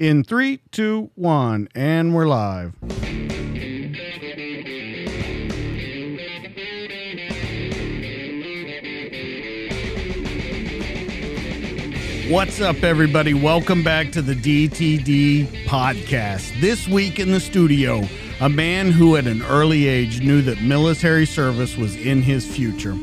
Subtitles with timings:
[0.00, 2.72] In three, two, one, and we're live.
[12.30, 13.34] What's up, everybody?
[13.34, 16.58] Welcome back to the DTD podcast.
[16.62, 18.00] This week in the studio,
[18.40, 22.96] a man who at an early age knew that military service was in his future.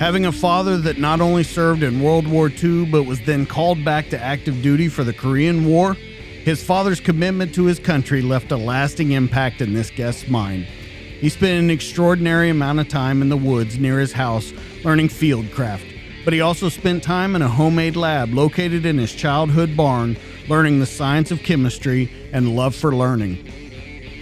[0.00, 3.84] Having a father that not only served in World War II but was then called
[3.84, 5.96] back to active duty for the Korean War,
[6.44, 10.64] his father's commitment to his country left a lasting impact in this guest's mind.
[10.64, 14.52] He spent an extraordinary amount of time in the woods near his house
[14.84, 15.92] learning fieldcraft
[16.24, 20.16] but he also spent time in a homemade lab located in his childhood barn
[20.48, 23.38] learning the science of chemistry and love for learning.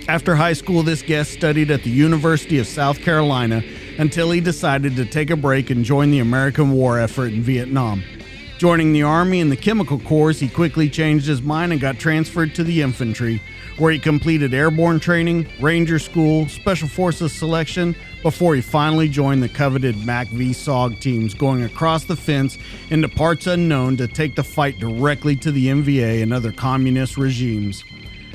[0.08, 3.62] After high school, this guest studied at the University of South Carolina
[3.98, 8.02] until he decided to take a break and join the American war effort in Vietnam.
[8.60, 12.54] Joining the Army and the Chemical Corps, he quickly changed his mind and got transferred
[12.56, 13.40] to the infantry,
[13.78, 19.48] where he completed airborne training, Ranger School, Special Forces selection, before he finally joined the
[19.48, 22.58] coveted MACV SOG teams going across the fence
[22.90, 27.82] into parts unknown to take the fight directly to the NVA and other communist regimes.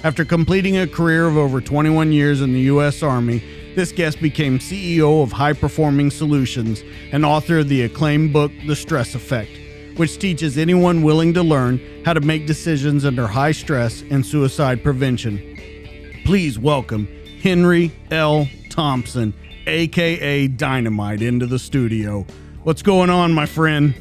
[0.04, 3.04] After completing a career of over 21 years in the U.S.
[3.04, 3.44] Army,
[3.76, 8.76] this guest became CEO of High Performing Solutions and author of the acclaimed book, The
[8.76, 9.52] Stress Effect,
[9.98, 14.84] which teaches anyone willing to learn how to make decisions under high stress and suicide
[14.84, 16.22] prevention.
[16.26, 17.08] Please welcome
[17.42, 18.48] Henry L.
[18.70, 19.34] Thompson
[19.68, 22.26] aka Dynamite, into the studio.
[22.64, 23.96] What's going on, my friend?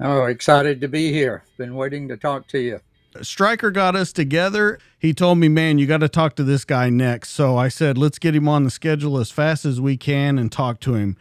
[0.00, 1.44] Oh, excited to be here.
[1.56, 2.80] Been waiting to talk to you.
[3.22, 4.78] Stryker got us together.
[4.98, 7.30] He told me, man, you got to talk to this guy next.
[7.30, 10.50] So I said, let's get him on the schedule as fast as we can and
[10.50, 11.16] talk to him.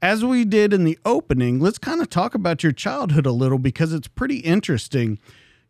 [0.00, 3.58] As we did in the opening, let's kind of talk about your childhood a little
[3.58, 5.18] because it's pretty interesting.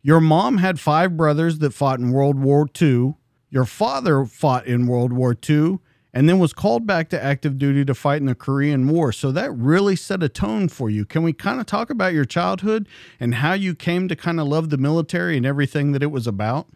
[0.03, 3.15] Your mom had five brothers that fought in World War II.
[3.49, 5.79] Your father fought in World War II
[6.13, 9.11] and then was called back to active duty to fight in the Korean War.
[9.11, 11.05] So that really set a tone for you.
[11.05, 12.87] Can we kind of talk about your childhood
[13.19, 16.27] and how you came to kind of love the military and everything that it was
[16.27, 16.67] about?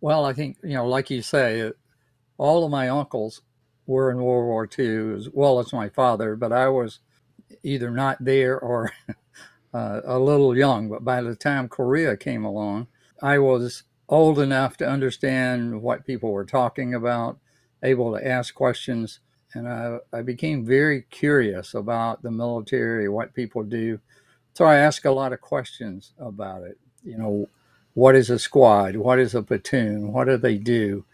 [0.00, 1.70] Well, I think, you know, like you say,
[2.38, 3.42] all of my uncles
[3.88, 7.00] were in World War II as well as my father, but I was
[7.64, 8.92] either not there or
[9.74, 10.88] uh, a little young.
[10.88, 12.86] But by the time Korea came along,
[13.22, 17.38] I was old enough to understand what people were talking about
[17.82, 19.20] able to ask questions.
[19.54, 24.00] And I, I became very curious about the military, what people do.
[24.54, 26.78] So I asked a lot of questions about it.
[27.02, 27.48] You know,
[27.94, 28.96] what is a squad?
[28.96, 30.12] What is a platoon?
[30.12, 31.04] What do they do?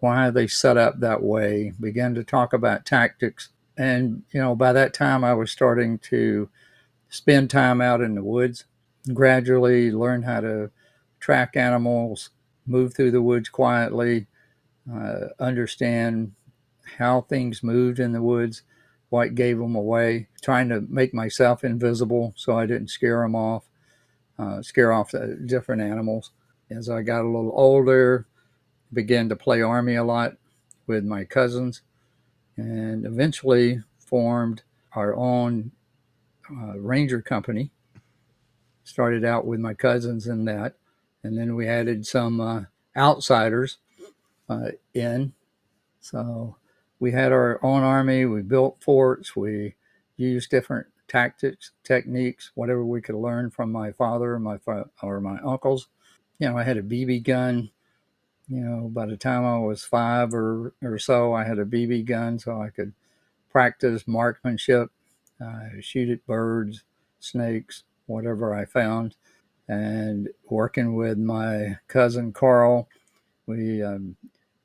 [0.00, 1.72] Why they set up that way?
[1.78, 3.50] Began to talk about tactics.
[3.76, 6.48] And, you know, by that time I was starting to
[7.08, 8.64] spend time out in the woods,
[9.12, 10.70] gradually learn how to
[11.18, 12.30] track animals,
[12.66, 14.26] move through the woods quietly,
[14.92, 16.32] uh, understand
[16.98, 18.62] how things moved in the woods,
[19.10, 23.64] what gave them away, trying to make myself invisible so I didn't scare them off,
[24.38, 26.30] uh, scare off the different animals.
[26.70, 28.26] As I got a little older,
[28.92, 30.36] began to play army a lot
[30.86, 31.82] with my cousins,
[32.56, 34.62] and eventually formed
[34.94, 35.72] our own
[36.50, 37.70] uh, ranger company.
[38.84, 40.74] Started out with my cousins in that,
[41.22, 42.62] and then we added some uh,
[42.96, 43.78] outsiders
[44.48, 45.32] uh, in.
[46.00, 46.56] So
[46.98, 48.26] we had our own army.
[48.26, 49.36] We built forts.
[49.36, 49.74] We
[50.16, 55.20] used different tactics, techniques, whatever we could learn from my father or my fa- or
[55.20, 55.88] my uncles.
[56.38, 57.70] You know, I had a BB gun.
[58.50, 62.04] You know, by the time I was five or, or so, I had a BB
[62.04, 62.92] gun, so I could
[63.48, 64.90] practice marksmanship,
[65.40, 66.82] uh, shoot at birds,
[67.20, 69.14] snakes, whatever I found.
[69.68, 72.88] And working with my cousin Carl,
[73.46, 74.16] we um,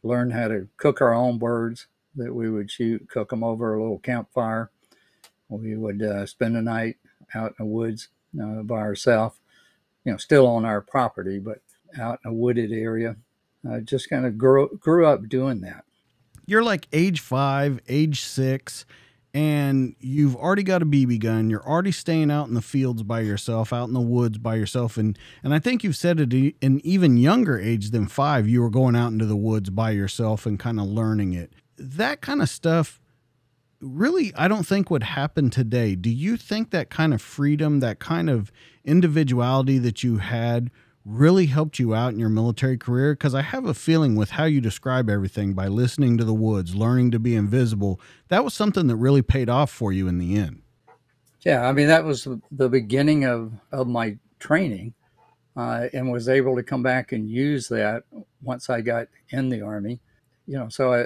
[0.01, 1.85] learned how to cook our own birds
[2.15, 4.71] that we would shoot, cook them over a little campfire.
[5.47, 6.97] We would uh, spend the night
[7.35, 8.09] out in the woods
[8.41, 9.39] uh, by ourselves,
[10.05, 11.59] you know, still on our property, but
[11.99, 13.15] out in a wooded area.
[13.69, 15.85] I just kind of grew, grew up doing that.
[16.45, 18.85] You're like age five, age six,
[19.33, 21.49] and you've already got a BB gun.
[21.49, 24.95] You're already staying out in the fields by yourself, out in the woods by yourself,
[24.95, 28.69] and and I think you've said at an even younger age than five, you were
[28.69, 31.51] going out into the woods by yourself and kind of learning it.
[31.77, 33.01] That kind of stuff
[33.81, 35.95] really I don't think would happen today.
[35.95, 38.51] Do you think that kind of freedom, that kind of
[38.83, 40.71] individuality that you had
[41.05, 43.13] really helped you out in your military career?
[43.13, 46.75] Because I have a feeling with how you describe everything by listening to the woods,
[46.75, 50.35] learning to be invisible, that was something that really paid off for you in the
[50.35, 50.61] end.
[51.41, 54.95] Yeah, I mean, that was the beginning of, of my training
[55.55, 58.03] uh, and was able to come back and use that
[58.41, 59.99] once I got in the Army.
[60.47, 61.05] You know, so I,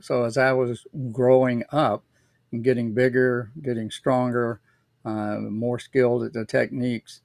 [0.00, 2.04] so as I was growing up
[2.52, 4.60] and getting bigger, getting stronger,
[5.04, 7.20] uh, more skilled at the techniques,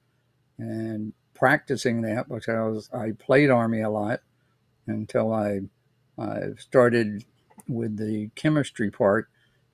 [0.58, 4.20] and practicing that because I played Army a lot
[4.86, 5.60] until I
[6.18, 7.24] uh, started
[7.68, 9.28] with the chemistry part.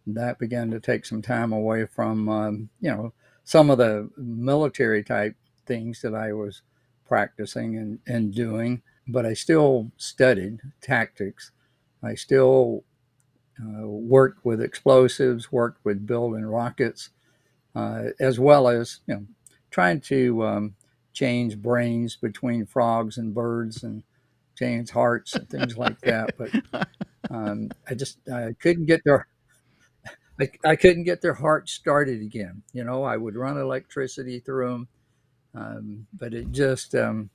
[0.07, 3.13] That began to take some time away from, um, you know,
[3.45, 5.37] some of the military type
[5.67, 6.63] things that I was
[7.07, 11.53] practicing and, and doing, but I still studied tactics.
[12.03, 12.83] I still
[13.61, 17.11] uh, worked with explosives, worked with building rockets,
[17.77, 19.27] uh, as well as, you know,
[19.71, 20.75] trying to um,
[21.13, 24.03] change brains between frogs and birds and
[24.57, 26.37] change hearts and things like that.
[26.37, 26.51] But
[27.31, 29.27] um, I just I couldn't get their
[30.41, 32.63] I, I couldn't get their hearts started again.
[32.73, 34.89] You know, I would run electricity through them,
[35.55, 37.31] um, but it just um,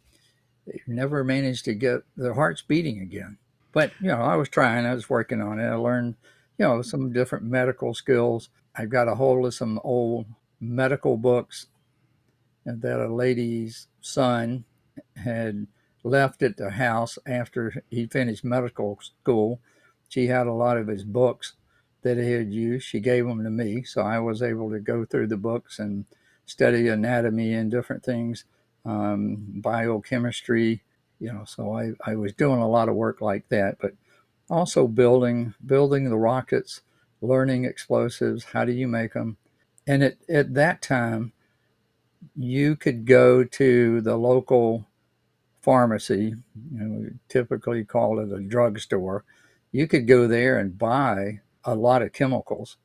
[0.65, 3.37] it never managed to get their hearts beating again.
[3.71, 4.85] But you know, I was trying.
[4.85, 5.67] I was working on it.
[5.67, 6.15] I learned
[6.57, 8.49] you know some different medical skills.
[8.75, 10.25] I've got a hold of some old
[10.59, 11.67] medical books
[12.67, 14.65] that a lady's son
[15.15, 15.67] had
[16.03, 19.59] left at the house after he finished medical school.
[20.09, 21.53] She had a lot of his books
[22.01, 22.85] that he had used.
[22.85, 26.05] She gave them to me, so I was able to go through the books and
[26.45, 28.45] study anatomy and different things,
[28.85, 30.83] um, biochemistry.
[31.19, 33.93] You know, so I, I was doing a lot of work like that, but
[34.49, 36.81] also building building the rockets,
[37.21, 38.45] learning explosives.
[38.45, 39.37] How do you make them?
[39.85, 41.33] And at, at that time,
[42.35, 44.85] you could go to the local
[45.61, 46.35] pharmacy,
[46.71, 49.25] you know, we typically call it a drugstore.
[49.71, 52.77] You could go there and buy a lot of chemicals,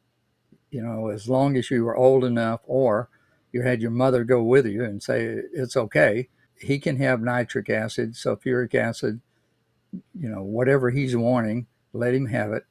[0.70, 3.08] you know, as long as you were old enough or
[3.52, 6.28] you had your mother go with you and say, it's okay.
[6.58, 9.20] He can have nitric acid, sulfuric acid,
[10.18, 12.64] you know, whatever he's wanting, let him have it.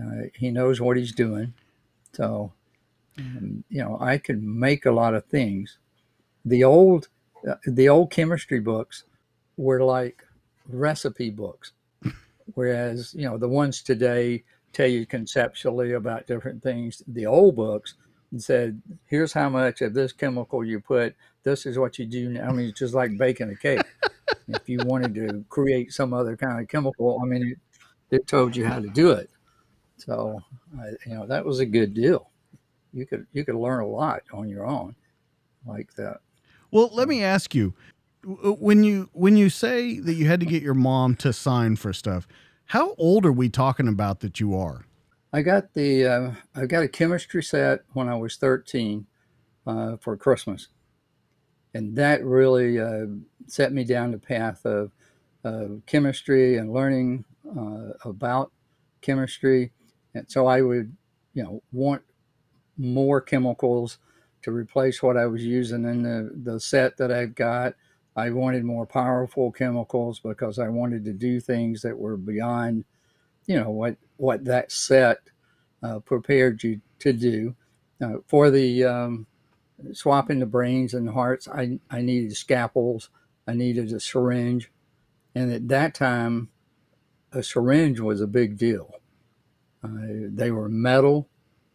[0.00, 1.54] Uh, he knows what he's doing.
[2.12, 2.52] So,
[3.18, 5.78] um, you know, I could make a lot of things
[6.44, 7.08] the old
[7.66, 9.04] the old chemistry books
[9.56, 10.24] were like
[10.68, 11.72] recipe books
[12.54, 14.42] whereas you know the ones today
[14.72, 17.02] tell you conceptually about different things.
[17.06, 17.94] The old books
[18.38, 21.14] said here's how much of this chemical you put.
[21.42, 23.82] This is what you do i mean it's just like baking a cake.
[24.48, 27.56] If you wanted to create some other kind of chemical i mean
[28.10, 29.30] it, it told you how to do it.
[29.98, 30.40] So
[31.06, 32.30] you know that was a good deal.
[32.92, 34.94] You could you could learn a lot on your own
[35.66, 36.20] like that
[36.72, 37.74] well, let me ask you
[38.24, 41.92] when you when you say that you had to get your mom to sign for
[41.92, 42.26] stuff,
[42.66, 44.84] how old are we talking about that you are?
[45.32, 49.06] I got the uh, I got a chemistry set when I was 13
[49.66, 50.68] uh, for Christmas,
[51.74, 53.06] and that really uh,
[53.46, 54.90] set me down the path of
[55.86, 57.24] chemistry and learning
[57.58, 58.52] uh, about
[59.00, 59.72] chemistry.
[60.14, 60.94] And so I would,
[61.34, 62.02] you know, want
[62.76, 63.98] more chemicals
[64.42, 67.74] to replace what I was using in the, the set that I've got.
[68.14, 72.84] I wanted more powerful chemicals because I wanted to do things that were beyond,
[73.46, 75.18] you know, what what that set
[75.82, 77.56] uh, prepared you to do.
[78.00, 79.26] Uh, for the um,
[79.92, 83.10] swapping the brains and the hearts, I, I needed scalpels,
[83.46, 84.70] I needed a syringe.
[85.34, 86.50] And at that time,
[87.32, 88.90] a syringe was a big deal.
[89.82, 89.88] Uh,
[90.28, 91.28] they were metal,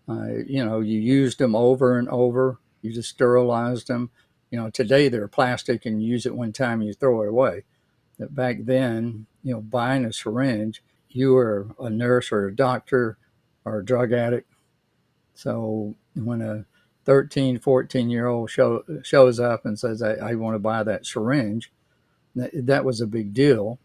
[0.09, 2.59] uh, you know, you used them over and over.
[2.81, 4.09] You just sterilized them.
[4.51, 7.29] You know, today they're plastic and you use it one time and you throw it
[7.29, 7.63] away.
[8.17, 13.17] But back then, you know, buying a syringe, you were a nurse or a doctor
[13.65, 14.51] or a drug addict.
[15.33, 16.65] So when a
[17.05, 21.05] 13, 14 year old show, shows up and says, I, I want to buy that
[21.05, 21.71] syringe,
[22.35, 23.79] that, that was a big deal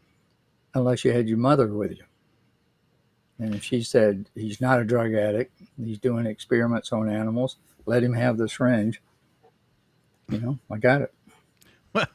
[0.75, 2.05] unless you had your mother with you.
[3.43, 7.57] And she said he's not a drug addict, he's doing experiments on animals,
[7.87, 9.03] let him have the syringe.
[10.29, 11.13] You know, I got it.
[11.93, 12.07] Well,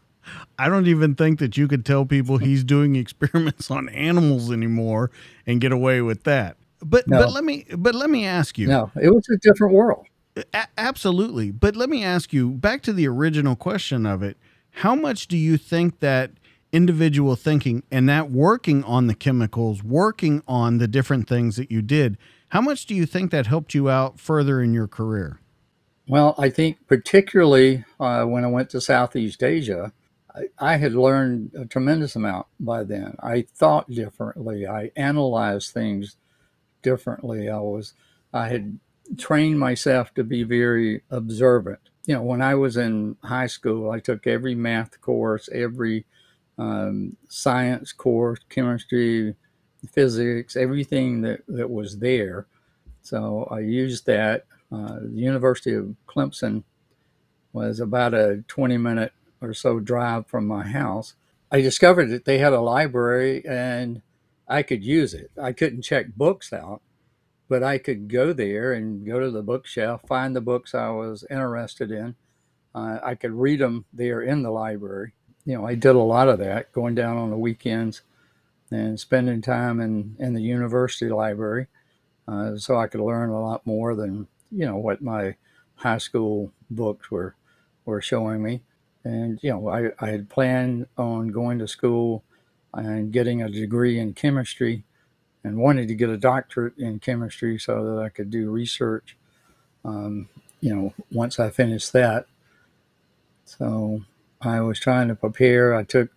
[0.58, 5.12] I don't even think that you could tell people he's doing experiments on animals anymore
[5.46, 6.56] and get away with that.
[6.80, 7.20] but no.
[7.20, 8.68] but let me but let me ask you.
[8.68, 10.06] No, it was a different world.
[10.54, 14.38] A- absolutely, but let me ask you back to the original question of it.
[14.70, 16.32] How much do you think that
[16.78, 21.82] individual thinking and that working on the chemicals, working on the different things that you
[21.82, 22.20] did,
[22.50, 25.40] how much do you think that helped you out further in your career?
[26.08, 29.92] Well, I think particularly uh, when I went to Southeast Asia,
[30.34, 33.16] I, I, had learned a tremendous amount by then.
[33.22, 34.68] I thought differently.
[34.68, 36.16] I analyzed things
[36.84, 37.50] differently.
[37.50, 37.96] I was,
[38.32, 38.80] I had
[39.18, 41.80] trained myself to be very observant.
[42.06, 46.06] You know, when I was in high school, I took every math course, every
[46.58, 49.36] um, science course, chemistry,
[49.92, 52.48] physics, everything that, that was there.
[53.02, 54.46] So I used that.
[54.72, 56.64] Uh, the University of Clemson
[57.54, 61.16] was about a 20 minute or so drive from my house.
[61.52, 64.02] I discovered that they had a library and
[64.48, 65.32] I could use it.
[65.42, 66.82] I couldn't check books out,
[67.48, 71.24] but I could go there and go to the bookshelf, find the books I was
[71.30, 72.16] interested in.
[72.76, 75.14] Uh, I could read them there in the library.
[75.48, 78.02] You know, I did a lot of that, going down on the weekends
[78.70, 81.68] and spending time in, in the university library
[82.28, 85.36] uh, so I could learn a lot more than, you know, what my
[85.76, 87.34] high school books were,
[87.86, 88.60] were showing me.
[89.06, 92.26] And, you know, I, I had planned on going to school
[92.74, 94.84] and getting a degree in chemistry
[95.46, 99.16] and wanted to get a doctorate in chemistry so that I could do research,
[99.86, 100.28] um,
[100.60, 102.26] you know, once I finished that.
[103.46, 104.02] So
[104.42, 105.76] I was trying to prepare.
[105.76, 106.10] I took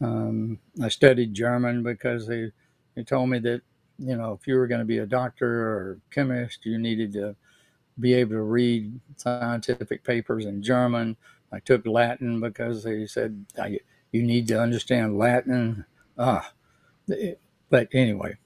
[0.00, 2.52] um, I studied German because they,
[2.94, 3.62] they told me that,
[3.98, 7.34] you know, if you were going to be a doctor or chemist, you needed to
[7.98, 11.16] be able to read scientific papers in German.
[11.52, 13.46] I took Latin because they said
[14.12, 15.84] you need to understand Latin.
[16.18, 16.52] Ah,
[17.70, 18.36] but anyway,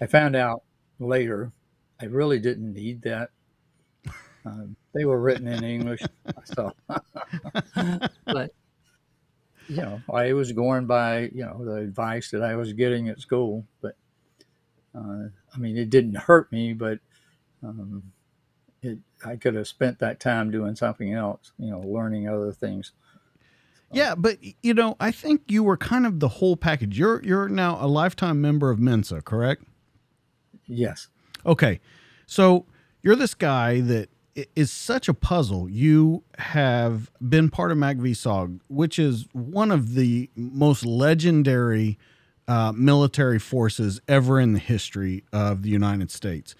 [0.00, 0.62] I found out
[0.98, 1.52] later
[2.00, 3.30] I really didn't need that.
[4.46, 6.02] Um, they were written in English,
[6.44, 6.72] so.
[8.24, 8.52] but
[9.68, 13.20] you know, I was going by, you know, the advice that I was getting at
[13.20, 13.66] school.
[13.82, 13.96] But
[14.94, 17.00] uh, I mean, it didn't hurt me, but
[17.62, 18.12] um,
[18.82, 22.92] it, I could have spent that time doing something else, you know, learning other things.
[23.92, 26.98] Yeah, but you know, I think you were kind of the whole package.
[26.98, 29.64] You're you're now a lifetime member of Mensa, correct?
[30.66, 31.08] Yes.
[31.44, 31.80] Okay.
[32.26, 32.66] So
[33.02, 34.08] you're this guy that
[34.54, 35.68] is such a puzzle.
[35.68, 41.98] You have been part of MACV-SOG, which is one of the most legendary
[42.48, 46.54] uh, military forces ever in the history of the United States.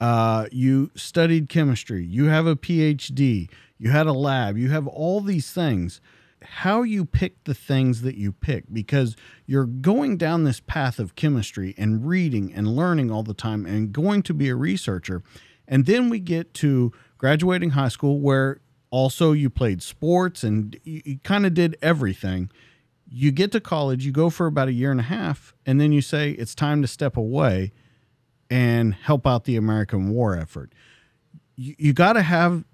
[0.00, 2.04] Uh, you studied chemistry.
[2.04, 3.50] You have a PhD.
[3.78, 4.56] You had a lab.
[4.56, 6.00] You have all these things.
[6.40, 9.16] How you pick the things that you pick because
[9.46, 13.92] you're going down this path of chemistry and reading and learning all the time and
[13.92, 15.22] going to be a researcher.
[15.68, 18.60] And then we get to graduating high school where
[18.90, 22.50] also you played sports and you, you kind of did everything.
[23.06, 25.92] You get to college, you go for about a year and a half, and then
[25.92, 27.72] you say it's time to step away
[28.50, 30.72] and help out the American war effort.
[31.54, 32.64] You, you got to have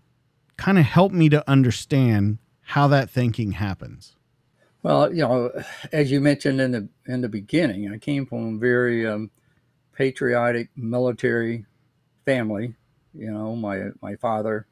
[0.57, 4.17] kind of help me to understand how that thinking happens.
[4.83, 5.51] Well, you know,
[5.93, 9.31] as you mentioned in the in the beginning, I came from a very um,
[9.93, 11.65] patriotic military
[12.25, 12.75] family.
[13.15, 14.67] You know, my my father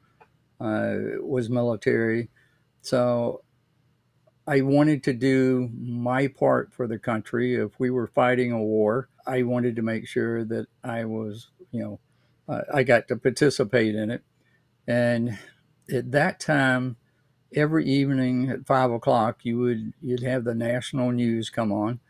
[0.59, 2.29] uh, was military,
[2.81, 3.43] so
[4.45, 7.55] I wanted to do my part for the country.
[7.55, 11.81] If we were fighting a war, I wanted to make sure that I was, you
[11.81, 11.99] know,
[12.49, 14.21] uh, I got to participate in it.
[14.85, 15.37] And
[15.91, 16.97] at that time,
[17.55, 22.01] every evening at five o'clock, you would you'd have the national news come on.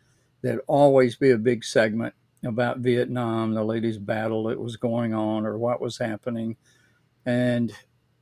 [0.42, 5.46] There'd always be a big segment about Vietnam, the ladies' battle that was going on
[5.46, 6.58] or what was happening.
[7.26, 7.74] And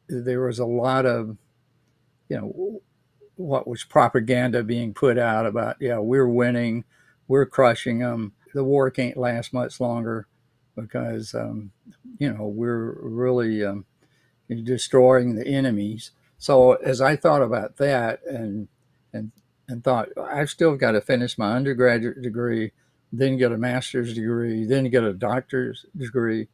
[0.07, 1.37] there was a lot of,
[2.29, 2.81] you know,
[3.35, 6.83] what was propaganda being put out about, yeah, we're winning,
[7.27, 8.33] we're crushing them.
[8.53, 10.27] The war can't last much longer
[10.75, 11.71] because, um,
[12.19, 13.85] you know, we're really um,
[14.49, 16.11] destroying the enemies.
[16.37, 18.67] So as I thought about that and,
[19.13, 19.31] and,
[19.67, 22.71] and thought, I've still got to finish my undergraduate degree
[23.11, 26.47] then get a master's degree, then get a doctor's degree,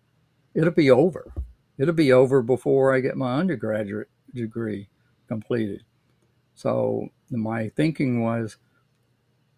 [0.54, 1.32] it'll be over.
[1.78, 4.90] It'll be over before I get my undergraduate degree
[5.28, 5.84] completed.
[6.56, 8.58] So my thinking was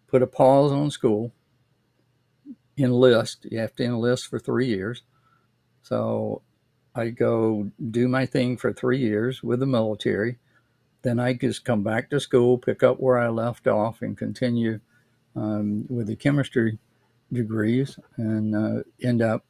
[0.06, 1.32] put a pause on school,
[2.76, 3.46] enlist.
[3.50, 5.02] You have to enlist for three years.
[5.82, 6.42] So
[6.94, 10.38] I go do my thing for three years with the military.
[11.02, 14.80] Then I just come back to school, pick up where I left off, and continue
[15.34, 16.78] um, with the chemistry
[17.32, 19.44] degrees and uh, end up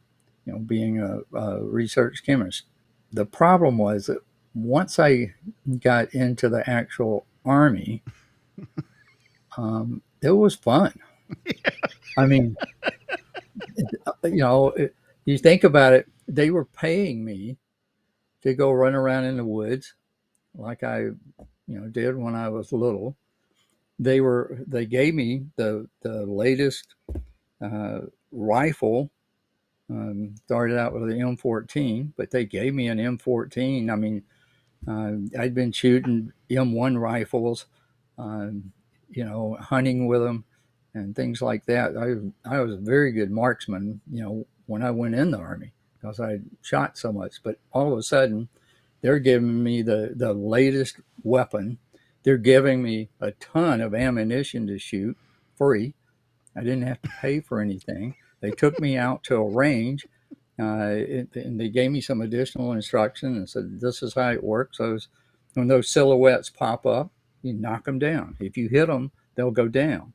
[0.45, 2.65] you know, being a, a research chemist.
[3.13, 4.19] The problem was that
[4.55, 5.35] once I
[5.81, 8.03] got into the actual army,
[9.57, 10.93] um, it was fun.
[12.19, 12.57] I mean,
[14.25, 14.95] you know, it,
[15.25, 17.57] you think about it, they were paying me
[18.43, 19.95] to go run around in the woods
[20.55, 21.17] like I, you
[21.67, 23.17] know, did when I was little.
[23.99, 26.95] They were they gave me the the latest
[27.63, 28.01] uh,
[28.33, 29.11] rifle.
[29.89, 33.91] Um, started out with an M14, but they gave me an M14.
[33.91, 34.23] I mean,
[34.87, 37.67] uh, I'd been shooting M1 rifles,
[38.17, 38.73] um,
[39.11, 40.45] you know, hunting with them
[40.95, 41.97] and things like that.
[41.97, 42.15] I
[42.49, 46.21] I was a very good marksman, you know, when I went in the army because
[46.21, 47.43] I shot so much.
[47.43, 48.49] But all of a sudden,
[49.03, 51.79] they're giving me the the latest weapon.
[52.23, 55.17] They're giving me a ton of ammunition to shoot
[55.57, 55.95] free.
[56.57, 58.15] I didn't have to pay for anything.
[58.41, 60.07] They took me out to a range,
[60.59, 64.45] uh, it, and they gave me some additional instruction and said, "This is how it
[64.45, 64.99] works." So
[65.55, 67.11] when those silhouettes pop up,
[67.43, 68.37] you knock them down.
[68.41, 70.13] If you hit them, they'll go down,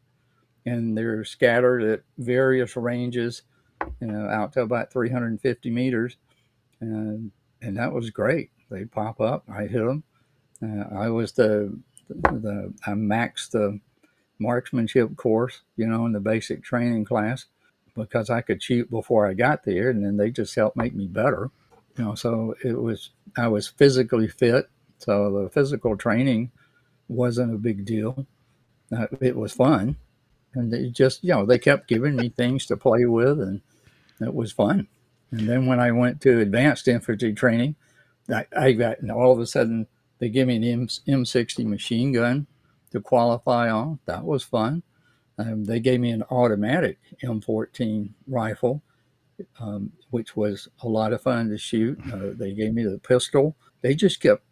[0.65, 3.43] and they're scattered at various ranges,
[4.01, 6.17] you know, out to about 350 meters,
[6.81, 8.51] and and that was great.
[8.69, 10.03] They pop up, I hit them.
[10.61, 13.79] Uh, I was the the I maxed the
[14.39, 17.45] marksmanship course, you know, in the basic training class
[17.95, 21.07] because I could shoot before I got there, and then they just helped make me
[21.07, 21.49] better.
[21.97, 26.51] You know, so it was I was physically fit, so the physical training
[27.07, 28.25] wasn't a big deal.
[28.95, 29.95] Uh, it was fun,
[30.53, 33.61] and they just you know they kept giving me things to play with, and
[34.19, 34.87] it was fun.
[35.31, 37.75] And then when I went to advanced infantry training,
[38.29, 39.87] I, I got and all of a sudden
[40.19, 42.47] they give me an M, M60 machine gun
[42.95, 43.99] to qualify on.
[44.05, 44.83] That was fun.
[45.37, 48.81] Um, they gave me an automatic M14 rifle,
[49.59, 51.99] um, which was a lot of fun to shoot.
[52.11, 53.55] Uh, they gave me the pistol.
[53.81, 54.43] They just kept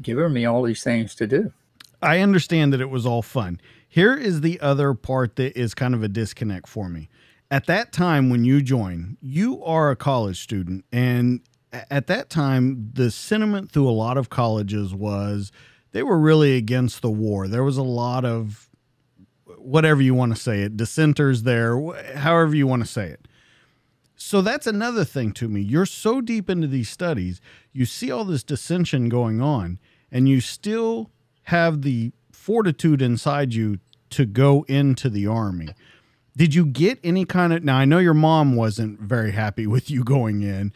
[0.00, 1.52] giving me all these things to do.
[2.00, 3.60] I understand that it was all fun.
[3.88, 7.08] Here is the other part that is kind of a disconnect for me.
[7.50, 11.40] At that time when you join, you are a college student, and
[11.90, 15.52] at that time, the sentiment through a lot of colleges was
[15.92, 17.48] they were really against the war.
[17.48, 18.68] There was a lot of
[19.58, 21.80] whatever you want to say it, dissenters there,
[22.16, 23.28] however you want to say it.
[24.16, 25.60] So that's another thing to me.
[25.60, 27.40] You're so deep into these studies,
[27.72, 29.78] you see all this dissension going on,
[30.10, 31.10] and you still
[31.44, 33.78] have the fortitude inside you
[34.10, 35.70] to go into the army.
[36.36, 39.90] Did you get any kind of now I know your mom wasn't very happy with
[39.90, 40.72] you going in,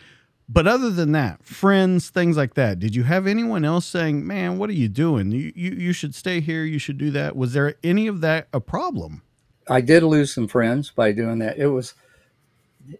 [0.49, 4.59] but other than that, friends, things like that, did you have anyone else saying, "Man,
[4.59, 5.33] what are you doing?
[5.33, 6.65] You you, you should stay here.
[6.65, 9.23] You should do that." Was there any of that a problem?
[9.69, 11.59] I did lose some friends by doing that.
[11.59, 11.95] It was,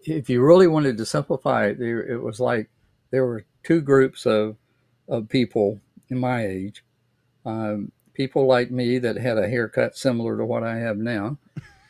[0.03, 2.69] if you really wanted to simplify it, it was like
[3.11, 4.57] there were two groups of
[5.07, 5.79] of people
[6.09, 6.83] in my age,
[7.45, 11.37] um, people like me that had a haircut similar to what I have now,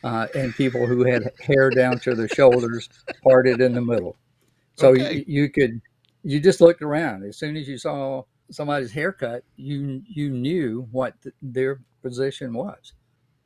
[0.03, 2.89] uh, and people who had hair down to their shoulders,
[3.23, 4.15] parted in the middle.
[4.77, 5.17] So okay.
[5.17, 5.81] you, you could
[6.23, 11.21] you just looked around as soon as you saw somebody's haircut, you you knew what
[11.21, 12.93] th- their position was.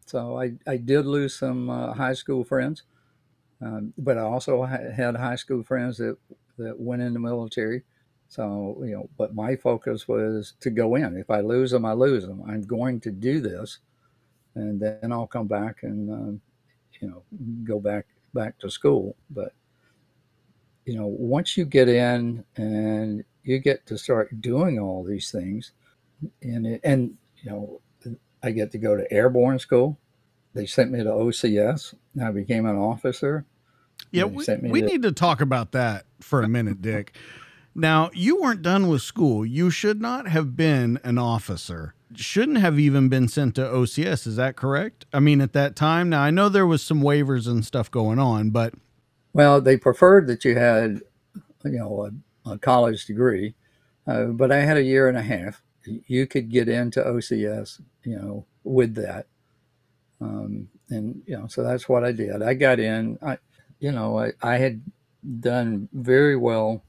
[0.06, 2.84] So I, I did lose some uh, high school friends,
[3.62, 6.18] um, but I also ha- had high school friends that
[6.58, 7.84] that went in the military.
[8.28, 11.18] So you know, but my focus was to go in.
[11.18, 12.44] If I lose them, I lose them.
[12.48, 13.80] I'm going to do this,
[14.56, 16.42] and then I'll come back and um,
[17.00, 17.24] you know
[17.64, 19.16] go back back to school.
[19.30, 19.54] But
[20.86, 25.72] you know, once you get in and you get to start doing all these things,
[26.42, 27.82] and it, and you know,
[28.44, 29.98] I get to go to airborne school.
[30.54, 31.94] They sent me to OCS.
[32.16, 33.46] Now I became an officer.
[34.12, 37.16] Yeah, we, we to, need to talk about that for a minute, Dick.
[37.74, 39.46] Now, you weren't done with school.
[39.46, 41.94] You should not have been an officer.
[42.14, 44.28] Shouldn't have even been sent to OCS.
[44.28, 45.06] Is that correct?
[45.14, 46.10] I mean, at that time.
[46.10, 48.74] Now, I know there was some waivers and stuff going on, but
[49.34, 51.02] well, they preferred that you had,
[51.64, 52.10] you know,
[52.46, 53.56] a, a college degree,
[54.08, 55.62] uh, but I had a year and a half.
[55.86, 59.28] You could get into OCS, you know, with that,
[60.20, 62.44] um, and you know, so that's what I did.
[62.44, 63.18] I got in.
[63.22, 63.38] I,
[63.80, 64.82] you know, I, I had
[65.40, 66.84] done very well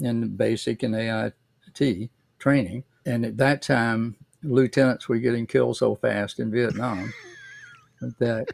[0.00, 6.38] in basic and AIT training, and at that time, lieutenants were getting killed so fast
[6.38, 7.12] in Vietnam
[8.18, 8.48] that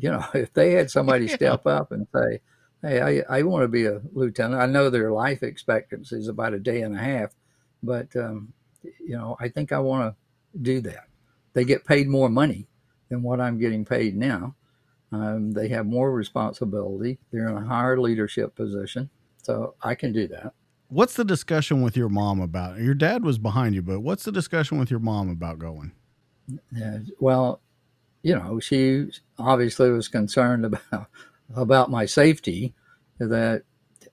[0.00, 1.34] you know, if they had somebody yeah.
[1.34, 2.40] step up and say,
[2.82, 6.54] "Hey, I, I want to be a lieutenant," I know their life expectancy is about
[6.54, 7.34] a day and a half,
[7.82, 11.04] but um, you know, I think I want to do that.
[11.52, 12.68] They get paid more money
[13.08, 14.54] than what I'm getting paid now,
[15.10, 17.18] Um, they have more responsibility.
[17.32, 19.08] They're in a higher leadership position.
[19.42, 20.52] So I can do that.
[20.88, 22.78] What's the discussion with your mom about?
[22.78, 25.92] Your dad was behind you, but what's the discussion with your mom about going?
[26.72, 27.60] Yeah, well,
[28.28, 29.06] you know, she
[29.38, 31.06] obviously was concerned about
[31.56, 32.74] about my safety.
[33.18, 33.62] That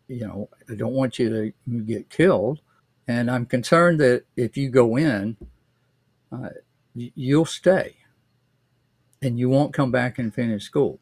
[0.08, 2.62] you know, I don't want you to get killed,
[3.10, 5.36] and I'm concerned that if you go in,
[6.32, 6.50] uh,
[6.94, 7.98] you'll stay,
[9.22, 11.00] and you won't come back and finish school.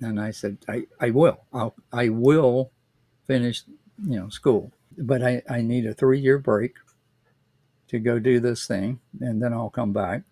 [0.00, 1.38] And I said, I, I will.
[1.52, 2.70] I'll, I will
[3.26, 3.62] finish,
[4.04, 6.74] you know, school, but I, I need a three year break
[7.88, 10.22] to go do this thing, and then I'll come back.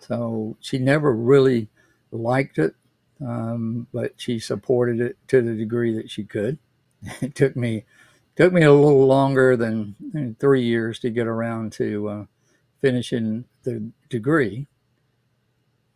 [0.00, 1.68] So she never really
[2.10, 2.74] liked it,
[3.20, 6.58] um, but she supported it to the degree that she could.
[7.20, 7.84] It took me
[8.36, 12.24] took me a little longer than three years to get around to uh,
[12.80, 14.66] finishing the degree.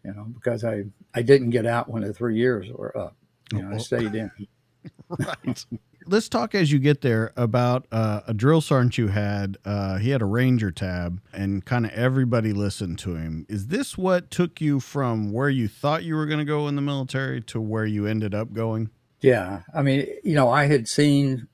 [0.05, 0.85] You know, because I
[1.15, 3.17] I didn't get out when the three years were up.
[3.53, 4.31] You know, I stayed in.
[5.19, 5.65] right.
[6.07, 9.59] Let's talk as you get there about uh, a drill sergeant you had.
[9.65, 13.45] Uh, he had a ranger tab, and kind of everybody listened to him.
[13.49, 16.77] Is this what took you from where you thought you were going to go in
[16.77, 18.91] the military to where you ended up going?
[19.21, 21.49] Yeah, I mean, you know, I had seen,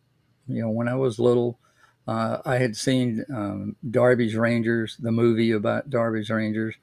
[0.47, 1.59] you know, when I was little,
[2.07, 6.77] uh, I had seen um, Darby's Rangers, the movie about Darby's Rangers,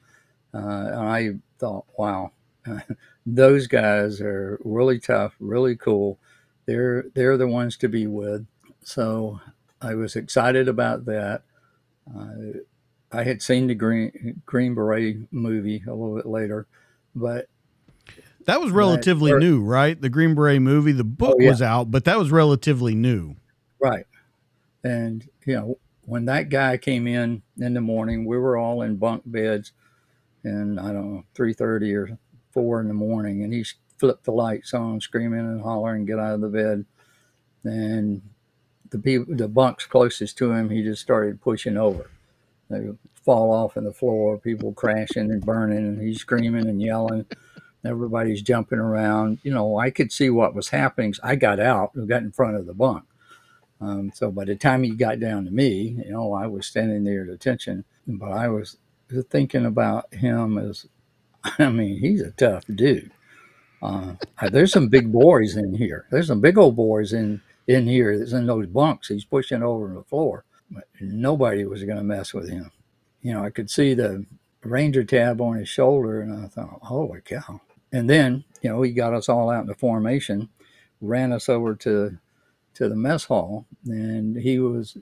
[0.53, 2.33] uh, and I thought, wow,
[3.25, 6.19] those guys are really tough, really cool.
[6.65, 8.45] They're they're the ones to be with.
[8.83, 9.39] So
[9.81, 11.43] I was excited about that.
[12.13, 12.59] Uh,
[13.11, 16.67] I had seen the Green Green Beret movie a little bit later,
[17.15, 17.47] but
[18.45, 19.99] that was relatively or, new, right?
[19.99, 20.91] The Green Beret movie.
[20.91, 21.49] The book oh, yeah.
[21.49, 23.35] was out, but that was relatively new,
[23.79, 24.05] right?
[24.83, 28.97] And you know, when that guy came in in the morning, we were all in
[28.97, 29.71] bunk beds,
[30.43, 32.17] and I don't know three thirty or
[32.51, 33.65] four in the morning, and he
[34.03, 36.85] flipped the lights on, screaming and hollering, "Get out of the bed!"
[37.63, 38.21] And
[38.89, 42.11] the people, the bunks closest to him, he just started pushing over.
[42.69, 42.89] They
[43.23, 47.25] fall off in the floor, people crashing and burning, and he's screaming and yelling.
[47.85, 49.39] Everybody's jumping around.
[49.43, 51.13] You know, I could see what was happening.
[51.23, 53.05] I got out and got in front of the bunk.
[53.79, 57.05] Um, so by the time he got down to me, you know, I was standing
[57.05, 58.75] there at attention, but I was
[59.29, 60.87] thinking about him as
[61.57, 63.11] I mean, he's a tough dude.
[63.83, 64.13] Uh,
[64.49, 66.07] there's some big boys in here.
[66.09, 69.09] There's some big old boys in in here that's in those bunks.
[69.09, 70.45] He's pushing over the floor.
[70.71, 72.71] But nobody was going to mess with him.
[73.21, 74.25] You know, I could see the
[74.63, 77.61] ranger tab on his shoulder, and I thought, holy cow.
[77.91, 80.49] And then, you know, he got us all out in the formation,
[81.01, 82.17] ran us over to
[82.75, 84.97] to the mess hall, and he was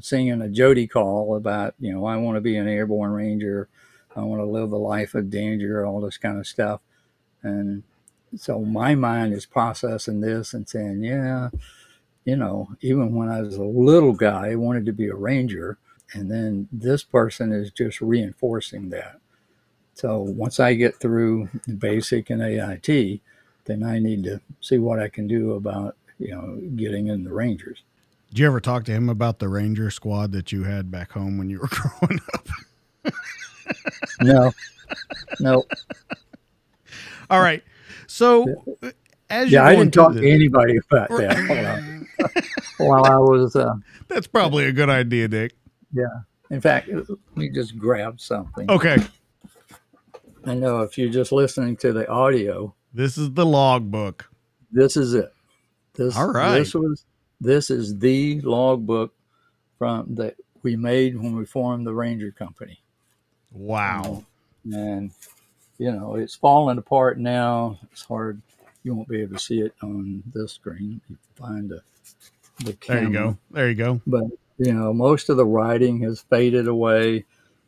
[0.00, 3.68] singing a Jody call about, you know, I want to be an airborne ranger.
[4.16, 6.80] I want to live a life of danger, all this kind of stuff.
[7.42, 7.84] And
[8.36, 11.50] so my mind is processing this and saying, yeah,
[12.24, 15.78] you know, even when I was a little guy, I wanted to be a ranger.
[16.14, 19.20] And then this person is just reinforcing that.
[19.94, 23.20] So once I get through the basic and AIT,
[23.64, 27.32] then I need to see what I can do about, you know, getting in the
[27.32, 27.82] Rangers.
[28.30, 31.38] Did you ever talk to him about the Ranger squad that you had back home
[31.38, 33.12] when you were growing up?
[34.20, 34.52] no,
[35.40, 35.64] no.
[37.28, 37.62] All right.
[38.06, 38.46] So,
[39.30, 42.06] as yeah, I didn't talk this, to anybody about that
[42.78, 43.56] while I was.
[43.56, 43.74] Uh,
[44.08, 45.54] That's probably a good idea, Dick.
[45.92, 46.06] Yeah.
[46.50, 48.70] In fact, let me just grab something.
[48.70, 48.98] Okay.
[50.44, 54.28] I know if you're just listening to the audio, this is the logbook.
[54.70, 55.32] This is it.
[55.94, 56.58] This, All right.
[56.58, 57.04] This was.
[57.40, 59.12] This is the logbook
[59.76, 62.82] from that we made when we formed the Ranger Company.
[63.50, 64.24] Wow.
[64.64, 65.10] and,
[65.82, 67.76] you know, it's falling apart now.
[67.90, 68.40] It's hard.
[68.84, 71.00] You won't be able to see it on this screen.
[71.10, 71.80] You find the,
[72.64, 73.00] the camera.
[73.00, 73.38] There you go.
[73.50, 74.00] There you go.
[74.06, 74.24] But,
[74.58, 77.24] you know, most of the writing has faded away.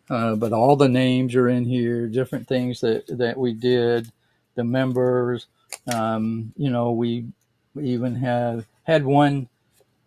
[0.09, 4.13] Uh, but all the names are in here, different things that, that we did,
[4.55, 5.49] the members.
[5.93, 7.27] Um, you know, we,
[7.75, 9.49] we even have had one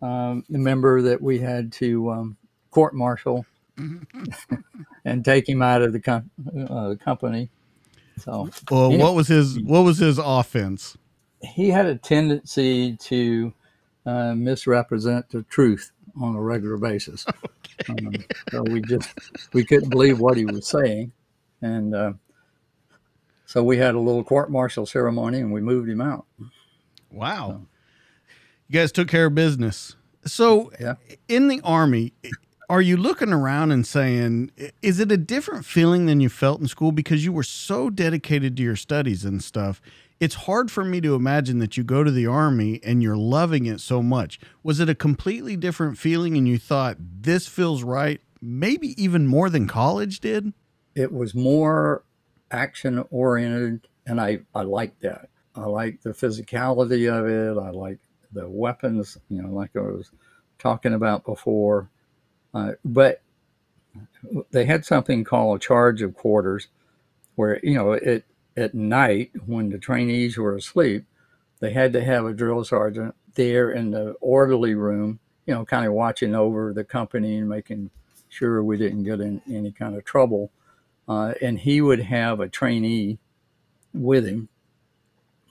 [0.00, 2.36] um, member that we had to um,
[2.70, 3.44] court martial
[5.04, 6.30] and take him out of the com-
[6.70, 7.50] uh, company.
[8.18, 10.96] So, well, what was his what was his offense?
[11.42, 13.52] He had a tendency to
[14.04, 17.26] uh, misrepresent the truth on a regular basis.
[17.88, 18.06] Okay.
[18.06, 19.08] Um, so we just
[19.52, 21.12] we couldn't believe what he was saying,
[21.62, 22.12] and uh,
[23.46, 26.26] so we had a little court martial ceremony and we moved him out.
[27.10, 27.66] Wow, so,
[28.66, 29.94] you guys took care of business.
[30.26, 30.94] So, yeah.
[31.28, 32.12] in the army,
[32.68, 34.50] are you looking around and saying,
[34.82, 38.56] is it a different feeling than you felt in school because you were so dedicated
[38.56, 39.80] to your studies and stuff?
[40.20, 43.66] it's hard for me to imagine that you go to the army and you're loving
[43.66, 44.40] it so much.
[44.62, 49.48] Was it a completely different feeling and you thought this feels right, maybe even more
[49.48, 50.52] than college did?
[50.94, 52.02] It was more
[52.50, 55.28] action oriented and I I liked that.
[55.54, 57.60] I like the physicality of it.
[57.60, 57.98] I like
[58.32, 60.10] the weapons, you know, like I was
[60.58, 61.88] talking about before.
[62.54, 63.20] Uh, but
[64.50, 66.68] they had something called a charge of quarters,
[67.36, 68.24] where you know it
[68.56, 71.04] at night when the trainees were asleep,
[71.60, 75.86] they had to have a drill sergeant there in the orderly room, you know, kind
[75.86, 77.90] of watching over the company and making
[78.28, 80.50] sure we didn't get in any kind of trouble.
[81.08, 83.18] Uh, and he would have a trainee
[83.94, 84.48] with him,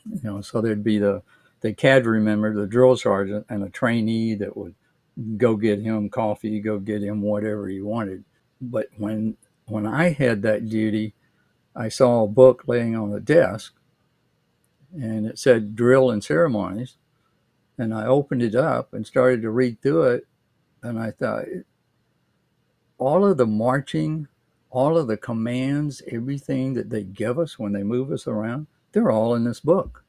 [0.06, 1.22] you know, so there'd be the
[1.62, 4.76] the cadre member, the drill sergeant, and a trainee that would
[5.38, 8.24] go get him coffee, go get him whatever he wanted.
[8.62, 11.14] But when when I had that duty,
[11.76, 13.76] I saw a book laying on the desk,
[14.94, 16.98] and it said drill and ceremonies,
[17.78, 20.28] and I opened it up and started to read through it,
[20.82, 21.46] and I thought
[22.98, 24.28] all of the marching,
[24.70, 29.12] all of the commands, everything that they give us when they move us around, they're
[29.12, 30.04] all in this book.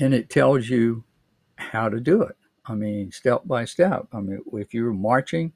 [0.00, 1.04] And it tells you
[1.56, 2.37] how to do it.
[2.68, 4.06] I mean, step by step.
[4.12, 5.52] I mean, if you're marching,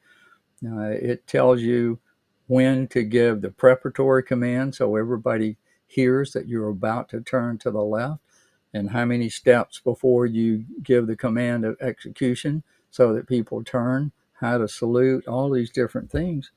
[0.65, 1.99] uh, it tells you
[2.47, 7.71] when to give the preparatory command so everybody hears that you're about to turn to
[7.71, 8.21] the left,
[8.73, 14.13] and how many steps before you give the command of execution so that people turn,
[14.41, 16.51] how to salute, all these different things.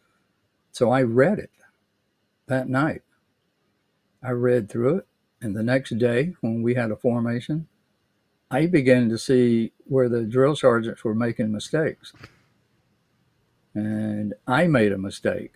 [0.71, 1.51] So I read it
[2.47, 3.01] that night.
[4.23, 5.07] I read through it,
[5.41, 7.67] and the next day, when we had a formation,
[8.51, 12.13] I began to see where the drill sergeants were making mistakes.
[13.73, 15.53] And I made a mistake.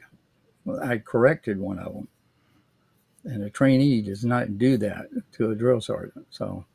[0.83, 2.07] I corrected one of them.
[3.23, 6.27] And a trainee does not do that to a drill sergeant.
[6.29, 6.65] So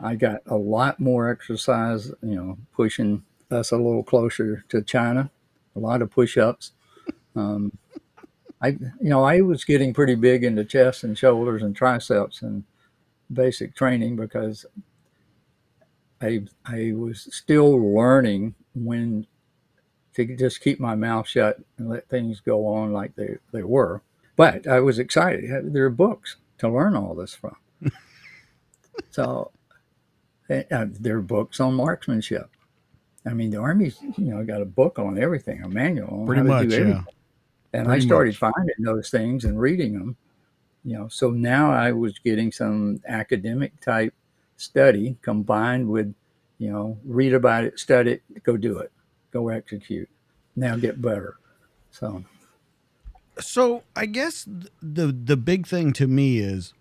[0.00, 5.30] I got a lot more exercise, you know, pushing us a little closer to China,
[5.76, 6.72] a lot of push ups.
[7.34, 7.76] Um,
[8.60, 12.64] I, you know, I was getting pretty big into chest and shoulders and triceps and
[13.32, 14.66] basic training because
[16.20, 19.26] I I was still learning when
[20.14, 24.02] to just keep my mouth shut and let things go on like they, they were.
[24.36, 25.72] But I was excited.
[25.72, 27.56] There are books to learn all this from.
[29.10, 29.50] so
[30.50, 32.50] eh, uh, there are books on marksmanship.
[33.26, 36.42] I mean, the Army's, you know, got a book on everything, a manual on Pretty
[36.42, 37.04] how much, to do everything.
[37.06, 37.12] yeah.
[37.78, 38.52] And Pretty I started much.
[38.54, 40.16] finding those things and reading them,
[40.84, 41.08] you know.
[41.08, 44.14] So now I was getting some academic type
[44.58, 46.14] study combined with,
[46.58, 48.92] you know, read about it, study it, go do it,
[49.32, 50.10] go execute.
[50.56, 51.38] Now get better.
[51.90, 52.24] So
[53.40, 54.46] So I guess
[54.82, 56.74] the the big thing to me is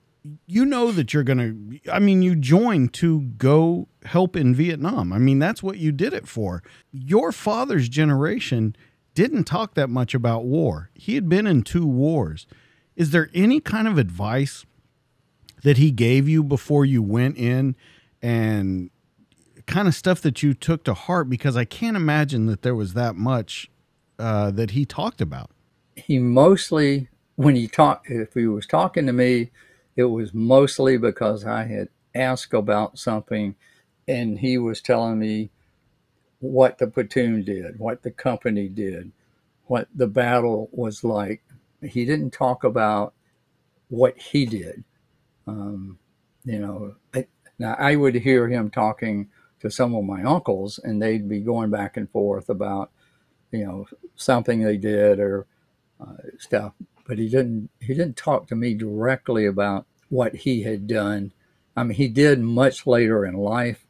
[0.45, 1.53] you know that you're gonna
[1.91, 5.13] I mean you joined to go help in Vietnam.
[5.13, 6.63] I mean that's what you did it for.
[6.91, 8.75] Your father's generation
[9.13, 10.89] didn't talk that much about war.
[10.95, 12.47] He had been in two wars.
[12.95, 14.65] Is there any kind of advice
[15.63, 17.75] that he gave you before you went in
[18.21, 18.89] and
[19.65, 22.93] kind of stuff that you took to heart because I can't imagine that there was
[22.93, 23.69] that much
[24.19, 25.51] uh, that he talked about.
[25.95, 29.51] he mostly, when he talked, if he was talking to me,
[29.95, 33.55] it was mostly because I had asked about something
[34.07, 35.49] and he was telling me
[36.39, 39.11] what the platoon did, what the company did,
[39.65, 41.41] what the battle was like.
[41.81, 43.13] He didn't talk about
[43.89, 44.83] what he did.
[45.47, 45.97] Um,
[46.45, 49.29] you know, I, now I would hear him talking
[49.61, 52.91] to some of my uncles, and they'd be going back and forth about,
[53.51, 55.47] you know, something they did or
[55.99, 56.73] uh, stuff.
[57.07, 57.69] But he didn't.
[57.79, 61.31] He didn't talk to me directly about what he had done.
[61.75, 63.85] I mean, he did much later in life,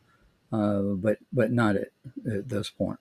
[0.53, 1.89] uh, but but not at,
[2.31, 2.99] at this point.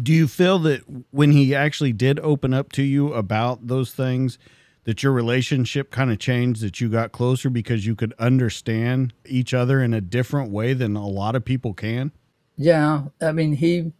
[0.00, 4.38] Do you feel that when he actually did open up to you about those things,
[4.84, 9.54] that your relationship kind of changed, that you got closer because you could understand each
[9.54, 12.12] other in a different way than a lot of people can?
[12.56, 13.92] Yeah, I mean he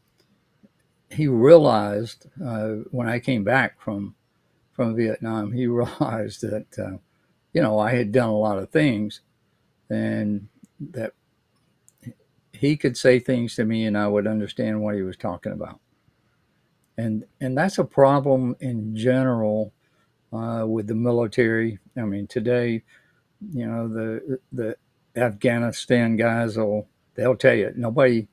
[1.11, 4.14] he realized uh, when I came back from
[4.73, 6.99] from Vietnam, he realized that uh,
[7.53, 9.21] you know I had done a lot of things,
[9.88, 10.49] and
[10.81, 11.12] that
[12.53, 15.81] he could say things to me and I would understand what he was talking about,
[16.99, 19.73] and and that's a problem in general
[20.33, 21.79] uh, with the military.
[21.97, 22.83] I mean today,
[23.53, 24.77] you know the the
[25.16, 28.29] Afghanistan guys will they'll tell you nobody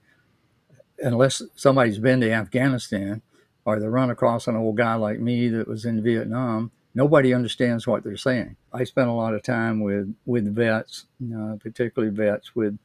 [1.00, 3.22] unless somebody's been to Afghanistan
[3.66, 7.86] or they run across an old guy like me that was in Vietnam, nobody understands
[7.86, 8.56] what they're saying.
[8.74, 12.78] I spent a lot of time with with vets, uh, particularly vets with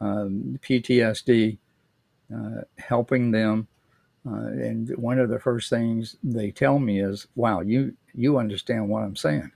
[0.00, 1.58] um, PTSD,
[2.34, 3.68] uh, helping them.
[4.26, 8.88] Uh, and one of the first things they tell me is, "Wow, you you understand
[8.88, 9.52] what I'm saying."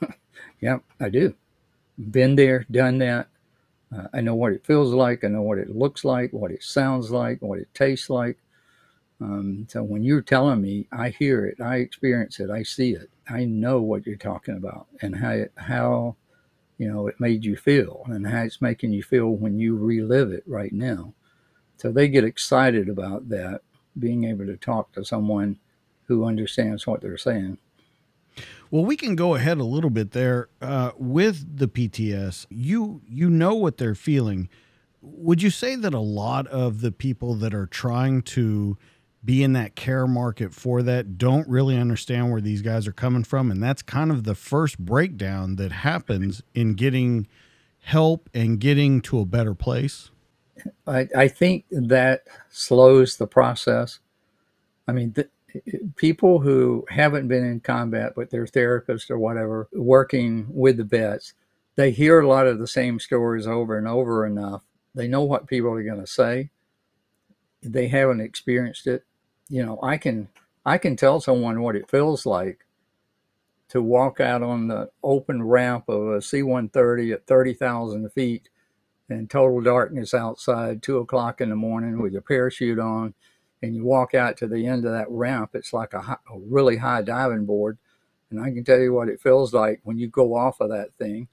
[0.60, 1.34] yeah, I do.
[2.10, 3.28] Been there, done that.
[3.96, 5.24] Uh, I know what it feels like.
[5.24, 8.38] I know what it looks like, what it sounds like, what it tastes like.
[9.20, 13.08] Um, so when you're telling me, I hear it, I experience it, I see it,
[13.28, 16.16] I know what you're talking about, and how it, how
[16.78, 20.32] you know it made you feel, and how it's making you feel when you relive
[20.32, 21.14] it right now.
[21.78, 23.62] So they get excited about that,
[23.98, 25.58] being able to talk to someone
[26.06, 27.58] who understands what they're saying.
[28.70, 32.46] Well, we can go ahead a little bit there uh, with the PTS.
[32.50, 34.48] You you know what they're feeling.
[35.00, 38.76] Would you say that a lot of the people that are trying to
[39.24, 43.24] be in that care market for that don't really understand where these guys are coming
[43.24, 47.26] from, and that's kind of the first breakdown that happens in getting
[47.86, 50.10] help and getting to a better place?
[50.86, 54.00] I, I think that slows the process.
[54.88, 55.30] I mean, th-
[55.96, 61.34] people who haven't been in combat, but they're therapists or whatever, working with the vets,
[61.76, 64.62] they hear a lot of the same stories over and over enough.
[64.94, 66.50] They know what people are going to say.
[67.62, 69.04] They haven't experienced it.
[69.48, 70.28] You know, I can
[70.64, 72.66] I can tell someone what it feels like
[73.68, 78.48] to walk out on the open ramp of a C-130 at 30,000 feet
[79.08, 83.14] in total darkness outside, two o'clock in the morning with your parachute on
[83.62, 86.38] and you walk out to the end of that ramp, it's like a, high, a
[86.38, 87.78] really high diving board.
[88.30, 90.92] And I can tell you what it feels like when you go off of that
[90.98, 91.28] thing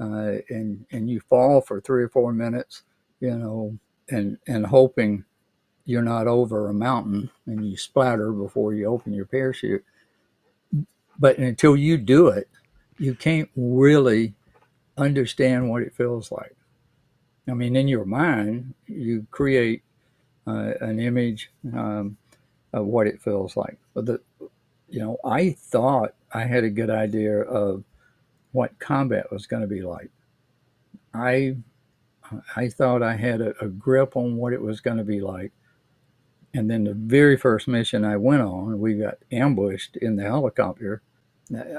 [0.00, 2.82] uh, and, and you fall for three or four minutes,
[3.20, 5.24] you know, and, and hoping
[5.84, 9.84] you're not over a mountain and you splatter before you open your parachute.
[11.18, 12.48] But until you do it,
[12.98, 14.34] you can't really
[14.96, 16.56] understand what it feels like.
[17.48, 19.82] I mean, in your mind, you create
[20.46, 22.16] uh, an image um,
[22.72, 23.78] of what it feels like.
[23.94, 24.20] But the,
[24.88, 27.84] you know, I thought I had a good idea of
[28.52, 30.10] what combat was going to be like.
[31.14, 31.56] I
[32.56, 35.52] I thought I had a, a grip on what it was going to be like.
[36.54, 41.02] And then the very first mission I went on, we got ambushed in the helicopter.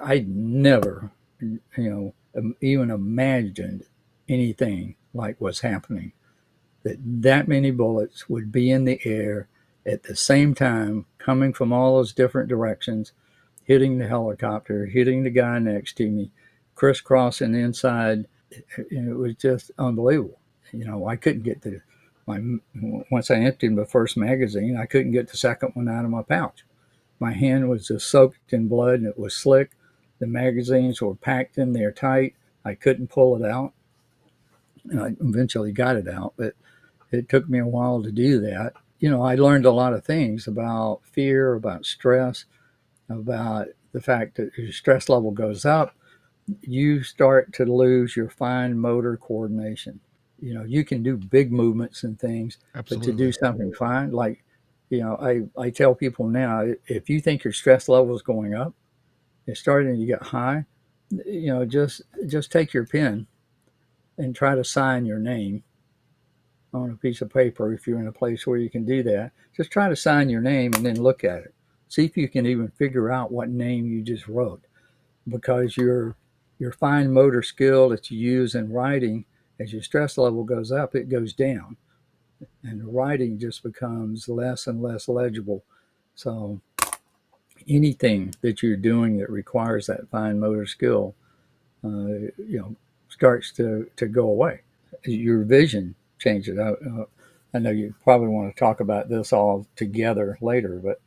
[0.03, 2.13] I never, you know,
[2.61, 3.85] even imagined
[4.27, 6.13] anything like what's happening
[6.83, 9.47] that that many bullets would be in the air
[9.85, 13.11] at the same time, coming from all those different directions,
[13.63, 16.31] hitting the helicopter, hitting the guy next to me,
[16.75, 18.27] crisscrossing inside.
[18.77, 20.39] It was just unbelievable.
[20.71, 21.81] You know, I couldn't get the
[22.25, 22.39] my
[23.11, 26.21] once I emptied my first magazine, I couldn't get the second one out of my
[26.21, 26.63] pouch.
[27.19, 29.71] My hand was just soaked in blood and it was slick.
[30.19, 32.35] The magazines were packed in there tight.
[32.63, 33.73] I couldn't pull it out.
[34.89, 36.53] And I eventually got it out, but
[37.13, 38.73] it took me a while to do that.
[38.99, 42.45] You know, I learned a lot of things about fear, about stress,
[43.09, 45.95] about the fact that your stress level goes up,
[46.61, 49.99] you start to lose your fine motor coordination.
[50.39, 53.07] You know, you can do big movements and things, Absolutely.
[53.07, 54.43] but to do something fine, like,
[54.89, 58.53] you know, I, I tell people now, if you think your stress level is going
[58.53, 58.73] up,
[59.47, 60.65] it's starting to get high,
[61.25, 63.27] you know, just just take your pen
[64.17, 65.63] and try to sign your name
[66.73, 69.31] on a piece of paper if you're in a place where you can do that.
[69.55, 71.53] Just try to sign your name and then look at it.
[71.87, 74.65] See if you can even figure out what name you just wrote
[75.27, 76.15] because your
[76.59, 79.25] your fine motor skill that you use in writing
[79.59, 81.77] as your stress level goes up it goes down
[82.63, 85.63] and writing just becomes less and less legible
[86.15, 86.59] so
[87.67, 91.15] anything that you're doing that requires that fine motor skill
[91.83, 92.75] uh, you know
[93.09, 94.61] starts to to go away
[95.05, 96.57] your vision changes.
[96.57, 97.05] I, uh,
[97.53, 101.01] I know you probably want to talk about this all together later, but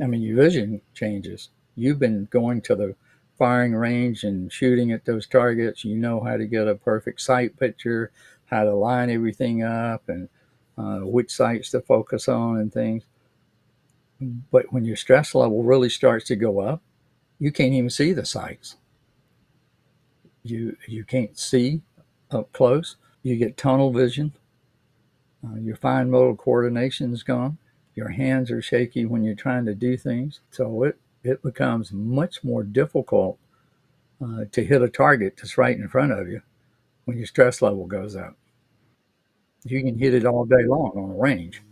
[0.00, 1.50] I mean, your vision changes.
[1.76, 2.94] You've been going to the
[3.38, 5.84] firing range and shooting at those targets.
[5.84, 8.10] You know how to get a perfect sight picture,
[8.46, 10.28] how to line everything up, and
[10.76, 13.04] uh, which sights to focus on and things.
[14.50, 16.82] But when your stress level really starts to go up,
[17.38, 18.76] you can't even see the sights.
[20.42, 21.82] You you can't see
[22.30, 24.32] up close you get tunnel vision.
[25.44, 27.58] Uh, your fine motor coordination is gone.
[27.94, 30.40] Your hands are shaky when you're trying to do things.
[30.50, 33.38] So it, it becomes much more difficult
[34.22, 36.42] uh, to hit a target that's right in front of you
[37.04, 38.36] when your stress level goes up.
[39.64, 41.62] You can hit it all day long on a range.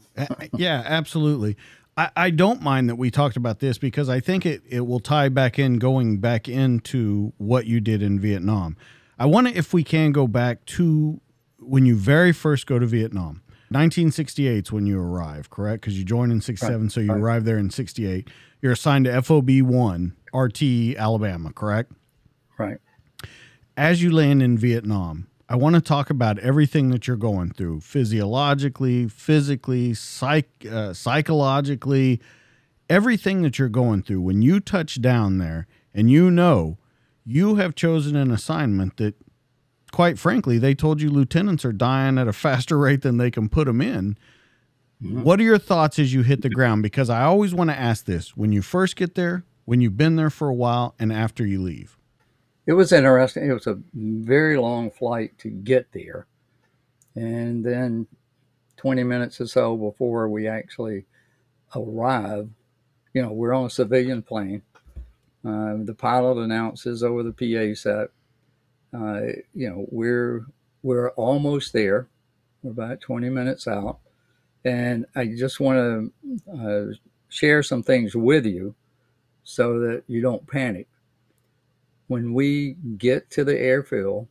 [0.56, 1.56] yeah, absolutely.
[1.96, 5.00] I, I don't mind that we talked about this because I think it, it will
[5.00, 8.76] tie back in going back into what you did in Vietnam.
[9.18, 11.20] I wonder if we can go back to
[11.58, 13.42] when you very first go to Vietnam.
[13.68, 15.82] 1968 is when you arrive, correct?
[15.82, 16.92] Because you joined in 67, right.
[16.92, 17.20] so you right.
[17.20, 18.28] arrived there in 68.
[18.62, 20.62] You're assigned to FOB 1, RT,
[20.96, 21.92] Alabama, correct?
[22.58, 22.78] Right.
[23.76, 27.80] As you land in Vietnam, I want to talk about everything that you're going through
[27.80, 32.20] physiologically, physically, psych, uh, psychologically,
[32.88, 34.22] everything that you're going through.
[34.22, 36.78] When you touch down there and you know
[37.24, 39.14] you have chosen an assignment that
[39.96, 43.48] quite frankly, they told you lieutenants are dying at a faster rate than they can
[43.48, 44.18] put them in.
[45.02, 45.22] Mm-hmm.
[45.22, 46.82] What are your thoughts as you hit the ground?
[46.82, 50.16] Because I always want to ask this when you first get there, when you've been
[50.16, 51.96] there for a while, and after you leave.
[52.66, 53.48] It was interesting.
[53.48, 56.26] It was a very long flight to get there.
[57.14, 58.06] And then
[58.76, 61.06] 20 minutes or so before we actually
[61.74, 62.50] arrive,
[63.14, 64.60] you know, we're on a civilian plane.
[65.42, 68.10] Uh, the pilot announces over the PA set,
[68.96, 69.20] uh,
[69.54, 70.46] you know, we're
[70.82, 72.08] we're almost there.
[72.62, 73.98] We're about 20 minutes out,
[74.64, 76.94] and I just want to uh,
[77.28, 78.74] share some things with you
[79.44, 80.88] so that you don't panic.
[82.08, 84.28] When we get to the airfield,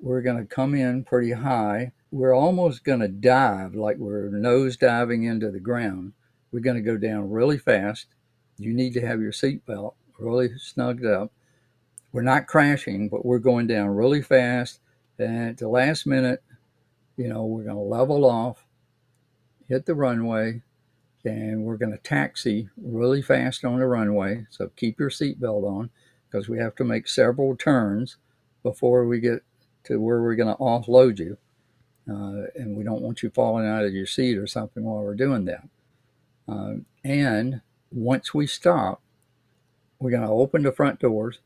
[0.00, 1.92] we're going to come in pretty high.
[2.10, 6.12] We're almost going to dive like we're nose diving into the ground.
[6.50, 8.06] We're going to go down really fast.
[8.58, 11.32] You need to have your seatbelt really snugged up
[12.14, 14.78] we're not crashing, but we're going down really fast.
[15.18, 16.44] And at the last minute,
[17.16, 18.64] you know, we're going to level off,
[19.68, 20.62] hit the runway,
[21.24, 24.46] and we're going to taxi really fast on the runway.
[24.48, 25.90] So keep your seatbelt on
[26.30, 28.16] because we have to make several turns
[28.62, 29.42] before we get
[29.84, 31.36] to where we're going to offload you.
[32.08, 35.16] Uh, and we don't want you falling out of your seat or something while we're
[35.16, 35.68] doing that.
[36.48, 37.60] Uh, and
[37.90, 39.02] once we stop,
[39.98, 41.40] we're going to open the front doors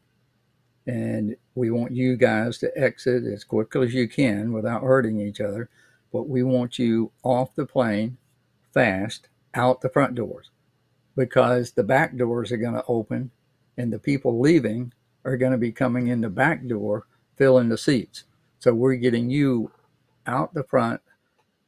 [0.89, 5.39] and we want you guys to exit as quickly as you can without hurting each
[5.39, 5.69] other.
[6.15, 8.17] But we want you off the plane
[8.73, 10.51] fast out the front doors
[11.15, 13.31] because the back doors are going to open
[13.77, 14.95] and the people leaving
[15.27, 18.25] are going to be coming in the back door filling the seats.
[18.59, 19.71] So we're getting you
[20.27, 21.03] out the front.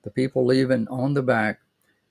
[0.03, 1.61] The people leaving on the back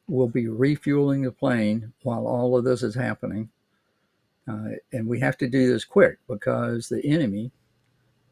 [0.08, 3.50] will be refueling the plane while all of this is happening
[4.50, 7.52] uh, and we have to do this quick because the enemy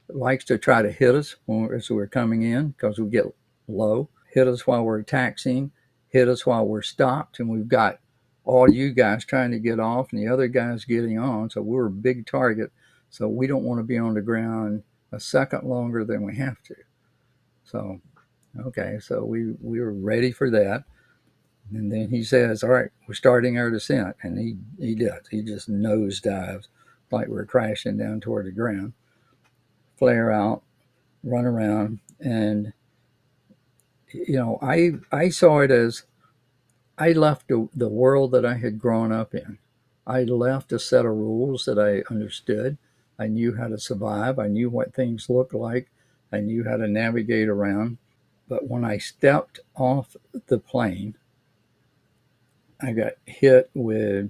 [0.09, 1.35] likes to try to hit us
[1.73, 3.25] as we're coming in because we get
[3.67, 5.71] low, hit us while we're taxiing,
[6.09, 7.99] hit us while we're stopped, and we've got
[8.45, 11.49] all you guys trying to get off and the other guys getting on.
[11.49, 12.71] So we're a big target.
[13.09, 16.61] So we don't want to be on the ground a second longer than we have
[16.63, 16.75] to.
[17.63, 17.99] So,
[18.65, 20.85] okay, so we, we were ready for that.
[21.73, 24.15] And then he says, All right, we're starting our descent.
[24.21, 25.27] And he, he does.
[25.29, 26.69] He just nose dives
[27.11, 28.93] like we're crashing down toward the ground,
[29.97, 30.61] flare out,
[31.23, 31.99] run around.
[32.19, 32.73] And,
[34.11, 36.03] you know, I, I saw it as
[36.97, 39.59] I left the, the world that I had grown up in.
[40.05, 42.77] I left a set of rules that I understood.
[43.19, 44.39] I knew how to survive.
[44.39, 45.89] I knew what things looked like.
[46.31, 47.97] I knew how to navigate around.
[48.47, 50.15] But when I stepped off
[50.47, 51.15] the plane,
[52.81, 54.29] I got hit with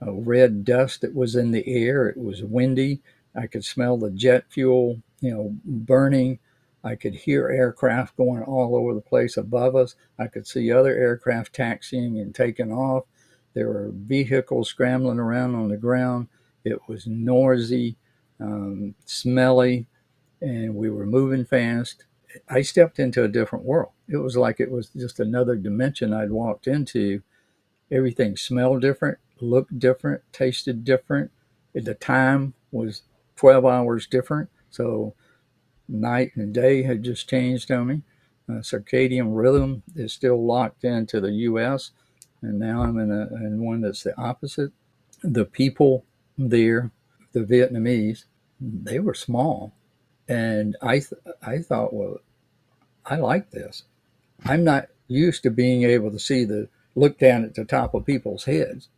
[0.00, 2.08] a red dust that was in the air.
[2.08, 3.00] It was windy.
[3.34, 6.38] I could smell the jet fuel, you know, burning.
[6.84, 9.96] I could hear aircraft going all over the place above us.
[10.18, 13.04] I could see other aircraft taxiing and taking off.
[13.54, 16.28] There were vehicles scrambling around on the ground.
[16.64, 17.96] It was noisy,
[18.38, 19.86] um, smelly,
[20.40, 22.04] and we were moving fast.
[22.48, 23.92] I stepped into a different world.
[24.08, 27.22] It was like it was just another dimension I'd walked into
[27.90, 31.30] everything smelled different, looked different, tasted different.
[31.74, 33.02] The time was
[33.36, 34.50] 12 hours different.
[34.70, 35.14] So
[35.88, 38.02] night and day had just changed on me.
[38.48, 41.90] Uh, circadian rhythm is still locked into the U.S.
[42.42, 44.72] And now I'm in, a, in one that's the opposite.
[45.22, 46.04] The people
[46.36, 46.90] there,
[47.32, 48.24] the Vietnamese,
[48.60, 49.72] they were small.
[50.28, 52.18] And I, th- I thought, well,
[53.04, 53.84] I like this.
[54.44, 56.68] I'm not used to being able to see the
[56.98, 58.88] look down at the top of people's heads.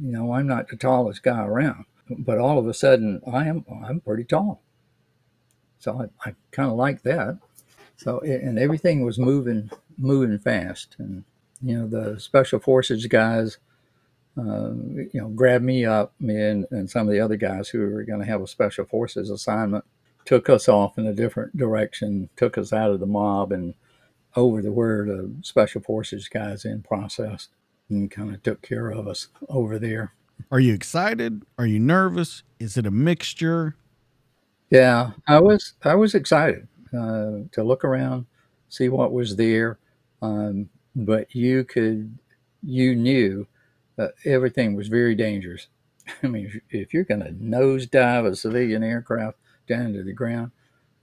[0.00, 3.64] You know, I'm not the tallest guy around, but all of a sudden I am
[3.84, 4.62] I'm pretty tall.
[5.78, 7.38] So I, I kind of like that.
[7.96, 11.24] So and everything was moving moving fast, and
[11.60, 13.58] you know the special forces guys,
[14.38, 17.80] uh, you know, grabbed me up, me and, and some of the other guys who
[17.80, 19.84] were going to have a special forces assignment,
[20.24, 23.74] took us off in a different direction, took us out of the mob, and
[24.38, 27.48] over the where the special forces guys in process.
[27.90, 30.12] and kind of took care of us over there.
[30.50, 31.42] Are you excited?
[31.58, 32.42] Are you nervous?
[32.58, 33.76] Is it a mixture?
[34.70, 38.26] Yeah, I was I was excited uh, to look around,
[38.68, 39.78] see what was there,
[40.22, 42.18] um, but you could
[42.62, 43.46] you knew
[43.96, 45.66] that everything was very dangerous.
[46.22, 50.52] I mean, if, if you're going to nosedive a civilian aircraft down to the ground,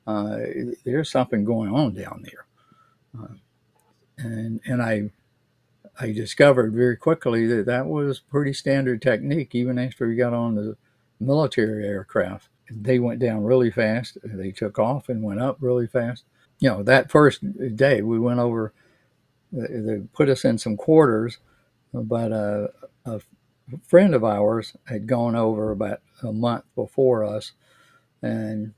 [0.07, 0.37] uh,
[0.85, 2.44] there's something going on down there.
[3.19, 3.35] Uh,
[4.17, 5.09] and and I
[5.99, 10.55] I discovered very quickly that that was pretty standard technique even after we got on
[10.55, 10.77] the
[11.19, 12.49] military aircraft.
[12.69, 14.17] They went down really fast.
[14.23, 16.25] They took off and went up really fast.
[16.59, 17.43] You know, that first
[17.75, 18.73] day we went over,
[19.51, 21.37] they put us in some quarters,
[21.93, 22.67] but uh,
[23.05, 23.21] a
[23.87, 27.51] friend of ours had gone over about a month before us,
[28.21, 28.73] and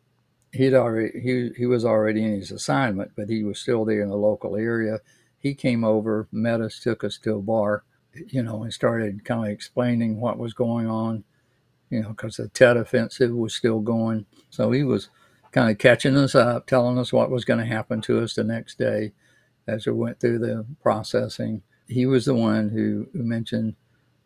[0.58, 4.10] he'd already he he was already in his assignment, but he was still there in
[4.10, 5.00] the local area.
[5.40, 7.84] He came over, met us, took us to a bar,
[8.30, 11.24] you know, and started kind of explaining what was going on,
[11.90, 14.26] you know, because the Tet offensive was still going.
[14.50, 15.10] So he was
[15.52, 18.44] kind of catching us up, telling us what was going to happen to us the
[18.44, 19.14] next day
[19.68, 21.64] as we went through the processing.
[21.88, 23.76] He was the one who, who mentioned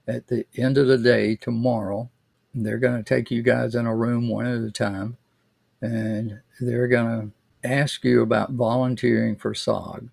[0.07, 2.09] at the end of the day tomorrow,
[2.53, 5.17] they're going to take you guys in a room one at a time
[5.81, 7.31] and they're going
[7.63, 10.09] to ask you about volunteering for SOG.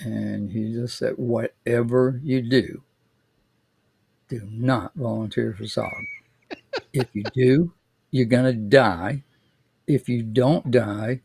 [0.00, 2.82] And he just said, whatever you do,
[4.28, 6.04] do not volunteer for SOG.
[6.92, 7.72] if you do,
[8.10, 9.24] you're going to die.
[9.86, 11.20] If you don't die,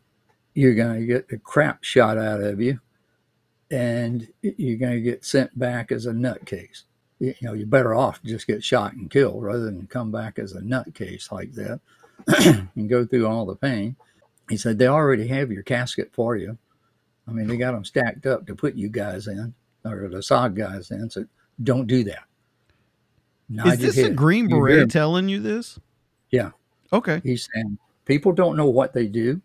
[0.54, 2.80] you're going to get the crap shot out of you
[3.70, 6.82] and you're going to get sent back as a nutcase.
[7.18, 10.52] You know, you're better off just get shot and killed rather than come back as
[10.52, 11.80] a nutcase like that.
[12.74, 13.96] and go through all the pain.
[14.48, 16.58] He said, They already have your casket for you.
[17.26, 19.54] I mean, they got them stacked up to put you guys in,
[19.84, 21.08] or the SOG guys in.
[21.10, 21.24] So
[21.62, 22.24] don't do that.
[23.48, 25.78] Nod Is this a Green Beret telling you this?
[26.30, 26.50] Yeah.
[26.92, 27.20] Okay.
[27.22, 29.40] He's saying people don't know what they do,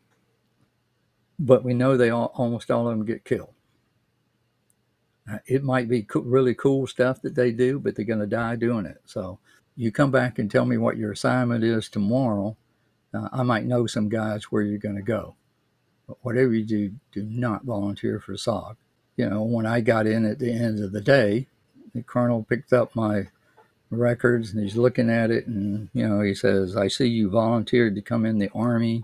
[1.37, 3.53] but we know they all, almost all of them get killed.
[5.31, 8.27] Uh, it might be co- really cool stuff that they do, but they're going to
[8.27, 9.01] die doing it.
[9.05, 9.39] So
[9.75, 12.57] you come back and tell me what your assignment is tomorrow,
[13.13, 15.35] uh, I might know some guys where you're going to go.
[16.07, 18.75] But whatever you do, do not volunteer for SOG.
[19.17, 21.47] You know, when I got in at the end of the day,
[21.93, 23.27] the colonel picked up my
[23.91, 27.95] records and he's looking at it and, you know, he says, I see you volunteered
[27.95, 29.03] to come in the Army.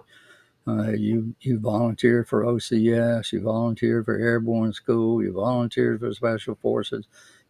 [0.68, 6.56] Uh, you you volunteered for OCS, you volunteered for Airborne School, you volunteered for Special
[6.56, 7.06] Forces,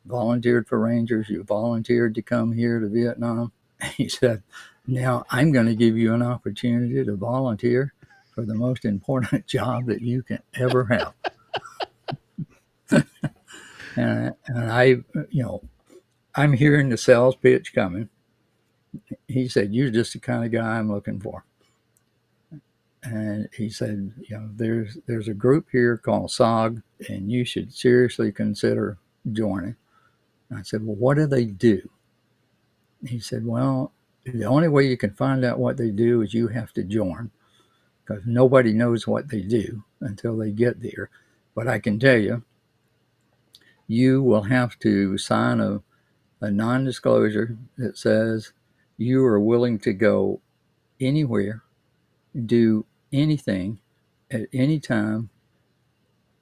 [0.05, 3.51] volunteered for Rangers, you volunteered to come here to Vietnam.
[3.95, 4.43] He said,
[4.87, 7.93] Now I'm going to give you an opportunity to volunteer
[8.33, 11.13] for the most important job that you can ever have.
[13.95, 14.83] and, and I,
[15.29, 15.63] you know,
[16.35, 18.09] I'm hearing the sales pitch coming.
[19.27, 21.45] He said, You're just the kind of guy I'm looking for.
[23.03, 27.73] And he said, you know, there's there's a group here called SOG, and you should
[27.73, 28.97] seriously consider
[29.31, 29.75] joining.
[30.55, 31.89] I said, Well, what do they do?
[33.05, 33.91] He said, Well,
[34.25, 37.31] the only way you can find out what they do is you have to join
[38.03, 41.09] because nobody knows what they do until they get there.
[41.53, 42.43] But I can tell you,
[43.87, 45.81] you will have to sign a,
[46.41, 48.51] a non disclosure that says
[48.97, 50.41] you are willing to go
[50.99, 51.63] anywhere,
[52.45, 53.79] do anything
[54.31, 55.29] at any time,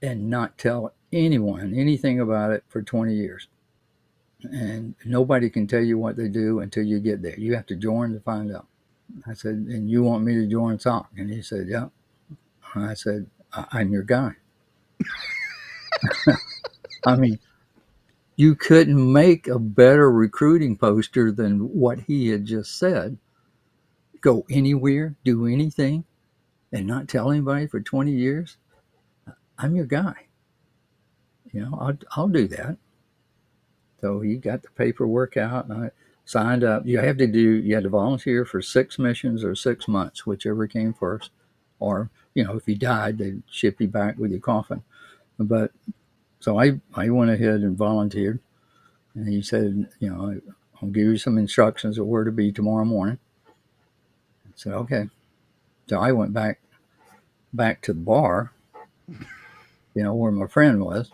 [0.02, 3.48] and not tell anyone anything about it for 20 years
[4.44, 7.40] and nobody can tell you what they do until you get there.
[7.40, 8.68] You have to join to find out.
[9.28, 11.08] I said, and you want me to join SOG?
[11.18, 11.88] And he said, yeah.
[12.74, 14.32] And I said, I'm your guy.
[17.06, 17.40] I mean,
[18.36, 23.18] you couldn't make a better recruiting poster than what he had just said.
[24.22, 26.06] Go anywhere, do anything,
[26.72, 28.58] and not tell anybody for 20 years.
[29.58, 30.28] I'm your guy.
[31.52, 32.78] You know, I'll, I'll do that.
[34.04, 35.92] So he got the paperwork out and I
[36.26, 36.86] signed up.
[36.86, 40.68] You have to do, you had to volunteer for six missions or six months, whichever
[40.68, 41.32] came first.
[41.80, 44.84] Or, you know, if you died, they'd ship you back with your coffin.
[45.40, 45.72] But
[46.42, 48.42] so I, I went ahead and volunteered.
[49.16, 50.38] And he said, you know,
[50.82, 53.20] I'll give you some instructions of where to be tomorrow morning.
[53.48, 55.08] I said, okay.
[55.88, 56.60] So I went back
[57.54, 58.52] back to the bar,
[59.08, 61.10] you know, where my friend was.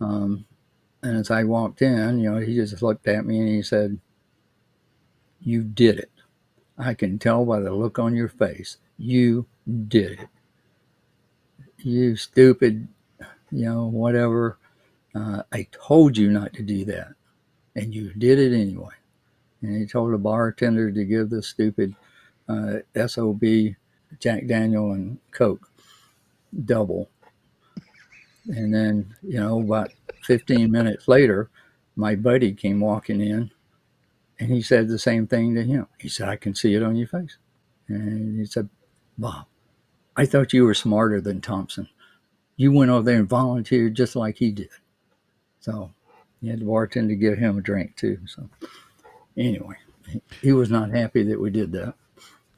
[0.00, 0.44] Um,
[1.02, 3.98] and as I walked in, you know, he just looked at me and he said,
[5.40, 6.10] You did it.
[6.78, 8.78] I can tell by the look on your face.
[8.98, 9.46] You
[9.88, 10.28] did it.
[11.78, 12.88] You stupid,
[13.50, 14.58] you know, whatever.
[15.14, 17.14] uh, I told you not to do that,
[17.76, 18.94] and you did it anyway.
[19.62, 21.94] And he told the bartender to give the stupid
[22.48, 23.42] uh, SOB
[24.20, 25.70] Jack Daniel and Coke
[26.64, 27.10] double.
[28.50, 29.92] And then, you know, about
[30.24, 31.50] 15 minutes later,
[31.94, 33.50] my buddy came walking in
[34.38, 35.86] and he said the same thing to him.
[35.98, 37.36] He said, I can see it on your face.
[37.88, 38.68] And he said,
[39.16, 39.46] Bob,
[40.16, 41.88] I thought you were smarter than Thompson.
[42.56, 44.68] You went over there and volunteered just like he did.
[45.60, 45.92] So
[46.40, 48.18] he had the bartender give him a drink too.
[48.26, 48.48] So
[49.36, 49.76] anyway,
[50.42, 51.94] he was not happy that we did that.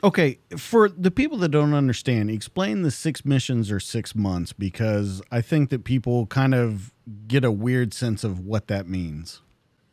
[0.05, 5.23] Okay, for the people that don't understand, explain the six missions or six months because
[5.31, 6.93] I think that people kind of
[7.29, 9.43] get a weird sense of what that means.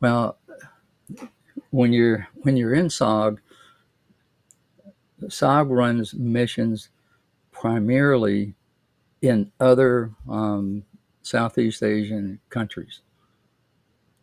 [0.01, 0.37] Well,
[1.69, 3.37] when you're when you're in SOG,
[5.21, 6.89] SOG runs missions
[7.51, 8.55] primarily
[9.21, 10.83] in other um,
[11.21, 13.01] Southeast Asian countries.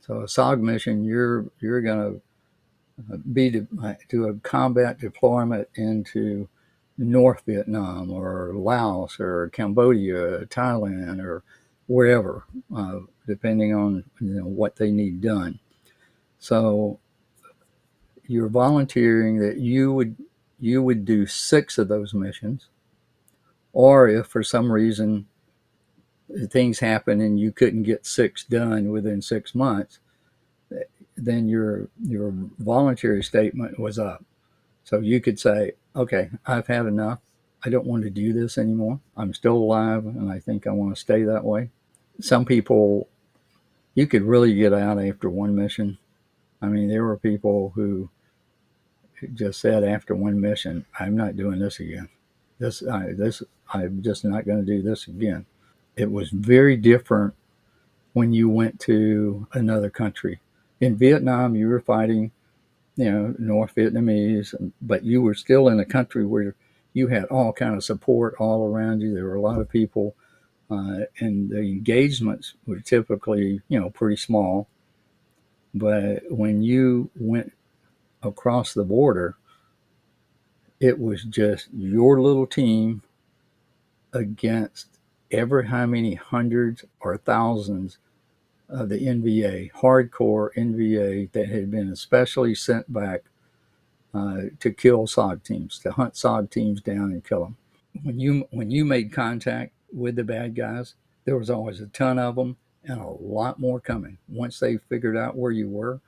[0.00, 2.20] So a SOG mission, you're you're going to
[3.32, 3.66] be to
[4.08, 6.48] do a combat deployment into
[6.98, 11.42] North Vietnam or Laos or Cambodia, Thailand, or
[11.88, 12.44] wherever,
[12.74, 15.58] uh, depending on you know, what they need done.
[16.38, 16.98] So
[18.26, 20.16] you're volunteering that you would
[20.58, 22.68] you would do six of those missions,
[23.72, 25.26] or if for some reason
[26.48, 30.00] things happen and you couldn't get six done within six months,
[31.16, 34.24] then your your voluntary statement was up.
[34.84, 37.18] So you could say, okay, I've had enough.
[37.64, 39.00] I don't want to do this anymore.
[39.16, 41.70] I'm still alive and I think I want to stay that way.
[42.20, 43.08] Some people,
[43.94, 45.98] you could really get out after one mission.
[46.62, 48.10] I mean, there were people who
[49.34, 52.08] just said after one mission, I'm not doing this again.
[52.58, 53.42] This, I, this,
[53.72, 55.46] I'm just not going to do this again.
[55.96, 57.34] It was very different
[58.12, 60.40] when you went to another country
[60.80, 62.32] in Vietnam, you were fighting,
[62.96, 66.54] you know, North Vietnamese, but you were still in a country where
[66.92, 69.14] you had all kind of support all around you.
[69.14, 70.14] There were a lot of people,
[70.70, 74.68] uh, and the engagements were typically, you know, pretty small.
[75.74, 77.52] But when you went
[78.22, 79.36] across the border,
[80.80, 83.02] it was just your little team
[84.12, 84.88] against
[85.30, 87.98] ever how many hundreds or thousands
[88.68, 93.24] of the NVA, hardcore NVA that had been especially sent back
[94.14, 97.56] uh, to kill SOG teams, to hunt SOG teams down and kill them.
[98.02, 100.94] When you when you made contact with the bad guys,
[101.24, 104.18] there was always a ton of them and a lot more coming.
[104.28, 106.00] Once they figured out where you were,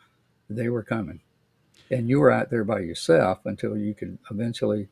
[0.51, 1.21] they were coming,
[1.91, 4.89] and you were out there by yourself until you could eventually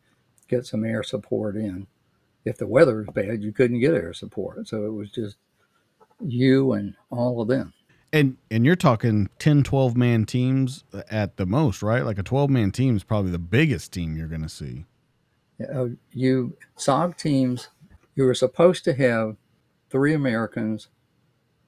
[0.48, 1.86] get some air support in.
[2.44, 5.36] If the weather was bad, you couldn't get air support, so it was just
[6.20, 7.72] you and all of them.
[8.12, 12.04] And and you're talking 10, 12 man teams at the most, right?
[12.04, 14.86] Like a 12 man team is probably the biggest team you're going to see.
[15.72, 17.68] Uh, you SOG teams,
[18.14, 19.36] you were supposed to have
[19.90, 20.88] three Americans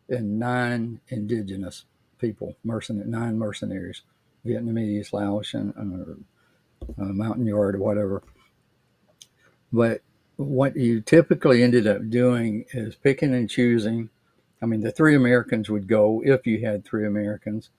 [0.09, 1.85] and nine indigenous
[2.19, 4.03] people, mercenary, nine mercenaries,
[4.47, 6.17] Vietnamese, Laotian, or
[7.03, 8.23] uh, Montagnard, or whatever.
[9.73, 10.03] But
[10.37, 14.11] what you typically ended up doing is picking and choosing
[14.61, 17.71] I mean, the three Americans would go if you had three Americans,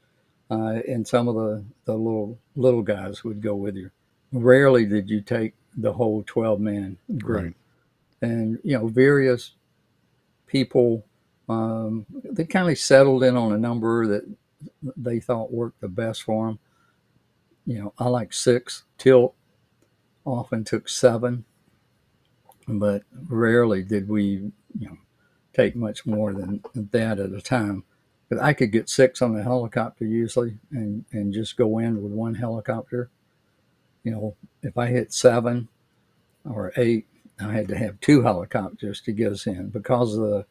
[0.49, 3.91] uh, and some of the, the little little guys would go with you.
[4.31, 7.55] Rarely did you take the whole twelve man group,
[8.21, 8.29] right.
[8.29, 9.51] and you know various
[10.47, 11.03] people
[11.49, 14.23] um, they kind of settled in on a number that
[14.95, 16.59] they thought worked the best for them.
[17.65, 18.83] You know, I like six.
[18.97, 19.33] Tilt
[20.25, 21.43] often took seven,
[22.67, 24.97] but rarely did we you know
[25.53, 27.83] take much more than that at a time.
[28.29, 32.11] But I could get six on a helicopter usually and, and just go in with
[32.11, 33.09] one helicopter.
[34.03, 35.67] You know, if I hit seven
[36.45, 37.07] or eight,
[37.39, 40.45] I had to have two helicopters to get us in because of the,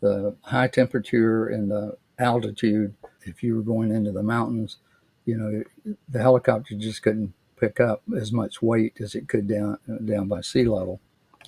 [0.00, 2.94] the high temperature and the altitude.
[3.22, 4.76] If you were going into the mountains,
[5.24, 9.78] you know, the helicopter just couldn't pick up as much weight as it could down
[10.04, 11.00] down by sea level.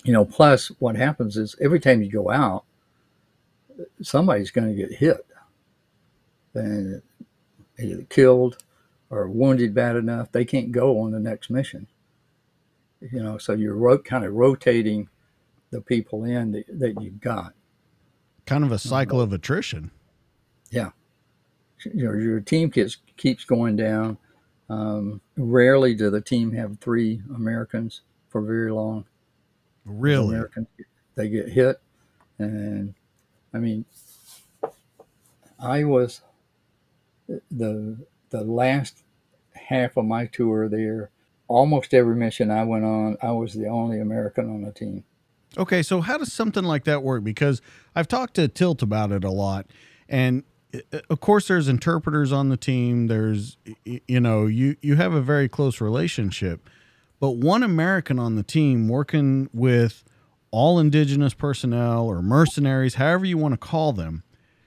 [0.03, 2.63] You know, plus what happens is every time you go out,
[4.01, 5.25] somebody's going to get hit.
[6.53, 7.01] And
[7.79, 8.57] either killed
[9.09, 11.87] or wounded bad enough they can't go on the next mission.
[12.99, 15.07] You know so you're ro- kind of rotating
[15.69, 17.53] the people in that, that you've got.
[18.45, 19.91] Kind of a cycle of attrition.
[20.71, 20.91] Yeah.
[21.83, 24.17] You know, your team keeps keeps going down.
[24.69, 29.05] Um, rarely do the team have three americans for very long.
[29.85, 30.35] Really?
[30.35, 30.67] Americans
[31.15, 31.77] they get hit
[32.39, 32.93] and
[33.57, 33.85] I mean,
[35.59, 36.21] I was
[37.27, 39.03] the the last
[39.53, 41.09] half of my tour there.
[41.47, 45.05] Almost every mission I went on, I was the only American on the team.
[45.57, 47.23] Okay, so how does something like that work?
[47.23, 47.61] Because
[47.95, 49.65] I've talked to Tilt about it a lot,
[50.07, 50.43] and
[50.75, 53.07] uh, of course, there's interpreters on the team.
[53.07, 56.69] There's, you know, you you have a very close relationship,
[57.19, 60.03] but one American on the team working with
[60.51, 64.23] all indigenous personnel or mercenaries, however you want to call them.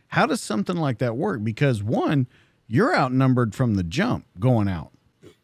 [0.09, 1.45] How does something like that work?
[1.45, 2.27] Because one,
[2.67, 4.93] you're outnumbered from the jump going out.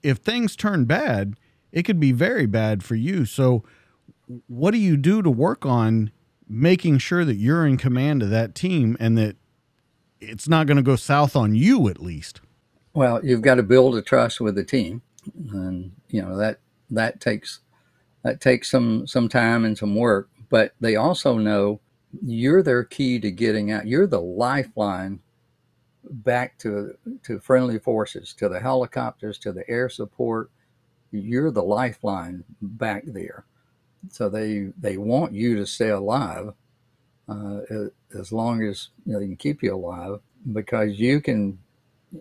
[0.03, 1.37] If things turn bad,
[1.72, 3.24] it could be very bad for you.
[3.24, 3.64] So,
[4.49, 6.11] what do you do to work on
[6.49, 9.37] making sure that you're in command of that team and that
[10.20, 12.41] it's not going to go south on you at least?
[12.95, 15.03] Well, you've got to build a trust with the team,
[15.51, 16.61] and you know that
[16.91, 17.61] that takes
[18.26, 20.28] that takes some some time and some work.
[20.50, 21.80] But they also know
[22.24, 23.86] you're their key to getting out.
[23.86, 25.20] You're the lifeline
[26.10, 30.50] back to to friendly forces, to the helicopters, to the air support.
[31.12, 33.44] You're the lifeline back there.
[34.10, 36.52] So they they want you to stay alive
[37.28, 37.60] uh,
[38.18, 40.18] as long as you know they can keep you alive
[40.52, 41.58] because you can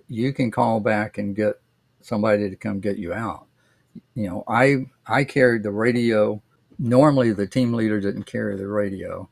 [0.07, 1.59] you can call back and get
[2.01, 3.47] somebody to come get you out.
[4.13, 6.41] You know, I I carried the radio.
[6.77, 9.29] Normally, the team leader didn't carry the radio.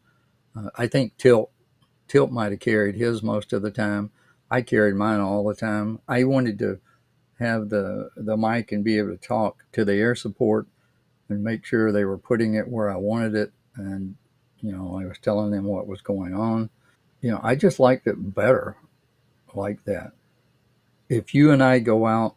[0.56, 1.52] Uh, I think Tilt
[2.08, 4.12] Tilt might have carried his most of the time.
[4.50, 6.00] I carried mine all the time.
[6.08, 6.80] I wanted to
[7.40, 10.68] have the the mic and be able to talk to the air support
[11.30, 13.52] and make sure they were putting it where I wanted it.
[13.76, 14.16] And
[14.62, 16.70] you know, I was telling them what was going on.
[17.22, 18.78] You know, I just liked it better
[19.54, 20.12] like that.
[21.10, 22.36] If you and I go out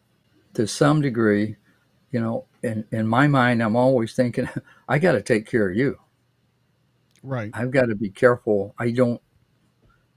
[0.55, 1.55] to some degree,
[2.11, 4.49] you know, in, in my mind, I'm always thinking,
[4.89, 5.99] I got to take care of you.
[7.23, 7.51] Right.
[7.53, 8.73] I've got to be careful.
[8.77, 9.21] I don't,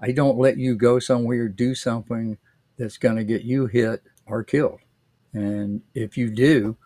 [0.01, 2.39] I don't let you go somewhere, do something
[2.79, 4.81] that's going to get you hit or killed.
[5.33, 6.77] And if you do,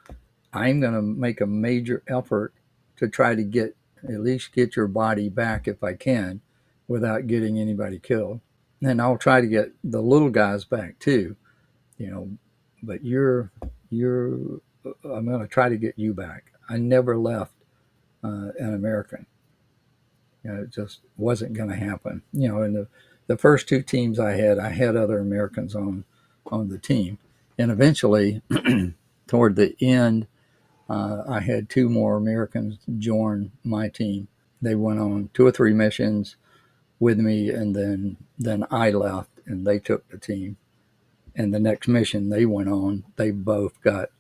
[0.53, 2.55] I'm going to make a major effort
[2.97, 6.41] to try to get at least get your body back if I can
[6.89, 8.41] without getting anybody killed.
[8.83, 11.37] And I'll try to get the little guys back too,
[11.97, 12.31] you know,
[12.83, 13.51] but you're,
[13.89, 14.61] you're,
[15.05, 16.53] I'm going to try to get you back.
[16.69, 17.53] I never left
[18.23, 19.27] uh, an American.
[20.43, 22.23] You know, it just wasn't going to happen.
[22.33, 22.89] You know, in the,
[23.27, 26.05] the first two teams I had, I had other Americans on,
[26.47, 27.19] on the team.
[27.59, 28.43] And eventually,
[29.27, 30.27] toward the end,
[30.89, 34.29] uh, I had two more Americans join my team.
[34.61, 36.37] They went on two or three missions
[36.99, 40.57] with me, and then then I left, and they took the team.
[41.35, 44.11] And the next mission they went on, they both got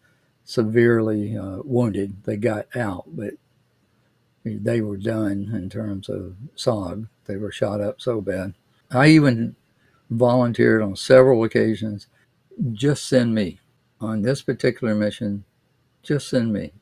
[0.45, 2.25] severely uh, wounded.
[2.25, 3.35] They got out, but
[4.45, 7.09] they were done in terms of SOG.
[7.27, 8.55] They were shot up so bad.
[8.91, 9.57] I even
[10.11, 12.07] volunteered on several occasions.
[12.73, 13.61] Just send me
[14.01, 15.45] on this particular mission
[16.05, 16.73] just send me.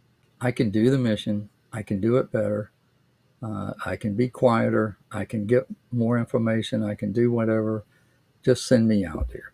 [0.40, 1.48] I can do the mission.
[1.72, 2.72] I can do it better.
[3.42, 4.98] Uh, I can be quieter.
[5.12, 6.82] I can get more information.
[6.82, 7.84] I can do whatever.
[8.44, 9.52] Just send me out there.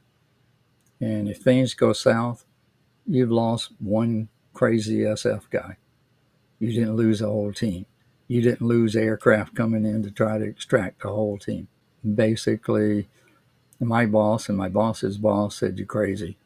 [1.00, 2.46] And if things go south,
[3.08, 5.76] you've lost one crazy SF guy.
[6.58, 7.86] You didn't lose a whole team.
[8.26, 11.68] You didn't lose aircraft coming in to try to extract the whole team.
[12.14, 13.08] Basically,
[13.80, 16.36] my boss and my boss's boss said, You're crazy.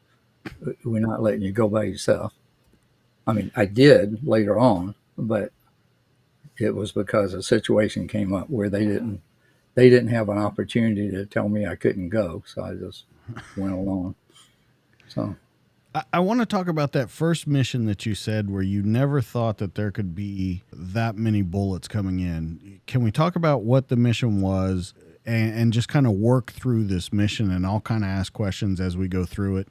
[0.83, 2.33] We're not letting you go by yourself.
[3.25, 5.51] I mean, I did later on, but
[6.59, 9.21] it was because a situation came up where they didn't
[9.75, 13.05] they didn't have an opportunity to tell me I couldn't go, so I just
[13.57, 14.13] went along.
[15.07, 15.35] So
[16.11, 19.57] I, want to talk about that first mission that you said where you never thought
[19.59, 22.81] that there could be that many bullets coming in.
[22.87, 24.93] Can we talk about what the mission was
[25.25, 28.79] and, and just kind of work through this mission and I'll kind of ask questions
[28.81, 29.67] as we go through it?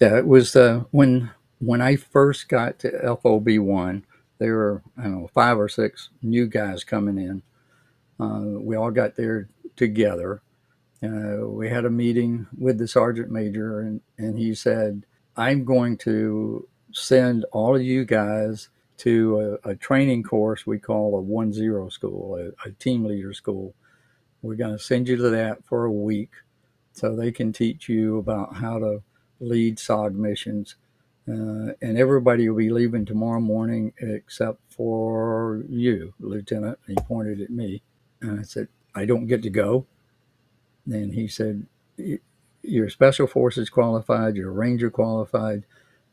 [0.00, 4.06] Yeah, it was uh, when when I first got to FOB one,
[4.38, 7.42] there were I don't know five or six new guys coming in.
[8.20, 10.40] Uh, we all got there together.
[11.02, 15.04] Uh, we had a meeting with the sergeant major, and, and he said,
[15.38, 21.16] "I'm going to send all of you guys to a, a training course we call
[21.16, 23.74] a one zero school, a, a team leader school.
[24.42, 26.32] We're going to send you to that for a week,
[26.92, 29.02] so they can teach you about how to
[29.40, 30.76] lead SOG missions."
[31.28, 36.78] Uh, and everybody will be leaving tomorrow morning except for you, Lieutenant.
[36.86, 37.82] He pointed at me.
[38.22, 39.86] And I said, I don't get to go.
[40.86, 41.66] And he said,
[42.68, 45.64] You're Special Forces qualified, you're Ranger qualified.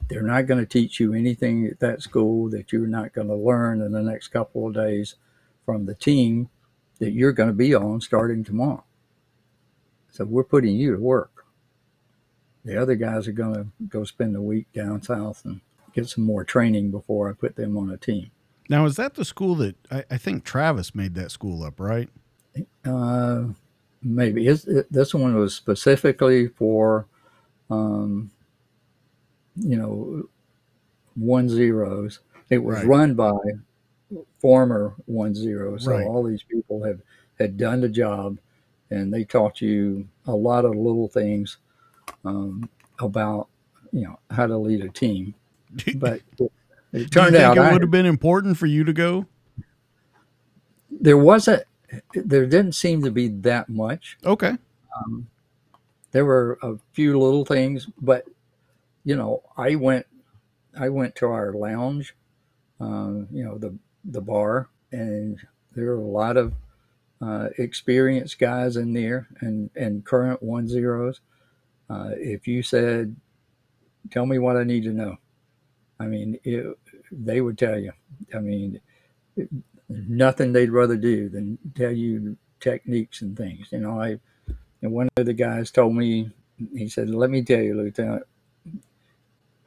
[0.08, 3.36] They're not going to teach you anything at that school that you're not going to
[3.36, 5.16] learn in the next couple of days
[5.66, 6.50] from the team
[7.00, 8.84] that you're going to be on starting tomorrow.
[10.12, 11.46] So we're putting you to work.
[12.64, 15.62] The other guys are going to go spend a week down south and
[15.94, 18.32] get some more training before I put them on a team.
[18.70, 22.10] Now, is that the school that I, I think Travis made that school up, right?
[22.84, 23.50] Uh,
[24.06, 27.08] maybe it's, it, this one was specifically for,
[27.70, 28.32] um,
[29.58, 30.30] you know,
[31.16, 32.20] one zeros.
[32.50, 32.86] It was Right.
[32.88, 33.34] run by
[34.40, 35.84] former one zeros.
[35.86, 36.06] So Right.
[36.06, 37.02] all these people have
[37.40, 38.38] had done the job,
[38.92, 41.58] and they taught you a lot of little things
[42.24, 43.48] um, about
[43.92, 45.34] you know how to lead a team.
[45.96, 46.52] But it,
[46.94, 49.26] it turned out it I- would have been important for you to go?
[51.02, 51.62] there wasn't
[52.14, 54.18] there didn't seem to be that much.
[54.24, 54.58] Okay.
[54.98, 55.28] Um,
[56.12, 58.26] there were a few little things, but
[59.04, 60.06] you know, I went,
[60.80, 62.16] I went to our lounge,
[62.80, 65.40] um, you know, the the bar, and
[65.74, 66.54] there were a lot of
[67.22, 71.22] uh, experienced guys in there, and and current one zeros.
[71.90, 73.16] Uh, if you said,
[74.10, 75.18] "Tell me what I need to know,"
[76.00, 76.78] I mean, it,
[77.12, 77.94] they would tell you.
[78.34, 78.82] I mean,
[79.90, 83.68] nothing they'd rather do than tell you techniques and things.
[83.72, 84.20] You know, I
[84.82, 86.32] and one of the guys told me,
[86.74, 88.24] he said, "Let me tell you, Lieutenant,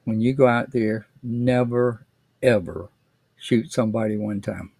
[0.05, 2.07] when you go out there, never
[2.43, 2.89] ever
[3.37, 4.73] shoot somebody one time.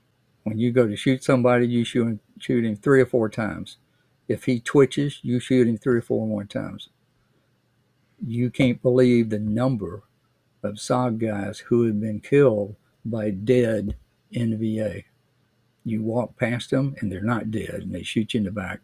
[0.45, 3.77] When you go to shoot somebody, you shoot him, shoot him three or four times.
[4.27, 6.89] If he twitches, you shoot him three or four more times.
[8.25, 10.03] You can't believe the number
[10.63, 13.97] of SOG guys who have been killed by dead
[14.35, 15.05] NVA.
[15.85, 18.81] You walk past them and they're not dead, and they shoot you in the back.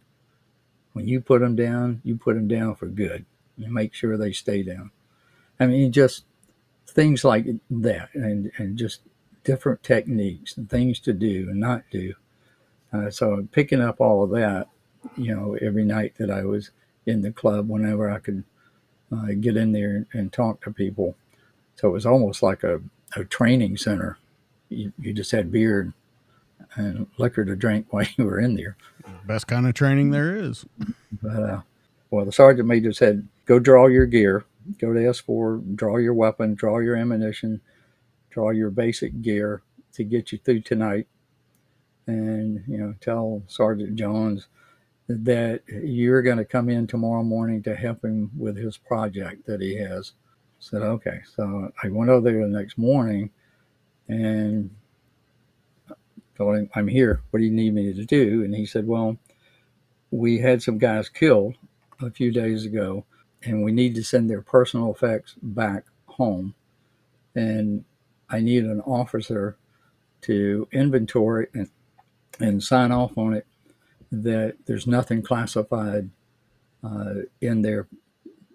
[0.92, 3.24] When you put them down, you put them down for good.
[3.58, 4.90] You make sure they stay down.
[5.58, 6.24] I mean, just
[6.86, 9.00] things like that, and and just
[9.44, 12.14] different techniques and things to do and not do.
[12.92, 14.68] Uh, so picking up all of that,
[15.16, 16.70] you know, every night that I was
[17.06, 18.44] in the club, whenever I could
[19.12, 21.14] uh, get in there and talk to people.
[21.76, 22.80] So it was almost like a,
[23.16, 24.18] a training center.
[24.68, 25.92] You, you just had beer
[26.76, 28.76] and liquor to drink while you were in there.
[29.26, 30.64] Best kind of training there is.
[31.22, 31.60] But uh,
[32.10, 34.44] well, the sergeant major said, "Go draw your gear.
[34.78, 35.76] Go to S4.
[35.76, 36.54] Draw your weapon.
[36.54, 37.60] Draw your ammunition.
[38.30, 41.06] Draw your basic gear to get you through tonight."
[42.06, 44.48] And you know, tell Sergeant Jones
[45.06, 49.60] that you're going to come in tomorrow morning to help him with his project that
[49.60, 50.12] he has.
[50.16, 53.30] I said, "Okay." So I went over there the next morning
[54.08, 54.70] and
[56.36, 57.22] told him, "I'm here.
[57.30, 59.18] What do you need me to do?" And he said, "Well."
[60.14, 61.56] we had some guys killed
[62.00, 63.04] a few days ago,
[63.42, 66.54] and we need to send their personal effects back home.
[67.34, 67.84] And
[68.30, 69.56] I need an officer
[70.22, 71.68] to inventory and,
[72.38, 73.46] and sign off on it
[74.12, 76.10] that there's nothing classified
[76.84, 77.88] uh, in their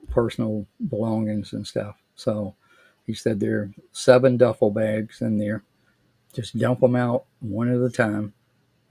[0.10, 1.98] personal belongings and stuff.
[2.16, 2.56] So
[3.06, 5.64] he said there are seven duffel bags in there.
[6.34, 8.34] Just dump them out one at a time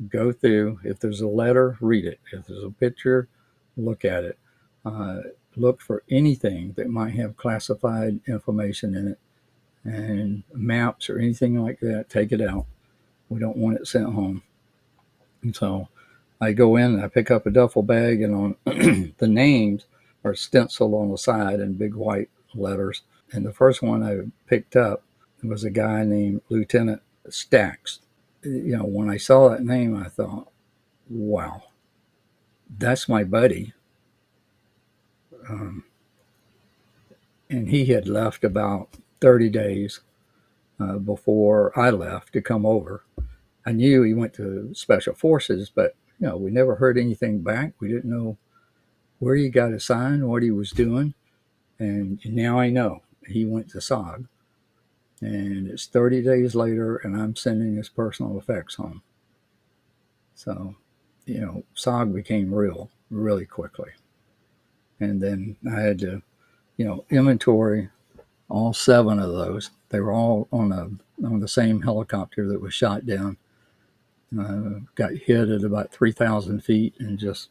[0.09, 0.80] go through.
[0.84, 2.20] If there's a letter, read it.
[2.32, 3.28] If there's a picture,
[3.76, 4.39] look at it.
[4.84, 5.20] Uh,
[5.57, 9.18] look for anything that might have classified information in it,
[9.84, 12.09] and maps or anything like that.
[12.09, 12.66] Take it out.
[13.28, 14.43] We don't want it sent home.
[15.43, 15.89] And so
[16.41, 18.57] I go in and I pick up a duffel bag, and on
[19.18, 19.86] the names
[20.24, 23.03] are stenciled on the side in big white letters.
[23.32, 25.03] And the first one I picked up
[25.43, 28.01] was a guy named Lieutenant Stacks
[28.43, 30.51] you know, when I saw that name, I thought,
[31.09, 31.62] wow,
[32.76, 33.72] that's my buddy.
[35.49, 35.85] Um,
[37.51, 40.01] and he had left about 30 days
[40.79, 43.05] uh, before I left to come over.
[43.66, 47.74] I knew he went to Special Forces, but, you know, we never heard anything back.
[47.81, 48.39] We didn't know
[49.18, 51.14] where he got assigned, what he was doing.
[51.79, 54.26] And now I know he went to SOG
[55.20, 59.02] and it's 30 days later and i'm sending his personal effects home.
[60.34, 60.74] So
[61.26, 63.90] you know sog became real really quickly.
[65.00, 66.22] And then i had to
[66.76, 67.90] you know inventory
[68.48, 69.70] all seven of those.
[69.90, 73.36] They were all on a on the same helicopter that was shot down.
[74.38, 77.48] Uh, got hit at about 3000 feet and just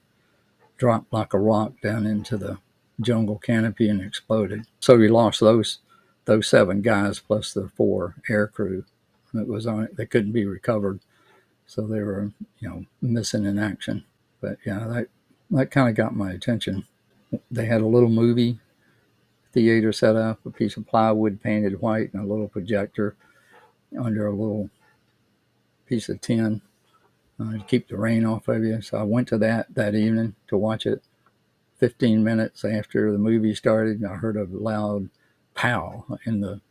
[0.78, 2.58] dropped like a rock down into the
[3.02, 4.66] jungle canopy and exploded.
[4.80, 5.80] So we lost those
[6.28, 8.84] those seven guys plus the four air crew
[9.34, 11.00] that was on it they couldn't be recovered.
[11.66, 14.04] So they were you know missing in action.
[14.42, 15.08] But yeah that
[15.52, 16.86] that kind of got my attention.
[17.50, 18.60] They had a little movie
[19.54, 23.16] theater set up a piece of plywood painted white and a little projector
[23.98, 24.70] under a little
[25.86, 26.62] piece of tin
[27.40, 28.82] uh, to keep the rain off of you.
[28.82, 31.02] So i went to that that evening to watch it
[31.80, 35.10] 15 minutes after the movie started, I heard a loud
[35.58, 36.62] pow, and the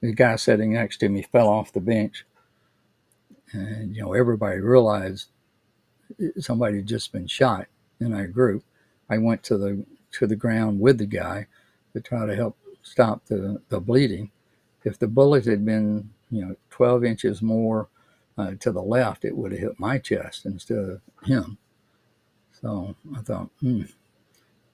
[0.00, 2.24] the guy sitting next to me fell off the bench,
[3.52, 5.28] and you know everybody realized
[6.38, 7.66] somebody had just been shot
[8.00, 8.64] in our group.
[9.10, 11.46] I went to the to the ground with the guy
[11.92, 14.30] to try to help stop the, the bleeding.
[14.84, 17.88] If the bullet had been, you know, 12 inches more
[18.38, 21.58] uh, to the left, it would have hit my chest instead of him.
[22.60, 23.82] So I thought, hmm,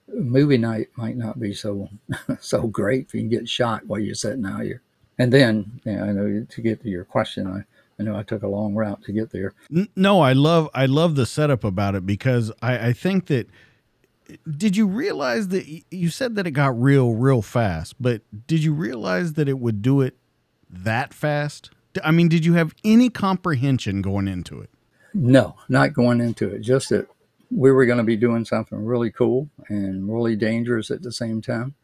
[0.09, 1.89] movie night might not be so
[2.41, 4.83] so great if you can get shot while you're sitting out here.
[5.19, 7.65] And then, you know, I know to get to your question, I,
[8.01, 9.55] I know I took a long route to get there.
[9.95, 13.49] No, I love I love the setup about it because I, I think that
[14.51, 18.73] did you realize that you said that it got real real fast, but did you
[18.73, 20.17] realize that it would do it
[20.69, 21.71] that fast?
[22.03, 24.71] I mean, did you have any comprehension going into it?
[25.13, 26.61] No, not going into it.
[26.61, 27.09] Just that
[27.55, 31.41] we were going to be doing something really cool and really dangerous at the same
[31.41, 31.75] time.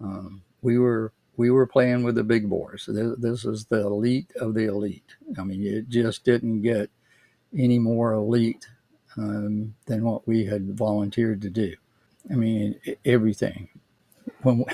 [0.00, 2.84] Um, we were we were playing with the big boys.
[2.88, 5.14] This, this is the elite of the elite.
[5.38, 6.90] I mean, it just didn't get
[7.56, 8.68] any more elite
[9.16, 11.74] um, than what we had volunteered to do.
[12.28, 12.74] I mean,
[13.04, 13.68] everything.
[14.42, 14.64] When we,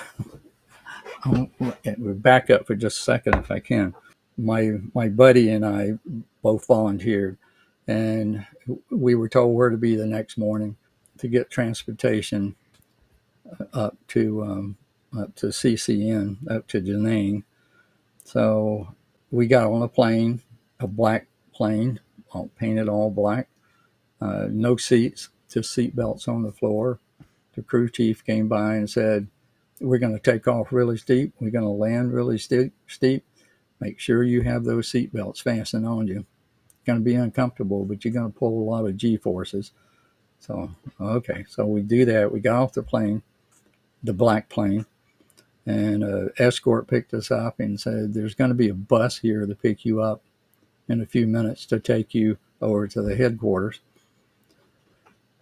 [1.99, 3.95] will back up for just a second, if I can.
[4.39, 5.93] My my buddy and I
[6.43, 7.37] both volunteered,
[7.87, 8.47] and
[8.91, 10.77] we were told where to be the next morning
[11.19, 12.57] to get transportation
[13.73, 14.77] up to um,
[15.17, 17.45] up to CCN, up to Da Nang.
[18.25, 18.95] So
[19.31, 20.43] we got on a plane,
[20.81, 22.01] a black plane,
[22.33, 23.49] all painted all black,
[24.21, 26.99] uh, no seats, just seat belts on the floor.
[27.55, 29.29] The crew chief came by and said,
[29.81, 31.35] "We're going to take off really steep.
[31.41, 32.73] We're going to land really steep.
[32.89, 33.25] Steep.
[33.81, 36.27] Make sure you have those seat belts fastened on you.
[36.87, 39.73] Going to be uncomfortable, but you're going to pull a lot of G forces."
[40.41, 40.71] So
[41.01, 42.33] okay, so we do that.
[42.33, 43.23] We got off the plane,
[44.03, 44.87] the black plane,
[45.65, 49.47] and an escort picked us up and said, "There's going to be a bus here
[49.47, 50.23] to pick you up
[50.89, 53.81] in a few minutes to take you over to the headquarters."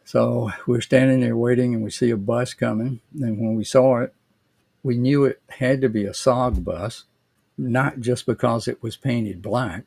[0.05, 3.01] So we're standing there waiting and we see a bus coming.
[3.19, 4.15] And when we saw it,
[4.83, 7.05] we knew it had to be a SOG bus,
[7.57, 9.87] not just because it was painted black,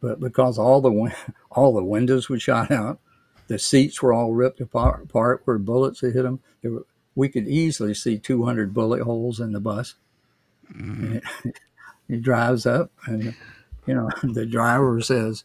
[0.00, 1.14] but because all the
[1.50, 3.00] all the windows were shot out,
[3.48, 6.40] the seats were all ripped apart, apart where bullets had hit them.
[6.62, 9.94] Were, we could easily see 200 bullet holes in the bus.
[10.72, 11.14] Mm-hmm.
[11.14, 11.24] It,
[12.08, 13.34] it drives up, and
[13.86, 15.44] you know the driver says,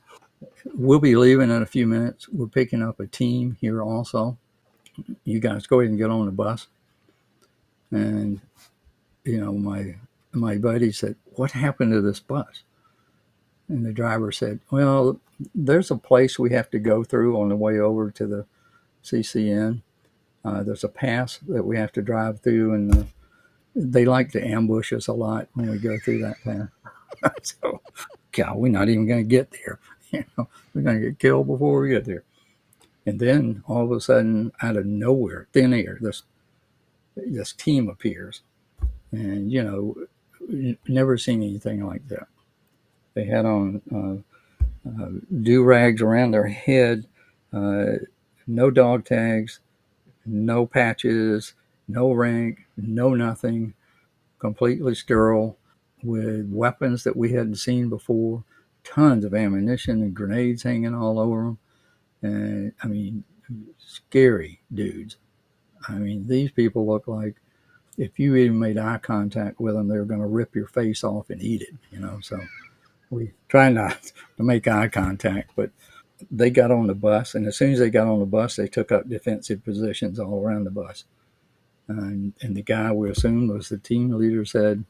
[0.74, 2.30] we'll be leaving in a few minutes.
[2.30, 4.38] We're picking up a team here also.
[5.24, 6.68] You guys go ahead and get on the bus.
[7.92, 8.42] And
[9.24, 9.96] you know, my
[10.32, 12.64] my buddy said, "What happened to this bus?"
[13.70, 15.20] And the driver said, "Well,
[15.56, 18.46] there's a place we have to go through on the way over to the
[19.04, 19.82] CCN.
[20.46, 23.08] Uh, there's a pass that we have to drive through, and the,
[23.76, 27.32] they like to ambush us a lot when we go through that pass.
[27.62, 27.82] so,
[28.32, 29.80] God, we're not even going to get there.
[30.12, 32.24] you know, we're going to get killed before we get there.
[33.06, 36.24] And then all of a sudden, out of nowhere, thin air, this
[37.16, 38.42] this team appears,
[39.12, 39.96] and you know,
[40.88, 42.28] never seen anything like that.
[43.14, 45.10] They had on uh, uh,
[45.42, 47.06] do rags around their head,
[47.52, 47.98] uh,
[48.48, 49.60] no dog tags,
[50.26, 51.54] no patches,
[51.88, 53.74] no rank, no nothing,
[54.40, 55.58] completely sterile,
[56.04, 58.44] with weapons that we hadn't seen before
[58.84, 61.58] tons of ammunition and grenades hanging all over them.
[62.22, 63.24] And I mean,
[63.78, 65.18] scary dudes.
[65.88, 67.36] I mean, these people look like
[67.98, 71.30] if you even made eye contact with them, they're going to rip your face off
[71.30, 72.20] and eat it, you know.
[72.22, 72.40] So
[73.14, 75.72] we try not to make eye contact, but
[76.32, 78.68] they got on the bus, and as soon as they got on the bus, they
[78.68, 81.06] took up defensive positions all around the bus.
[81.88, 84.86] And, and the guy we assumed was the team leader said,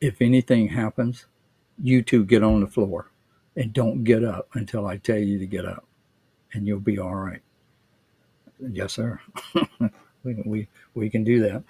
[0.00, 1.26] if anything happens,
[1.82, 3.10] you two get on the floor
[3.56, 5.86] and don't get up until I tell you to get up,
[6.52, 7.42] and you'll be all right.
[8.60, 9.20] Yes, sir.
[10.24, 11.62] we, we we can do that.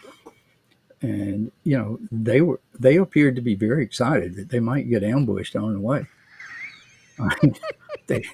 [1.03, 5.05] And you know they were they appeared to be very excited that they might get
[5.05, 6.07] ambushed on the way.
[7.19, 7.57] I mean,
[8.07, 8.25] they,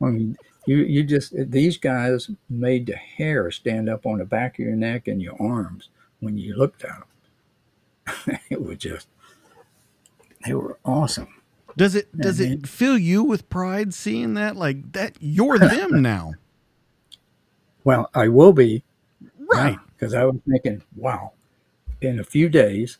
[0.00, 0.36] I mean,
[0.66, 4.76] you you just these guys made the hair stand up on the back of your
[4.76, 5.90] neck and your arms
[6.20, 7.02] when you looked at
[8.06, 8.38] them.
[8.50, 9.06] it was just
[10.44, 11.28] they were awesome.
[11.76, 16.34] Does it does it fill you with pride seeing that like that you're them now?
[17.84, 18.82] Well, I will be
[19.38, 21.32] right because I was thinking, wow,
[22.04, 22.98] in a few days,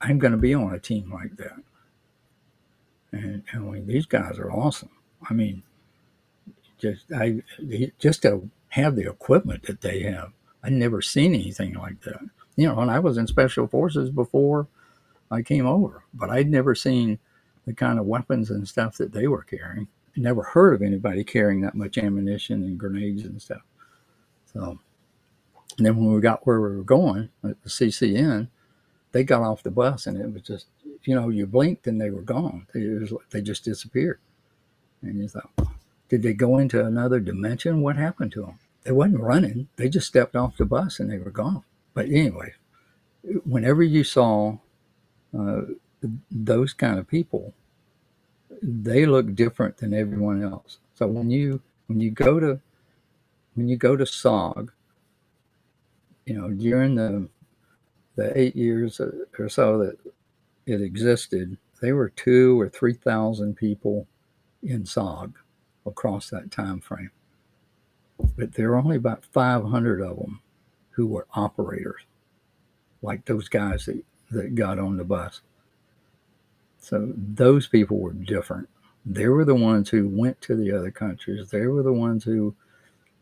[0.00, 1.56] I'm going to be on a team like that.
[3.12, 4.90] And, and I mean, these guys are awesome.
[5.28, 5.62] I mean,
[6.78, 7.42] just I
[7.98, 10.32] just to have the equipment that they have.
[10.62, 12.20] I'd never seen anything like that.
[12.56, 14.66] You know, and I was in special forces before
[15.30, 17.18] I came over, but I'd never seen
[17.66, 19.88] the kind of weapons and stuff that they were carrying.
[20.16, 23.62] Never heard of anybody carrying that much ammunition and grenades and stuff.
[24.52, 24.78] So,
[25.76, 28.48] and then when we got where we were going at the CCN,
[29.12, 30.66] they got off the bus and it was just,
[31.04, 32.66] you know, you blinked and they were gone.
[32.72, 34.18] They, was, they just disappeared.
[35.02, 35.50] And you thought,
[36.08, 37.82] did they go into another dimension?
[37.82, 38.58] What happened to them?
[38.84, 39.68] They wasn't running.
[39.76, 41.64] They just stepped off the bus and they were gone.
[41.92, 42.54] But anyway,
[43.44, 44.58] whenever you saw
[45.36, 45.62] uh,
[46.30, 47.52] those kind of people,
[48.62, 50.78] they look different than everyone else.
[50.94, 52.60] So when you when you go to
[53.54, 54.70] when you go to SOG,
[56.26, 57.28] you know during the
[58.16, 59.00] the eight years
[59.38, 59.98] or so that
[60.66, 64.06] it existed, there were two or three thousand people
[64.62, 65.34] in SOG
[65.86, 67.10] across that time frame.
[68.36, 70.40] But there were only about 500 of them
[70.90, 72.02] who were operators,
[73.02, 75.42] like those guys that, that got on the bus.
[76.78, 78.68] So those people were different.
[79.04, 81.50] They were the ones who went to the other countries.
[81.50, 82.54] They were the ones who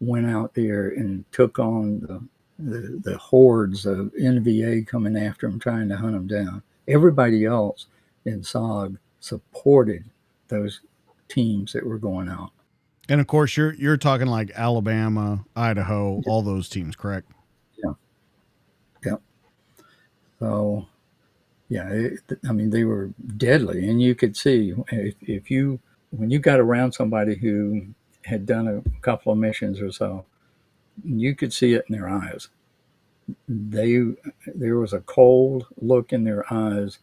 [0.00, 2.22] went out there and took on the,
[2.58, 6.62] the, the hordes of NVA coming after them, trying to hunt them down.
[6.86, 7.86] Everybody else
[8.24, 10.04] in SOG supported
[10.48, 10.80] those
[11.28, 12.50] teams that were going out.
[13.08, 17.30] And of course, you're you're talking like Alabama, Idaho, all those teams, correct?
[17.82, 17.92] Yeah.
[19.04, 19.16] Yeah.
[20.38, 20.86] So,
[21.68, 25.80] yeah, it, I mean, they were deadly, and you could see if, if you
[26.10, 27.86] when you got around somebody who
[28.24, 30.24] had done a couple of missions or so,
[31.02, 32.48] you could see it in their eyes.
[33.48, 34.00] They
[34.46, 36.98] there was a cold look in their eyes,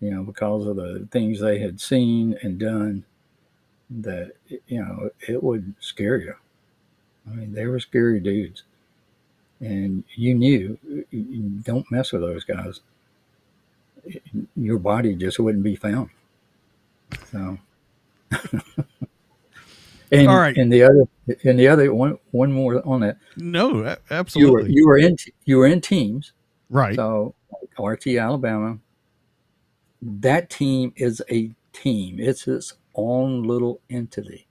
[0.00, 3.04] you know, because of the things they had seen and done
[3.90, 4.32] that
[4.66, 6.34] you know it would scare you.
[7.26, 8.64] I mean, they were scary dudes,
[9.60, 10.78] and you knew
[11.62, 12.80] don't mess with those guys.
[14.56, 16.10] Your body just wouldn't be found.
[17.32, 17.58] So,
[20.12, 21.04] and all right, and the other,
[21.44, 23.18] and the other one, one more on that.
[23.36, 24.72] No, absolutely.
[24.72, 26.32] You were you were in you were in teams,
[26.70, 26.94] right?
[26.94, 27.34] So,
[27.78, 28.78] RT Alabama.
[30.02, 32.18] That team is a team.
[32.20, 34.46] It's its own little entity.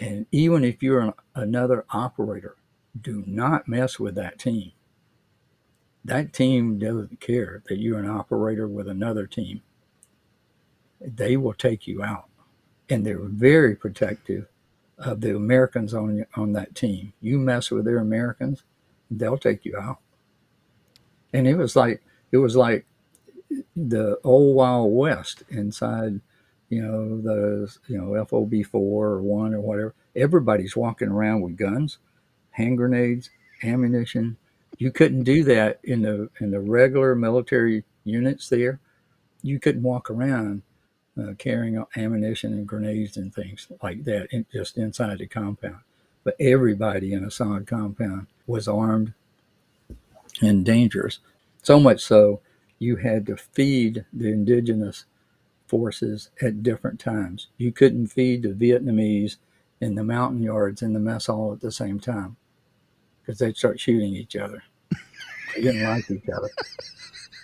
[0.00, 2.56] And even if you're an, another operator,
[3.00, 4.72] do not mess with that team.
[6.04, 9.62] That team doesn't care that you're an operator with another team.
[11.00, 12.28] They will take you out.
[12.88, 14.46] And they're very protective
[14.98, 17.12] of the Americans on, on that team.
[17.20, 18.62] You mess with their Americans,
[19.10, 19.98] they'll take you out.
[21.32, 22.86] And it was like it was like
[23.74, 26.20] the old Wild West inside
[26.74, 29.94] you know, the you know FOB four or one or whatever.
[30.16, 31.98] Everybody's walking around with guns,
[32.50, 33.30] hand grenades,
[33.62, 34.36] ammunition.
[34.78, 38.80] You couldn't do that in the in the regular military units there.
[39.42, 40.62] You couldn't walk around
[41.20, 45.80] uh, carrying ammunition and grenades and things like that in, just inside the compound.
[46.24, 49.12] But everybody in a SOG compound was armed
[50.40, 51.20] and dangerous.
[51.62, 52.40] So much so,
[52.78, 55.04] you had to feed the indigenous
[55.66, 57.48] forces at different times.
[57.56, 59.36] You couldn't feed the Vietnamese
[59.80, 62.36] in the Montagnards in the mess hall at the same time
[63.20, 64.62] because they'd start shooting each other.
[65.54, 66.50] They didn't like each other.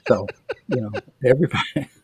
[0.09, 0.27] So,
[0.69, 0.91] you know,
[1.25, 1.89] everybody.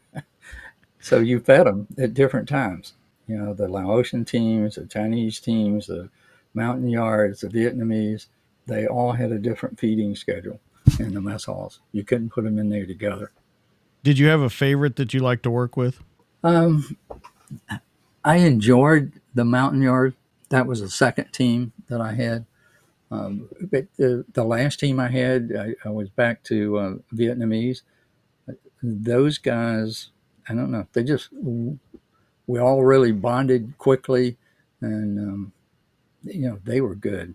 [1.07, 2.95] so you fed them at different times.
[3.29, 6.09] You know, the Laotian teams, the Chinese teams, the
[6.53, 8.26] Montagnards, the Vietnamese,
[8.67, 10.59] they all had a different feeding schedule
[10.99, 11.79] in the mess halls.
[11.93, 13.30] You couldn't put them in there together.
[14.03, 16.03] Did you have a favorite that you like to work with?
[16.43, 16.97] Um,
[18.25, 20.14] I enjoyed the Montagnard.
[20.49, 22.47] That was the second team that I had.
[23.13, 27.83] Um, but the, the last team I had, I, I was back to uh, Vietnamese.
[28.83, 30.09] Those guys,
[30.49, 34.37] I don't know, they just, we all really bonded quickly
[34.81, 35.53] and, um,
[36.23, 37.35] you know, they were good.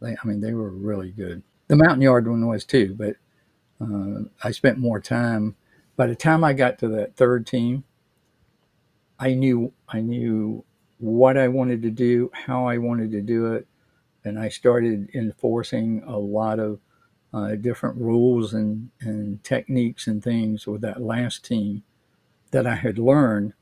[0.00, 1.42] They, I mean, they were really good.
[1.68, 3.16] The Montagnard one was too, but
[3.80, 5.56] uh, I spent more time.
[5.96, 7.84] By the time I got to that third team,
[9.18, 10.64] I knew I knew
[10.98, 13.66] what I wanted to do, how I wanted to do it,
[14.24, 16.80] and I started enforcing a lot of
[17.32, 21.82] uh, different rules and, and techniques and things with that last team
[22.50, 23.54] that I had learned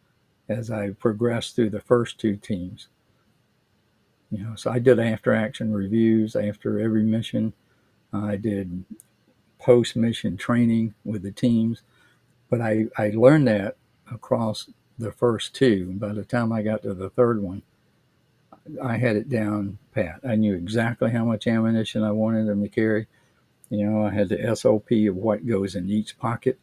[0.48, 2.88] as I progressed through the first two teams.
[4.30, 7.54] You know, so I did after action reviews after every mission.
[8.12, 8.84] I did
[9.58, 11.82] post mission training with the teams,
[12.50, 13.76] but I, I learned that
[14.10, 15.92] across the first two.
[15.94, 17.62] By the time I got to the third one,
[18.82, 20.20] I had it down pat.
[20.26, 23.06] I knew exactly how much ammunition I wanted them to carry.
[23.70, 26.58] You know, I had the SOP of what goes in each pocket.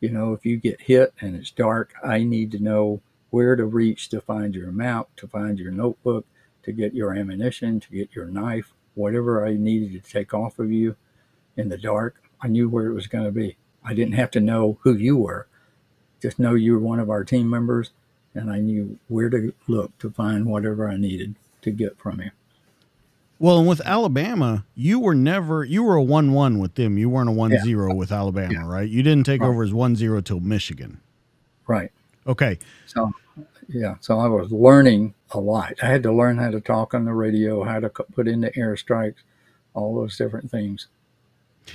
[0.00, 3.00] You know, if you get hit and it's dark, I need to know
[3.30, 6.26] where to reach to find your map, to find your notebook,
[6.62, 10.72] to get your ammunition, to get your knife, whatever I needed to take off of
[10.72, 10.96] you
[11.56, 12.22] in the dark.
[12.40, 13.56] I knew where it was going to be.
[13.84, 15.46] I didn't have to know who you were,
[16.20, 17.92] just know you were one of our team members,
[18.34, 22.30] and I knew where to look to find whatever I needed to get from you.
[23.40, 26.98] Well, and with Alabama, you were never you were a one one with them.
[26.98, 27.62] You weren't a one yeah.
[27.62, 28.66] zero with Alabama, yeah.
[28.66, 28.88] right?
[28.88, 29.48] You didn't take right.
[29.48, 31.00] over as one zero till Michigan.
[31.66, 31.90] Right.
[32.26, 32.58] Okay.
[32.84, 33.10] So
[33.66, 35.72] yeah, so I was learning a lot.
[35.82, 38.50] I had to learn how to talk on the radio, how to put in the
[38.50, 39.22] airstrikes,
[39.72, 40.88] all those different things.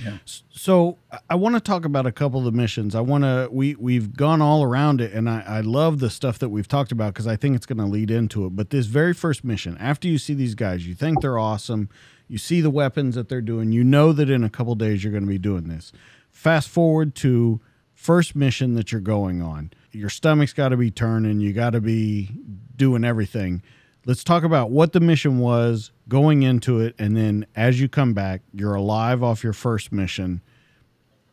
[0.04, 0.18] Yeah.
[0.50, 0.98] So
[1.30, 2.94] I want to talk about a couple of the missions.
[2.94, 6.38] I want to we we've gone all around it, and I, I love the stuff
[6.40, 8.50] that we've talked about because I think it's going to lead into it.
[8.50, 11.88] But this very first mission, after you see these guys, you think they're awesome.
[12.28, 13.72] You see the weapons that they're doing.
[13.72, 15.92] You know that in a couple days you're going to be doing this.
[16.30, 17.60] Fast forward to
[17.94, 19.72] first mission that you're going on.
[19.92, 21.40] Your stomach's got to be turning.
[21.40, 22.30] You got to be
[22.76, 23.62] doing everything
[24.06, 28.14] let's talk about what the mission was going into it and then as you come
[28.14, 30.40] back you're alive off your first mission.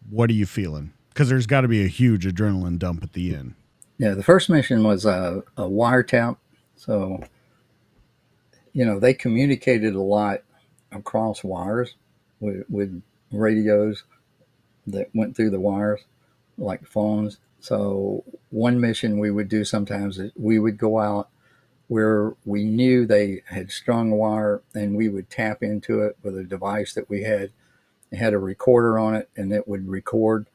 [0.10, 0.92] What are you feeling?
[1.10, 3.54] Because there's got to be a huge adrenaline dump at the end.
[3.98, 6.38] Yeah the first mission was a, a wiretap.
[6.76, 7.24] So
[8.74, 10.40] you know they communicated a lot
[10.92, 11.96] across wires
[12.40, 13.02] with, with
[13.32, 14.04] radios
[14.88, 16.02] that went through the wires
[16.58, 17.38] like phones.
[17.60, 21.30] So one mission we would do sometimes is we would go out
[21.94, 26.44] where we knew they had strung wire and we would tap into it with a
[26.44, 27.52] device that we had.
[28.10, 30.48] It had a recorder on it and it would record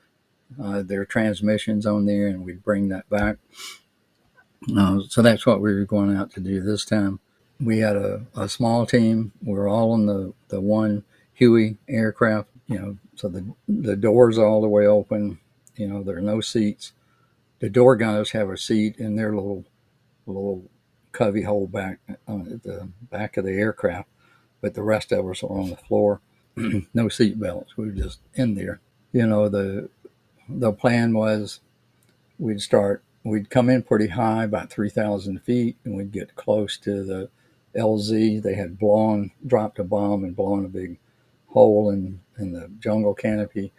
[0.60, 3.36] uh, their transmissions on there and we'd bring that back.
[4.76, 7.20] Uh, so that's what we were going out to do this time.
[7.60, 9.30] We had a, a small team.
[9.40, 11.04] We were all on the, the one
[11.34, 15.38] Huey aircraft, you know, so the, the doors all the way open.
[15.76, 16.94] You know, there are no seats.
[17.60, 19.64] The door gunners have a seat in their little
[20.26, 20.68] little
[21.12, 24.08] cubby hole back uh, at the back of the aircraft,
[24.60, 26.20] but the rest of us were on the floor.
[26.94, 27.76] no seat belts.
[27.76, 28.80] We were just in there.
[29.12, 29.88] You know, the
[30.48, 31.60] the plan was
[32.38, 36.76] we'd start we'd come in pretty high, about three thousand feet, and we'd get close
[36.78, 37.30] to the
[37.76, 38.42] LZ.
[38.42, 40.98] They had blown dropped a bomb and blown a big
[41.48, 43.72] hole in, in the jungle canopy.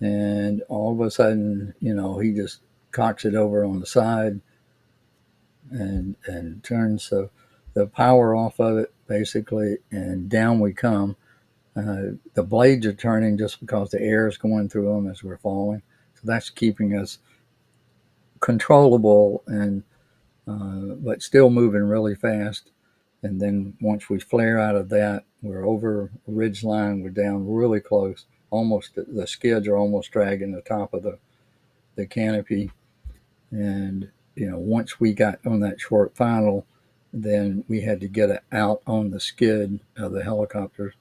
[0.00, 4.40] And all of a sudden, you know, he just cocks it over on the side
[5.72, 7.30] and and turns the
[7.74, 11.16] the power off of it basically, and down we come.
[11.74, 15.38] Uh, the blades are turning just because the air is going through them as we're
[15.38, 15.82] falling.
[16.14, 17.18] So that's keeping us
[18.40, 19.82] controllable and
[20.46, 22.70] uh, but still moving really fast.
[23.22, 27.02] And then once we flare out of that, we're over ridge line.
[27.02, 28.26] We're down really close.
[28.50, 31.18] Almost the skids are almost dragging the top of the
[31.94, 32.70] the canopy,
[33.50, 36.66] and you know, once we got on that short final,
[37.12, 40.94] then we had to get out on the skid of the helicopter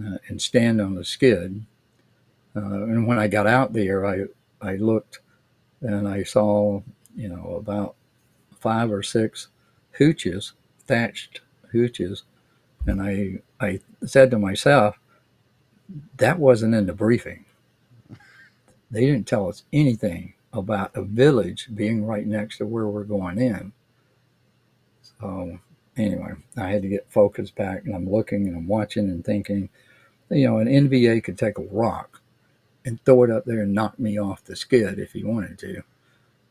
[0.00, 1.64] uh, and stand on the skid.
[2.54, 4.24] Uh, and when I got out there, I
[4.60, 5.20] I looked
[5.80, 6.82] and I saw
[7.16, 7.96] you know about
[8.58, 9.48] five or six
[9.98, 10.52] hooches,
[10.86, 11.40] thatched
[11.72, 12.22] hooches,
[12.86, 14.98] and I I said to myself,
[16.16, 17.44] that wasn't in the briefing.
[18.90, 23.38] They didn't tell us anything about a village being right next to where we're going
[23.38, 23.72] in.
[25.02, 25.58] So
[25.96, 29.68] anyway, I had to get focused back and I'm looking and I'm watching and thinking,
[30.30, 32.20] you know, an NVA could take a rock
[32.84, 35.82] and throw it up there and knock me off the skid if he wanted to.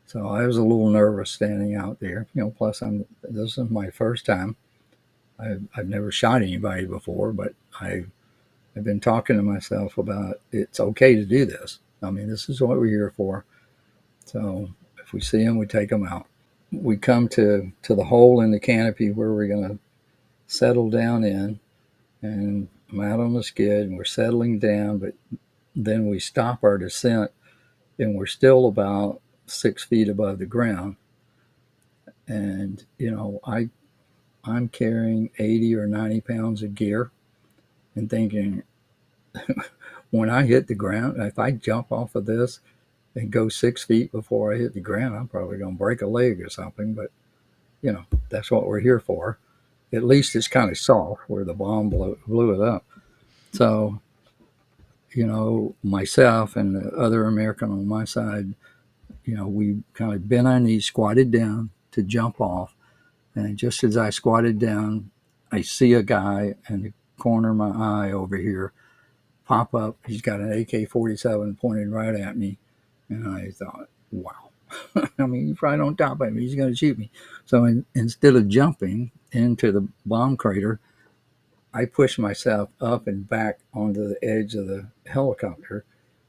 [0.06, 3.70] So I was a little nervous standing out there, you know, plus I'm, this is
[3.70, 4.56] my first time.
[5.40, 8.06] I've, I've never shot anybody before, but I,
[8.76, 11.80] I've been talking to myself about it's okay to do this.
[12.02, 13.46] I mean, this is what we're here for.
[14.28, 16.28] So if we see them, we take them out.
[16.72, 19.80] We come to, to the hole in the canopy where we're going to
[20.48, 21.60] settle down in,
[22.22, 25.14] and I'm out on the skid and we're settling down, but
[25.76, 27.32] then we stop our descent
[27.98, 30.98] and we're still about six feet above the ground.
[32.28, 33.70] And, you know, I,
[34.44, 37.12] I'm carrying 80 or 90 pounds of gear
[37.96, 38.64] and thinking,
[40.12, 42.60] when I hit the ground, if I jump off of this,
[43.18, 46.08] and go six feet before I hit the ground, I'm probably going to break a
[46.08, 46.94] leg or something.
[46.94, 47.12] But,
[47.82, 49.40] you know, that's what we're here for.
[49.92, 52.86] At least it's kind of soft where the bomb blew, blew it up.
[53.54, 54.02] So,
[55.12, 58.54] you know, myself and the other American on my side,
[59.24, 62.76] you know, we kind of bent our knees, squatted down to jump off.
[63.34, 65.10] And just as I squatted down,
[65.52, 68.74] I see a guy in the corner of my eye over here
[69.46, 69.98] pop up.
[70.06, 72.60] He's got an AK 47 pointed right at me.
[73.10, 74.50] And I thought, wow.
[75.20, 77.10] I mean, if I don't top him, he's going to shoot me.
[77.46, 80.80] So in, instead of jumping into the bomb crater,
[81.74, 85.86] I pushed myself up and back onto the edge of the helicopter.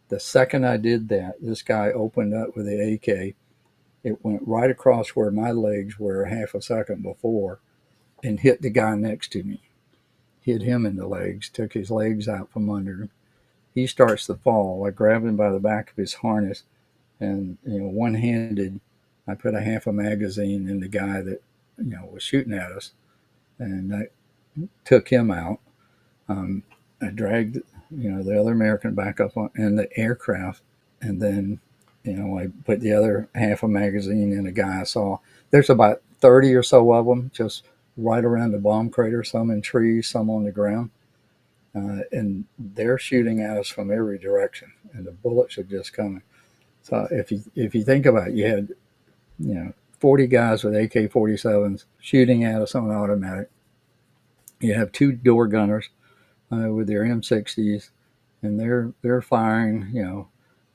[0.08, 3.34] The second I did that, this guy opened up with the AK.
[4.04, 7.60] It went right across where my legs were half a second before
[8.22, 9.62] and hit the guy next to me.
[10.40, 13.10] Hit him in the legs, took his legs out from under him.
[13.74, 14.86] He starts to fall.
[14.86, 16.64] I grab him by the back of his harness
[17.20, 18.80] and, you know, one handed,
[19.26, 21.42] I put a half a magazine in the guy that,
[21.76, 22.92] you know, was shooting at us.
[23.58, 24.08] And I
[24.84, 25.60] took him out.
[26.28, 26.62] Um,
[27.02, 27.56] I dragged,
[27.90, 30.62] you know, the other American back up on, in the aircraft.
[31.00, 31.60] And then,
[32.04, 35.18] you know, I put the other half a magazine in a guy I saw.
[35.50, 37.64] There's about 30 or so of them just
[37.96, 40.90] right around the bomb crater, some in trees, some on the ground.
[41.74, 46.22] Uh, and they're shooting at us from every direction, and the bullets are just coming.
[46.82, 48.68] So if you if you think about it, you had
[49.38, 53.50] you know 40 guys with AK-47s shooting at us on automatic.
[54.60, 55.90] You have two door gunners
[56.50, 57.90] uh, with their M60s,
[58.42, 60.28] and they're they're firing you know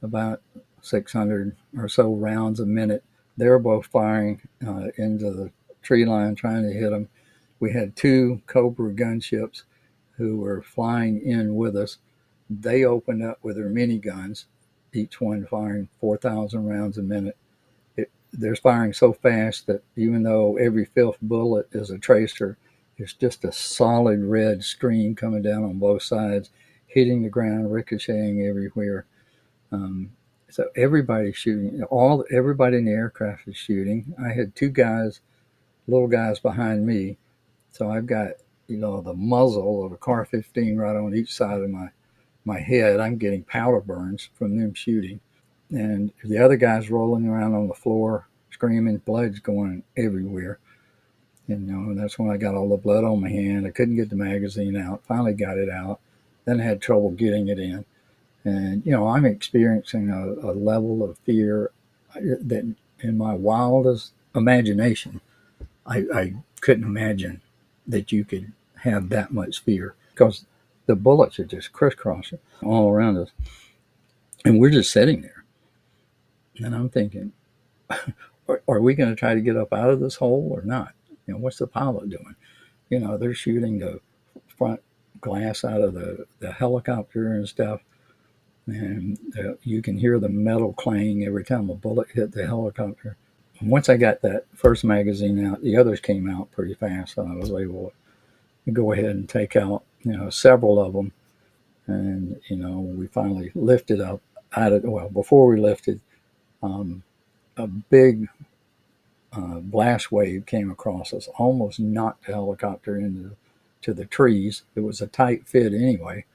[0.03, 0.41] about
[0.81, 3.03] 600 or so rounds a minute.
[3.35, 5.51] They're both firing uh, into the
[5.81, 7.09] tree line, trying to hit them.
[7.59, 9.63] We had two Cobra gunships
[10.18, 11.98] who were flying in with us.
[12.49, 14.45] They opened up with their miniguns,
[14.94, 17.38] each one firing 4,000 rounds a minute.
[17.98, 22.57] It, they're firing so fast that even though every fifth bullet is a tracer,
[22.98, 26.52] it's just a solid red stream coming down on both sides,
[26.88, 29.06] hitting the ground, ricocheting everywhere.
[29.72, 30.11] Um,
[30.49, 31.84] so everybody's shooting.
[31.85, 34.14] All everybody in the aircraft is shooting.
[34.23, 35.22] I had two guys,
[35.88, 37.18] little guys behind me,
[37.72, 38.34] so I've got
[38.68, 41.90] you know the muzzle of a CAR-15 right on each side of my
[42.45, 42.99] my head.
[42.99, 45.19] I'm getting powder burns from them shooting,
[45.69, 48.27] and the other guys rolling around on the floor
[48.64, 50.60] screaming, blood's going everywhere.
[51.48, 53.68] And you know, that's when I got all the blood on my hand.
[53.68, 55.03] I couldn't get the magazine out.
[55.06, 55.99] Finally got it out.
[56.45, 57.84] Then I had trouble getting it in.
[58.45, 61.72] And you know, I'm experiencing a, a level of fear
[62.15, 65.19] uh, that, in my wildest imagination,
[65.85, 67.41] I, I couldn't imagine
[67.88, 70.45] that you could have that much fear because
[70.85, 73.30] the bullets are just crisscrossing all around us.
[74.45, 75.43] And we're just sitting there.
[76.57, 77.31] And I'm thinking,
[77.89, 80.93] are, are we going to try to get up out of this hole or not?
[81.26, 82.35] You know, what's the pilot doing?
[82.89, 84.01] You know, they're shooting the
[84.47, 84.81] front
[85.22, 87.81] glass out of the, the helicopter and stuff.
[88.68, 93.18] And uh, you can hear the metal clang every time a bullet hit the helicopter.
[93.65, 97.18] Once I got that first magazine out, the others came out pretty fast.
[97.18, 97.94] and I was able
[98.65, 101.11] to go ahead and take out, you know, several of them.
[101.88, 104.22] And, you know, we finally lifted up
[104.56, 105.99] out of, well, before we lifted,
[106.61, 107.03] um,
[107.57, 108.27] a big
[109.34, 113.35] uh, blast wave came across us, almost knocked the helicopter into
[113.81, 114.64] to the trees.
[114.76, 116.26] It was a tight fit anyway.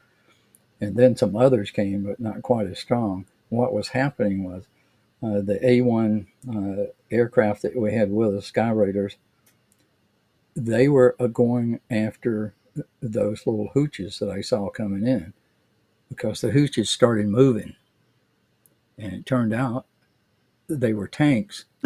[0.80, 3.26] And then some others came, but not quite as strong.
[3.48, 4.64] What was happening was
[5.22, 9.16] uh, the A1 uh, aircraft that we had with us, Skyraiders,
[10.54, 12.54] they were uh, going after
[13.02, 15.32] those little hooches that I saw coming in
[16.08, 17.74] because the hooches started moving.
[18.96, 19.86] And it turned out
[20.68, 21.64] they were tanks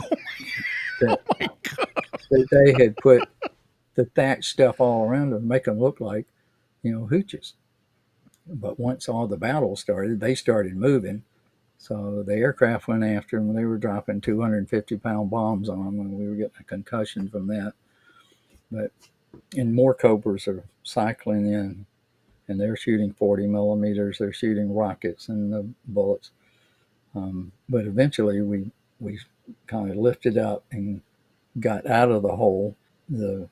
[1.00, 1.20] that,
[2.30, 3.28] that they had put
[3.94, 6.26] the thatch stuff all around them, make them look like,
[6.82, 7.52] you know, hooches.
[8.46, 11.24] But once all the battles started, they started moving.
[11.82, 13.54] So the aircraft went after them.
[13.54, 17.48] They were dropping 250 pound bombs on them, and we were getting a concussion from
[17.48, 17.72] that.
[18.70, 18.92] But
[19.56, 21.84] and more Cobras are cycling in,
[22.46, 24.18] and they're shooting 40 millimeters.
[24.18, 26.30] They're shooting rockets and the bullets.
[27.16, 29.18] Um, but eventually, we we
[29.66, 31.00] kind of lifted up and
[31.58, 32.76] got out of the hole.
[33.08, 33.48] The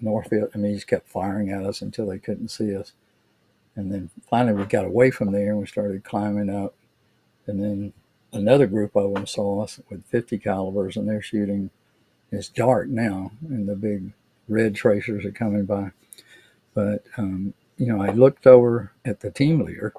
[0.00, 2.94] North Vietnamese kept firing at us until they couldn't see us.
[3.76, 6.74] And then finally we got away from there and we started climbing up.
[7.50, 7.92] And then
[8.32, 11.70] another group of them saw us with 50 calibers and they're shooting.
[12.32, 14.12] It's dark now and the big
[14.48, 15.90] red tracers are coming by.
[16.74, 19.92] But, um, you know, I looked over at the team leader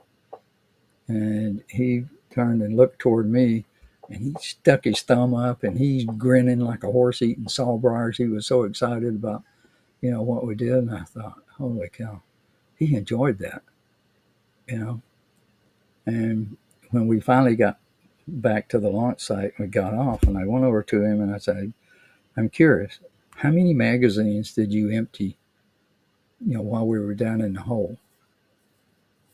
[1.08, 3.66] and he turned and looked toward me
[4.10, 8.18] and he stuck his thumb up and he's grinning like a horse eating sawbriars.
[8.18, 9.44] He was so excited about,
[10.02, 10.74] you know, what we did.
[10.74, 12.22] And I thought, holy cow,
[12.78, 13.64] he enjoyed that,
[14.68, 15.02] you know.
[16.06, 16.58] And
[16.92, 17.80] when we finally got
[18.28, 21.34] back to the launch site, we got off and I went over to him and
[21.34, 21.74] I said,
[22.38, 23.00] I'm curious,
[23.38, 25.38] how many magazines did you empty,
[26.46, 27.98] you know, while we were down in the hole?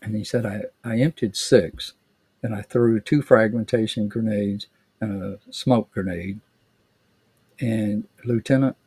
[0.01, 1.93] And he said, I, I emptied six
[2.41, 4.67] and I threw two fragmentation grenades
[5.01, 6.39] and a smoke grenade.
[7.59, 8.77] And Lieutenant,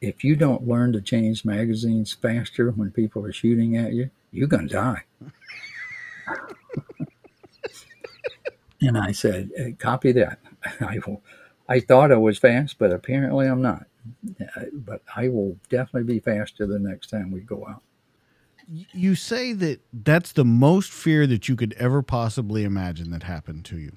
[0.00, 4.48] if you don't learn to change magazines faster when people are shooting at you, you're
[4.48, 5.04] to die.
[8.86, 10.38] And I said, hey, copy that.
[10.80, 11.22] I will.
[11.68, 13.86] I thought I was fast, but apparently I'm not.
[14.40, 17.82] Uh, but I will definitely be faster the next time we go out.
[18.66, 23.64] You say that that's the most fear that you could ever possibly imagine that happened
[23.66, 23.92] to you.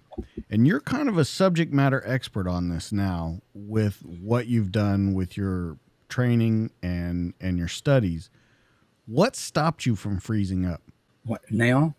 [0.49, 5.13] And you're kind of a subject matter expert on this now with what you've done
[5.13, 5.77] with your
[6.09, 8.29] training and and your studies.
[9.05, 10.81] What stopped you from freezing up?
[11.23, 11.95] What now?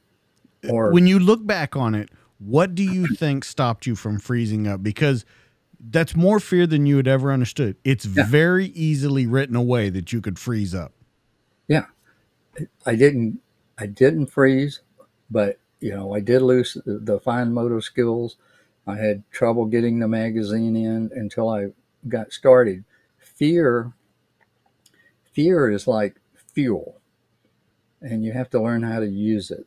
[0.69, 4.67] Or when you look back on it, what do you think stopped you from freezing
[4.67, 4.83] up?
[4.83, 5.25] Because
[5.81, 7.77] that's more fear than you had ever understood.
[7.85, 8.25] It's yeah.
[8.27, 10.93] very easily written away that you could freeze up.
[11.67, 11.87] Yeah.
[12.87, 13.41] I didn't
[13.79, 14.81] I didn't freeze,
[15.31, 18.37] but you know, I did lose the fine motor skills.
[18.87, 21.69] I had trouble getting the magazine in until I
[22.09, 22.85] got started.
[23.19, 23.93] Fear
[25.33, 26.17] fear is like
[26.53, 27.01] fuel.
[28.01, 29.67] And you have to learn how to use it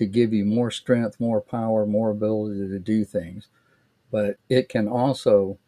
[0.00, 3.48] to give you more strength, more power, more ability to do things.
[4.10, 5.58] But it can also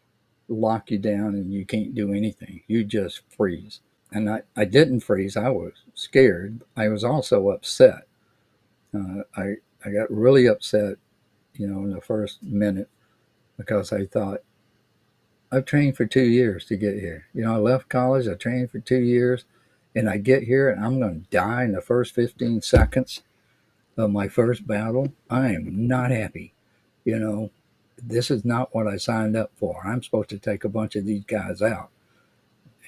[0.47, 2.63] lock you down and you can't do anything.
[2.65, 3.81] You just freeze.
[4.11, 5.37] And I, I didn't freeze.
[5.37, 6.61] I was scared.
[6.75, 8.07] I was also upset.
[8.91, 10.95] Uh, I, I got really upset,
[11.53, 12.89] you know, in the first minute
[13.55, 14.39] because I thought,
[15.51, 17.27] I've trained for two years to get here.
[17.35, 19.45] You know, I left college, I trained for two years,
[19.93, 23.21] and I get here and I'm going to die in the first 15 seconds
[23.97, 26.53] of my first battle, I am not happy.
[27.05, 27.51] You know,
[28.01, 29.81] this is not what I signed up for.
[29.85, 31.89] I'm supposed to take a bunch of these guys out,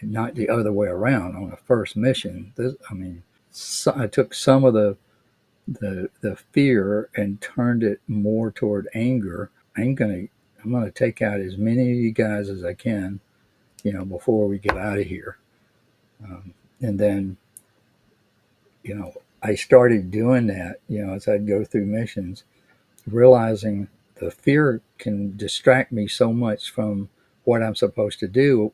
[0.02, 2.53] not the other way around on a first mission.
[2.56, 4.98] This, I mean, so I took some of the
[5.68, 9.49] the the fear and turned it more toward anger.
[9.76, 10.27] I'm gonna
[10.64, 13.19] I'm gonna take out as many of you guys as I can,
[13.84, 15.38] you know, before we get out of here.
[16.23, 17.38] Um, and then,
[18.84, 19.14] you know,
[19.45, 22.43] I started doing that, you know, as I'd go through missions,
[23.05, 27.09] realizing the fear can distract me so much from
[27.43, 28.73] what I'm supposed to do.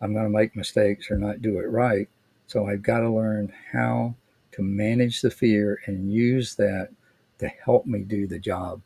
[0.00, 2.08] I'm going to make mistakes or not do it right.
[2.46, 4.14] So I've got to learn how
[4.52, 6.90] to manage the fear and use that
[7.38, 8.82] to help me do the job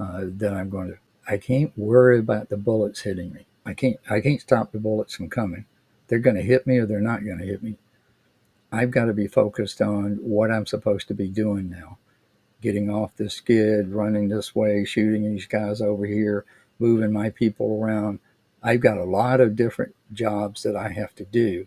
[0.00, 0.98] uh, that I'm going to.
[1.32, 3.46] I can't worry about the bullets hitting me.
[3.64, 3.98] I can't.
[4.10, 5.66] I can't stop the bullets from coming.
[6.08, 7.76] They're going to hit me or they're not going to hit me.
[8.76, 11.98] I've got to be focused on what I'm supposed to be doing now.
[12.60, 16.44] Getting off the skid, running this way, shooting these guys over here,
[16.78, 18.18] moving my people around.
[18.62, 21.66] I've got a lot of different jobs that I have to do.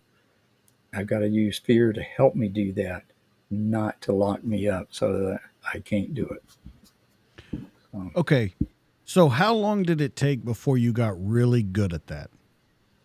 [0.94, 3.04] I've got to use fear to help me do that,
[3.50, 5.40] not to lock me up so that
[5.74, 7.62] I can't do it.
[8.16, 8.54] Okay.
[9.06, 12.30] So, how long did it take before you got really good at that?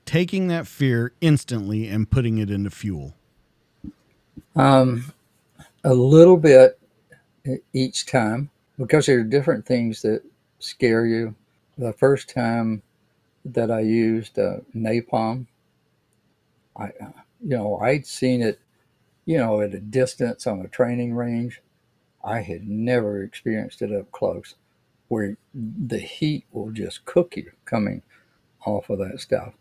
[0.04, 3.14] Taking that fear instantly and putting it into fuel.
[4.56, 5.12] Um,
[5.84, 6.78] a little bit
[7.72, 10.22] each time because there are different things that
[10.58, 11.34] scare you.
[11.76, 12.82] The first time
[13.44, 15.46] that I used uh, napalm,
[16.76, 17.10] I, uh,
[17.42, 18.58] you know, I'd seen it,
[19.26, 21.60] you know, at a distance on a training range.
[22.24, 24.54] I had never experienced it up close,
[25.08, 28.02] where the heat will just cook you coming
[28.64, 29.52] off of that stuff.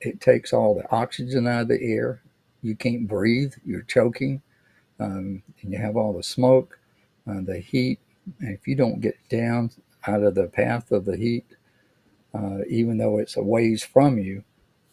[0.00, 2.22] It takes all the oxygen out of the air
[2.62, 4.42] you can't breathe, you're choking,
[5.00, 6.78] um, and you have all the smoke,
[7.28, 8.00] uh, the heat.
[8.40, 9.70] And if you don't get down
[10.06, 11.46] out of the path of the heat,
[12.34, 14.44] uh, even though it's a ways from you,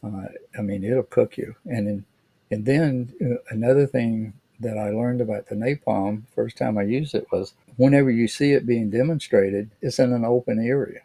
[0.04, 0.28] uh,
[0.58, 1.56] I mean, it'll cook you.
[1.66, 2.06] And then,
[2.52, 7.16] and then uh, another thing that I learned about the napalm first time I used
[7.16, 11.02] it was whenever you see it being demonstrated, it's in an open area.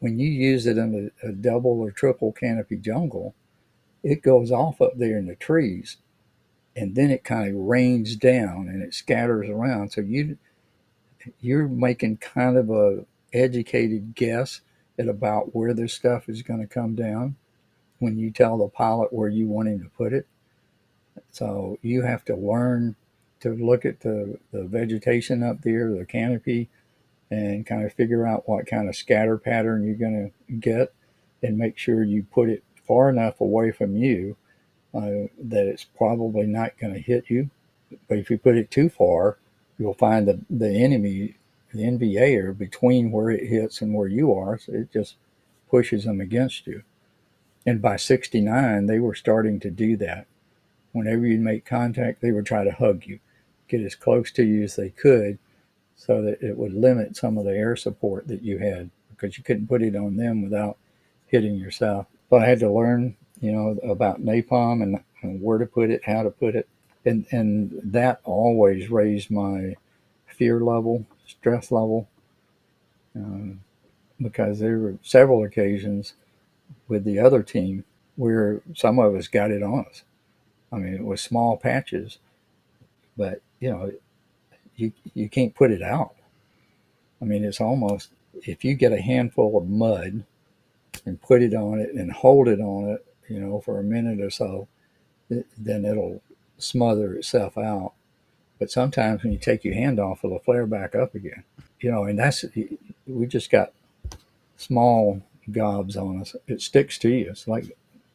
[0.00, 3.34] When you use it in a, a double or triple canopy jungle,
[4.02, 5.96] it goes off up there in the trees
[6.76, 9.92] and then it kind of rains down and it scatters around.
[9.92, 10.38] So you
[11.40, 14.62] you're making kind of a educated guess
[14.98, 17.36] at about where this stuff is going to come down
[17.98, 20.26] when you tell the pilot where you want him to put it.
[21.30, 22.96] So you have to learn
[23.40, 26.68] to look at the, the vegetation up there the canopy
[27.30, 30.92] and kind of figure out what kind of scatter pattern you're going to get
[31.42, 34.36] and make sure you put it far enough away from you
[34.92, 37.48] uh, that it's probably not going to hit you.
[38.08, 39.38] But if you put it too far,
[39.78, 41.36] you'll find the, the enemy,
[41.72, 44.58] the NVA, are between where it hits and where you are.
[44.58, 45.14] So it just
[45.70, 46.82] pushes them against you.
[47.64, 50.26] And by 69, they were starting to do that.
[50.90, 53.20] Whenever you'd make contact, they would try to hug you,
[53.68, 55.38] get as close to you as they could
[55.94, 59.44] so that it would limit some of the air support that you had because you
[59.44, 60.76] couldn't put it on them without
[61.28, 62.08] hitting yourself.
[62.30, 66.04] But I had to learn, you know, about napalm and, and where to put it,
[66.04, 66.68] how to put it.
[67.04, 69.76] And, and that always raised my
[70.26, 72.08] fear level, stress level,
[73.16, 73.60] um,
[74.20, 76.14] because there were several occasions
[76.88, 77.84] with the other team
[78.16, 80.02] where some of us got it on us.
[80.72, 82.18] I mean, it was small patches,
[83.16, 83.92] but you know,
[84.76, 86.14] you you can't put it out.
[87.20, 88.10] I mean, it's almost
[88.42, 90.24] if you get a handful of mud
[91.04, 94.20] and put it on it and hold it on it, you know, for a minute
[94.20, 94.68] or so,
[95.28, 96.22] then it'll
[96.58, 97.92] smother itself out.
[98.58, 101.44] But sometimes when you take your hand off, it'll flare back up again.
[101.80, 102.44] You know, and that's
[103.06, 103.72] we just got
[104.56, 106.36] small gobs on us.
[106.46, 107.30] It sticks to you.
[107.30, 107.64] It's like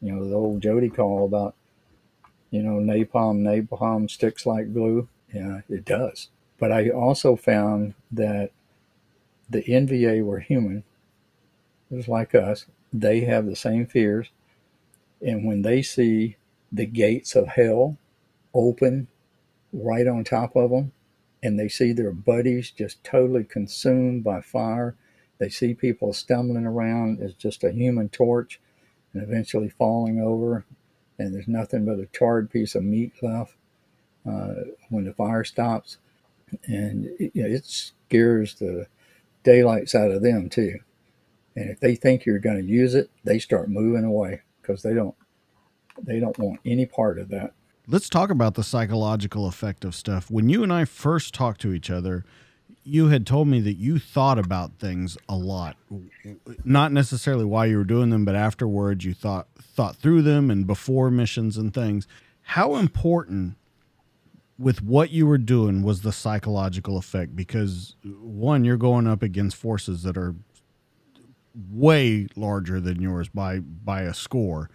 [0.02, 1.56] you know the old Jody call about
[2.52, 3.41] you know napalm.
[3.41, 5.07] Napalm sticks like glue.
[5.34, 6.30] Yeah, it does.
[6.60, 8.52] But I also found that
[9.49, 10.84] the NVA were human,
[11.91, 12.66] just like us.
[12.91, 14.30] They have the same fears.
[15.22, 16.38] And when they see
[16.72, 17.98] the gates of hell
[18.53, 19.07] open
[19.74, 20.91] right on top of them,
[21.44, 24.95] and they see their buddies just totally consumed by fire,
[25.38, 28.60] they see people stumbling around as just a human torch
[29.14, 30.66] and eventually falling over,
[31.20, 33.53] and there's nothing but a charred piece of meat left
[34.28, 34.53] uh,
[34.90, 35.98] when the fire stops.
[36.66, 38.88] And you know, it scares the
[39.44, 40.80] daylights out of them too.
[41.56, 44.94] And if they think you're going to use it, they start moving away because they
[44.94, 45.15] don't
[46.02, 47.53] they don't want any part of that.
[47.88, 50.30] Let's talk about the psychological effect of stuff.
[50.30, 52.26] When you and I first talked to each other,
[52.84, 55.77] you had told me that you thought about things a lot.
[56.64, 60.68] Not necessarily why you were doing them, but afterwards you thought thought through them and
[60.68, 62.07] before missions and things.
[62.41, 63.56] How important
[64.57, 69.57] with what you were doing was the psychological effect because one you're going up against
[69.57, 70.36] forces that are
[71.69, 74.69] way larger than yours by by a score.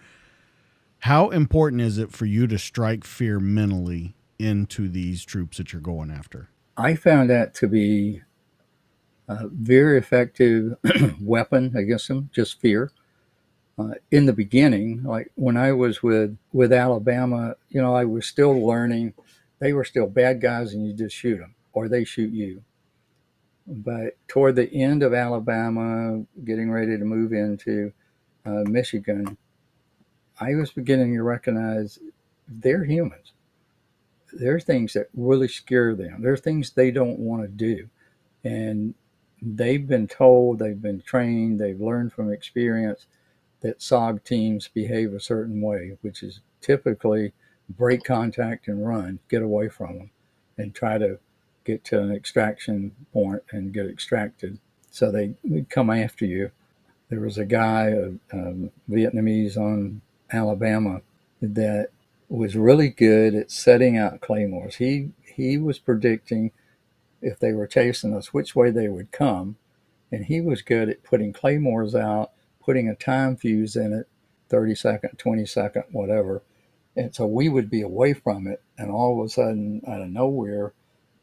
[1.00, 5.80] How important is it for you to strike fear mentally into these troops that you're
[5.80, 6.50] going after?
[6.76, 8.22] I found that to be
[9.28, 10.76] a very effective
[11.20, 12.90] weapon against them just fear.
[13.78, 18.26] Uh, in the beginning like when i was with with alabama you know i was
[18.26, 19.14] still learning.
[19.58, 22.62] They were still bad guys and you just shoot them or they shoot you.
[23.70, 27.92] But toward the end of Alabama, getting ready to move into
[28.44, 29.38] uh, Michigan,
[30.40, 32.00] I was beginning to recognize
[32.48, 33.32] they're humans.
[34.32, 36.20] There are things that really scare them.
[36.20, 37.88] There are things they don't want to do.
[38.42, 38.94] And
[39.40, 43.06] they've been told, they've been trained, they've learned from experience
[43.60, 47.34] that SOG teams behave a certain way, which is typically
[47.68, 50.10] break contact and run, get away from them,
[50.58, 51.20] and try to
[51.78, 54.58] to an extraction point and get extracted.
[54.90, 56.50] So they would come after you.
[57.08, 58.54] There was a guy, a, a
[58.90, 60.02] Vietnamese on
[60.32, 61.02] Alabama,
[61.42, 61.88] that
[62.28, 64.76] was really good at setting out claymores.
[64.76, 66.52] He he was predicting
[67.22, 69.56] if they were chasing us which way they would come,
[70.12, 72.32] and he was good at putting claymores out,
[72.64, 74.08] putting a time fuse in it,
[74.48, 76.42] 30 second, 20 second, whatever,
[76.96, 80.08] and so we would be away from it, and all of a sudden, out of
[80.10, 80.72] nowhere,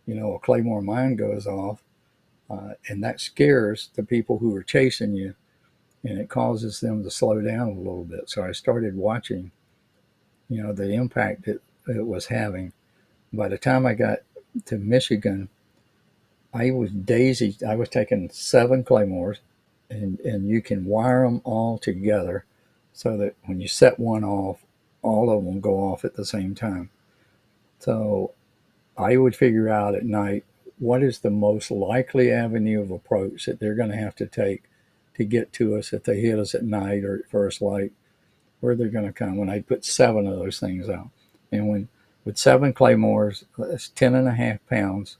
[0.08, 1.84] you know, a claymore mine goes off,
[2.50, 5.36] uh, and that scares the people who are chasing you,
[6.04, 8.30] and it causes them to slow down a little bit.
[8.30, 9.52] So I started watching,
[10.50, 12.72] you know, the impact it, it was having.
[13.34, 14.20] By the time I got
[14.66, 15.50] to Michigan,
[16.54, 17.58] I was daisy.
[17.68, 19.40] I was taking seven claymores,
[19.90, 22.46] and and you can wire them all together,
[22.94, 24.64] so that when you set one off,
[25.02, 26.90] all of them go off at the same time.
[27.80, 28.32] So
[28.98, 30.44] I would figure out at night
[30.80, 34.64] what is the most likely avenue of approach that they're going to have to take
[35.16, 37.92] to get to us if they hit us at night or at first light,
[38.60, 39.38] where they're going to come.
[39.38, 41.10] When I put seven of those things out,
[41.52, 41.90] and when
[42.26, 45.18] with seven claymores, that's ten and a half pounds,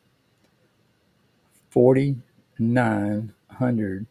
[1.70, 2.18] forty
[2.60, 4.06] nine hundred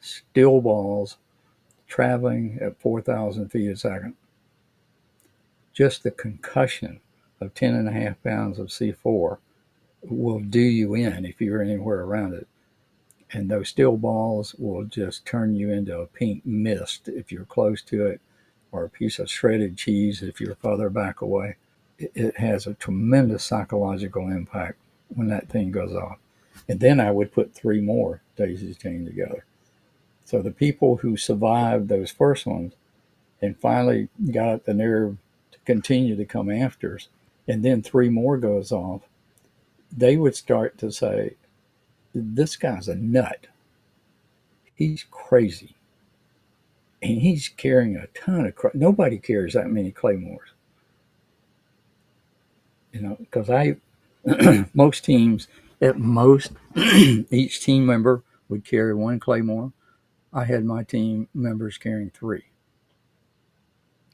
[0.00, 1.16] steel balls
[1.88, 4.14] traveling at four thousand feet a second
[5.72, 7.00] just the concussion
[7.40, 9.38] of 10 and a half pounds of C4
[10.02, 12.46] will do you in if you're anywhere around it.
[13.32, 17.82] And those steel balls will just turn you into a pink mist if you're close
[17.82, 18.20] to it,
[18.70, 21.56] or a piece of shredded cheese if you're further back away.
[21.98, 24.78] It, has a tremendous psychological impact
[25.08, 26.18] when that thing goes off.
[26.68, 29.44] And then I would put three more daisies chained together.
[30.24, 32.74] So the people who survived those first ones
[33.40, 35.18] and finally got the nerve
[35.52, 37.08] to continue to come after us,
[37.46, 39.02] and then three more goes off,
[39.96, 41.34] they would start to say,
[42.14, 43.46] This guy's a nut.
[44.74, 45.76] He's crazy.
[47.02, 50.50] And he's carrying a ton of, nobody carries that many claymores.
[52.92, 53.76] You know, because I,
[54.74, 55.48] most teams,
[55.80, 59.72] at most, each team member would carry one claymore.
[60.32, 62.44] I had my team members carrying three.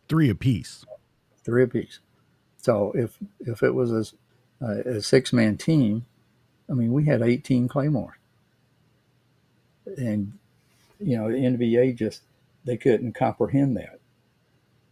[0.09, 0.85] Three apiece.
[1.45, 2.01] Three apiece.
[2.63, 4.15] So if if it was
[4.61, 6.07] a, a six man team,
[6.71, 8.17] I mean, we had 18 claymores.
[9.97, 10.39] And,
[11.01, 12.23] you know, the NVA just,
[12.65, 13.99] they couldn't comprehend that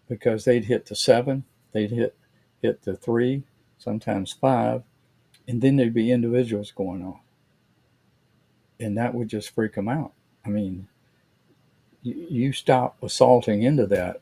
[0.09, 2.17] because they'd hit the seven, they'd hit,
[2.61, 3.45] hit the three,
[3.79, 4.83] sometimes five,
[5.47, 7.21] and then there'd be individuals going on.
[8.81, 10.13] And that would just freak them out.
[10.45, 10.89] I mean,
[12.03, 14.21] you, you stop assaulting into that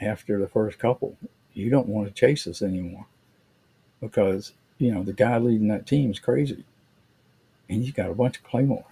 [0.00, 1.16] after the first couple.
[1.56, 3.06] You don't want to chase us anymore
[4.02, 6.64] because, you know, the guy leading that team is crazy
[7.70, 8.84] and he's got a bunch of claymores.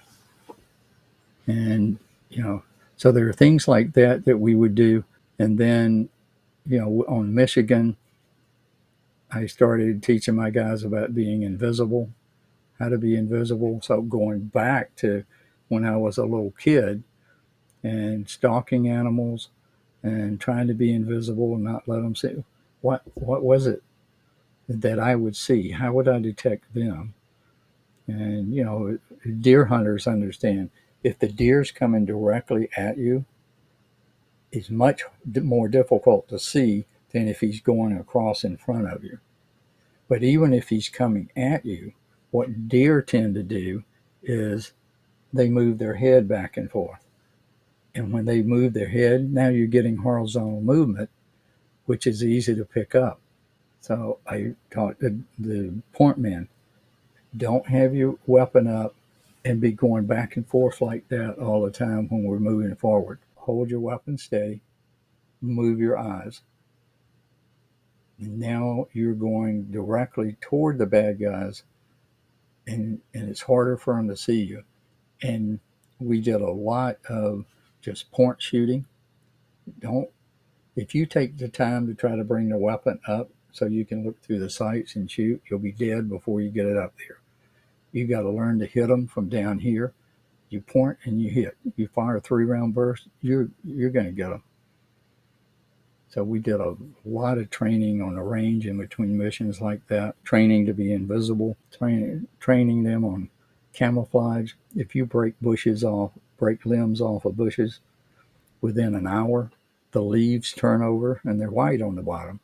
[1.47, 1.99] And,
[2.31, 2.63] you know,
[2.97, 5.05] so there are things like that that we would do.
[5.39, 6.09] And then,
[6.67, 7.99] you know, on Michigan,
[9.31, 12.09] I started teaching my guys about being invisible,
[12.79, 13.81] how to be invisible.
[13.83, 15.25] So going back to
[15.69, 17.03] when I was a little kid
[17.83, 19.51] and stalking animals
[20.03, 22.43] and trying to be invisible and not let them see
[22.85, 23.83] what what was it
[24.69, 25.71] that I would see?
[25.71, 27.15] How would I detect them?
[28.07, 28.99] And, you know,
[29.41, 30.71] deer hunters understand
[31.03, 33.25] if the deer's coming directly at you,
[34.53, 39.19] it's much more difficult to see than if he's going across in front of you.
[40.07, 41.93] But even if he's coming at you,
[42.31, 43.85] what deer tend to do
[44.23, 44.73] is
[45.33, 47.05] they move their head back and forth.
[47.95, 51.09] And when they move their head, now you're getting horizontal movement,
[51.87, 53.21] which is easy to pick up.
[53.81, 56.49] So I taught the, the point men
[57.37, 58.95] don't have your weapon up
[59.45, 63.19] and be going back and forth like that all the time when we're moving forward.
[63.37, 64.61] Hold your weapon steady,
[65.41, 66.41] move your eyes.
[68.19, 71.65] Now you're going directly toward the bad guys,
[72.67, 74.63] and, and it's harder for them to see you.
[75.23, 75.61] And
[75.99, 77.45] we did a lot of
[77.83, 78.87] just point shooting.
[79.81, 80.09] Don't,
[80.77, 84.05] if you take the time to try to bring the weapon up so you can
[84.05, 87.19] look through the sights and shoot, you'll be dead before you get it up there.
[87.93, 89.93] You've got to learn to hit them from down here.
[90.49, 91.57] You point and you hit.
[91.77, 94.43] You fire a three round burst, you're you're going to get them.
[96.09, 100.23] So we did a lot of training on the range in between missions like that.
[100.25, 101.57] Training to be invisible.
[101.77, 103.31] Training training them on
[103.73, 104.53] camouflage.
[104.77, 107.81] If you break bushes off, break limbs off of bushes,
[108.61, 109.51] within an hour,
[109.95, 112.41] the leaves turn over and they're white on the bottom.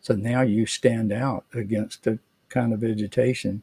[0.00, 2.18] So now you stand out against the
[2.48, 3.62] kind of vegetation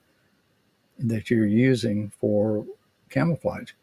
[0.98, 2.66] that you're using for
[3.10, 3.74] camouflage.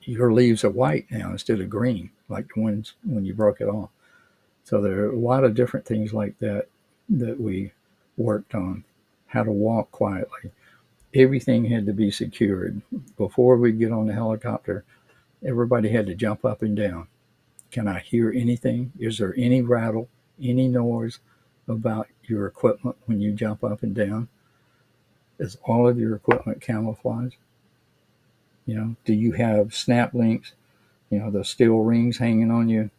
[0.00, 3.68] Your leaves are white now instead of green, like the ones when you broke it
[3.68, 3.90] off.
[4.64, 6.68] So there are a lot of different things like that
[7.10, 7.72] that we
[8.16, 8.84] worked on.
[9.26, 10.50] How to walk quietly.
[11.14, 12.80] Everything had to be secured.
[13.18, 14.84] Before we get on the helicopter,
[15.46, 17.06] everybody had to jump up and down.
[17.72, 18.92] Can I hear anything?
[18.98, 20.08] Is there any rattle,
[20.40, 21.20] any noise
[21.66, 24.28] about your equipment when you jump up and down?
[25.38, 27.34] Is all of your equipment camouflage?
[28.66, 30.52] You know, do you have snap links,
[31.10, 32.90] you know, the steel rings hanging on you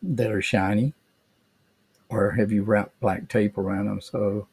[0.00, 0.94] that are shiny?
[2.08, 4.46] Or have you wrapped black tape around them so,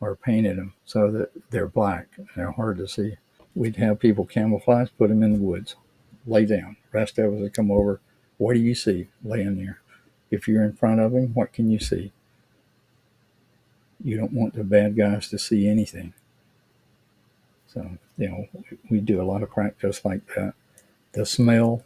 [0.00, 3.16] or painted them so that they're black and they're hard to see?
[3.54, 5.76] We'd have people camouflage, put them in the woods,
[6.26, 6.76] lay down.
[6.92, 8.00] Rest of us would come over.
[8.38, 9.80] What do you see laying there?
[10.30, 12.12] If you're in front of him, what can you see?
[14.02, 16.12] you don't want the bad guys to see anything.
[17.66, 18.48] So, you know,
[18.90, 20.54] we do a lot of practice like that.
[21.12, 21.82] The smell,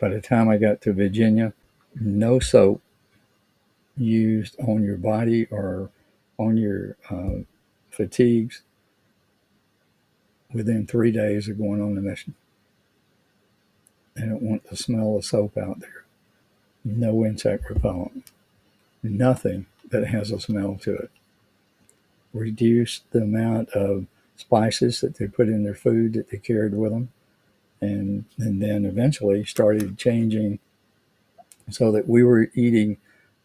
[0.00, 1.52] by the time I got to Virginia,
[1.94, 2.82] no soap
[3.96, 5.90] used on your body or
[6.38, 7.42] on your uh,
[7.90, 8.62] fatigues
[10.52, 12.34] within three days of going on the mission.
[14.18, 16.04] They don't want the smell of soap out there.
[16.84, 18.32] No insect repellent.
[19.02, 21.10] Nothing that has a smell to it
[22.32, 26.92] reduced the amount of spices that they put in their food that they carried with
[26.92, 27.10] them.
[27.80, 30.58] And, and then eventually started changing
[31.70, 32.96] so that we were eating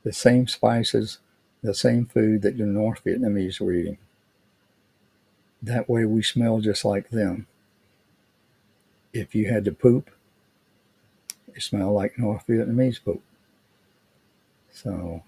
[0.03, 1.19] the same spices,
[1.61, 3.99] the same food that the North Vietnamese were eating.
[5.61, 7.45] That way we smell just like them.
[9.13, 10.09] If you had to poop,
[11.53, 13.21] they smell like North Vietnamese boat.
[14.71, 15.23] So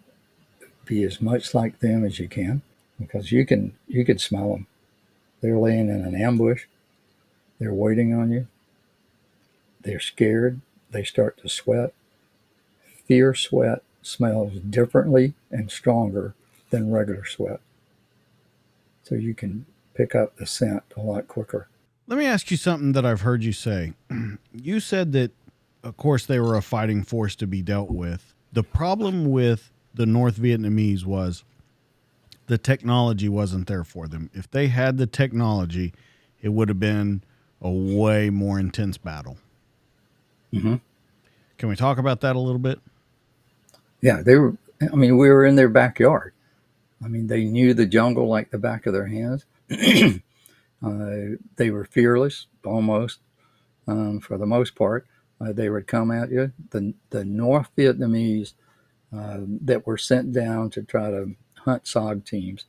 [0.86, 2.62] be as much like them as you can
[3.00, 4.68] because you can you can smell them.
[5.42, 6.66] They're laying in an ambush.
[7.60, 8.48] They're waiting on you.
[9.82, 10.62] They're scared.
[10.92, 11.94] They start to sweat.
[13.06, 16.34] Fear sweat smells differently and stronger
[16.70, 17.60] than regular sweat.
[19.04, 21.68] So you can pick up the scent a lot quicker.
[22.08, 23.94] Let me ask you something that I've heard you say.
[24.58, 25.32] You said that,
[25.86, 28.34] of course, they were a fighting force to be dealt with.
[28.52, 31.44] The problem with the North Vietnamese was
[32.48, 34.32] the technology wasn't there for them.
[34.34, 35.94] If they had the technology,
[36.42, 37.22] it would have been
[37.62, 39.38] a way more intense battle.
[40.52, 40.76] Mm-hmm.
[41.60, 42.80] Can we talk about that a little bit?
[44.02, 44.58] Yeah, they were.
[44.82, 46.34] I mean, we were in their backyard.
[47.04, 49.46] I mean, they knew the jungle like the back of their hands.
[50.84, 53.20] uh, they were fearless, almost
[53.88, 55.06] um, for the most part.
[55.42, 56.52] Uh, they would come at you.
[56.72, 58.54] The the North Vietnamese
[59.16, 62.66] uh, that were sent down to try to hunt SOG teams.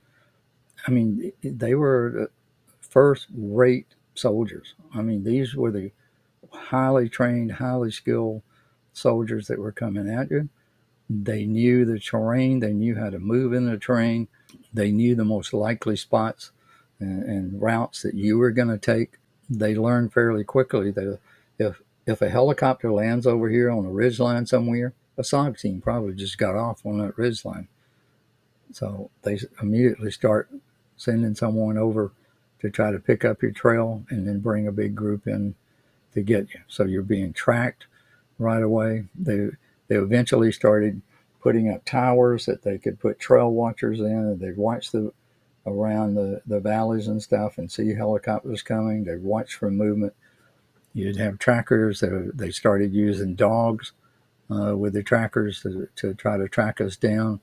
[0.87, 2.31] I mean, they were
[2.81, 4.75] first rate soldiers.
[4.95, 5.93] I mean, these were the
[6.53, 8.43] highly trained, highly skilled
[8.93, 10.49] soldiers that were coming at you.
[11.09, 14.29] They knew the terrain, they knew how to move in the terrain,
[14.73, 16.51] they knew the most likely spots
[16.99, 19.19] and, and routes that you were going to take.
[19.49, 21.19] They learned fairly quickly that
[22.07, 26.15] if a helicopter lands over here on a ridge line somewhere, a SOG team probably
[26.15, 27.69] just got off on that ridge line.
[28.73, 30.49] So they immediately start
[30.97, 32.13] sending someone over
[32.61, 35.55] to try to pick up your trail and then bring a big group in
[36.15, 36.61] to get you.
[36.69, 37.87] So you're being tracked
[38.39, 39.05] right away.
[39.15, 39.51] They
[39.89, 41.03] they eventually started
[41.41, 45.13] putting up towers that they could put trail watchers in and they'd watch the
[45.67, 49.05] around the, the valleys and stuff and see helicopters coming.
[49.05, 50.15] They'd watch for movement.
[50.97, 52.03] You'd have trackers.
[52.03, 53.93] They, started using dogs
[54.51, 57.41] uh, with the trackers to, to try to track us down.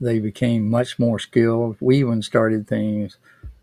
[0.00, 1.76] They became much more skilled.
[1.78, 3.18] We even started things,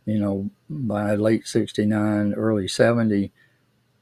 [0.06, 3.34] you know, by late 69, early 70,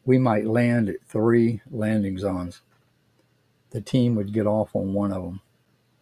[0.06, 2.62] we might land at three landing zones.
[3.72, 5.42] The team would get off on one of them.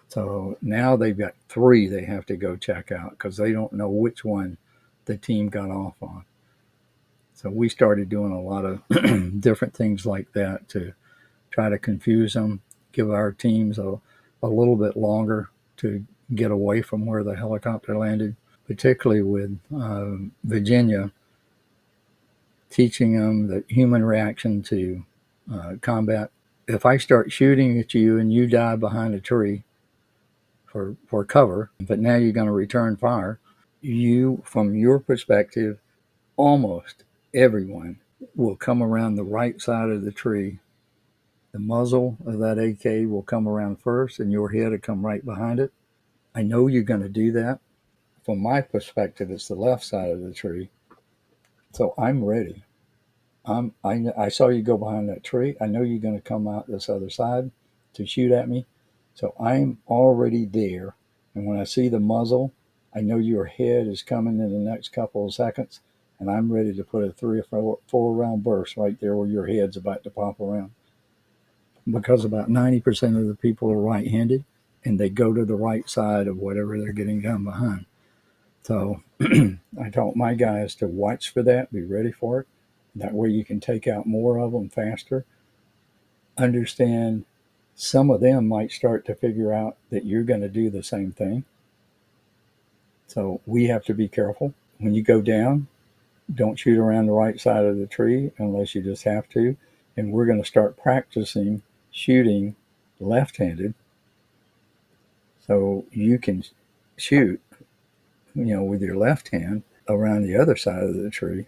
[0.09, 3.87] So now they've got three they have to go check out because they don't know
[3.87, 4.57] which one
[5.05, 6.25] the team got off on.
[7.41, 8.83] So we started doing a lot of
[9.41, 10.93] different things like that to
[11.49, 12.61] try to confuse them,
[12.91, 13.99] give our teams a,
[14.43, 16.05] a little bit longer to
[16.35, 18.35] get away from where the helicopter landed,
[18.67, 21.11] particularly with uh, Virginia,
[22.69, 25.03] teaching them the human reaction to
[25.51, 26.29] uh, combat.
[26.67, 29.63] If I start shooting at you and you die behind a tree
[30.67, 33.39] for, for cover, but now you're going to return fire,
[33.81, 35.79] you, from your perspective,
[36.37, 37.99] almost everyone
[38.35, 40.59] will come around the right side of the tree.
[41.51, 45.23] The muzzle of that AK will come around first, and your head will come right
[45.23, 45.73] behind it.
[46.33, 47.59] I know you're going to do that.
[48.23, 50.69] From my perspective, it's the left side of the tree.
[51.73, 52.63] So I'm ready.
[53.43, 55.55] I'm, I, I saw you go behind that tree.
[55.59, 57.51] I know you're going to come out this other side
[57.93, 58.65] to shoot at me.
[59.13, 60.95] So I'm already there.
[61.33, 62.53] And when I see the muzzle,
[62.95, 65.79] I know your head is coming in the next couple of seconds.
[66.21, 69.27] And I'm ready to put a three or four, four round burst right there where
[69.27, 70.69] your head's about to pop around.
[71.89, 74.45] Because about 90% of the people are right handed
[74.85, 77.87] and they go to the right side of whatever they're getting done behind.
[78.61, 82.47] So I taught my guys to watch for that, be ready for it.
[82.93, 85.25] That way you can take out more of them faster.
[86.37, 87.25] Understand
[87.73, 91.11] some of them might start to figure out that you're going to do the same
[91.11, 91.45] thing.
[93.07, 94.53] So we have to be careful.
[94.77, 95.67] When you go down,
[96.33, 99.55] don't shoot around the right side of the tree unless you just have to.
[99.97, 102.55] And we're going to start practicing shooting
[102.99, 103.73] left handed
[105.45, 106.43] so you can
[106.97, 107.41] shoot,
[108.35, 111.47] you know, with your left hand around the other side of the tree.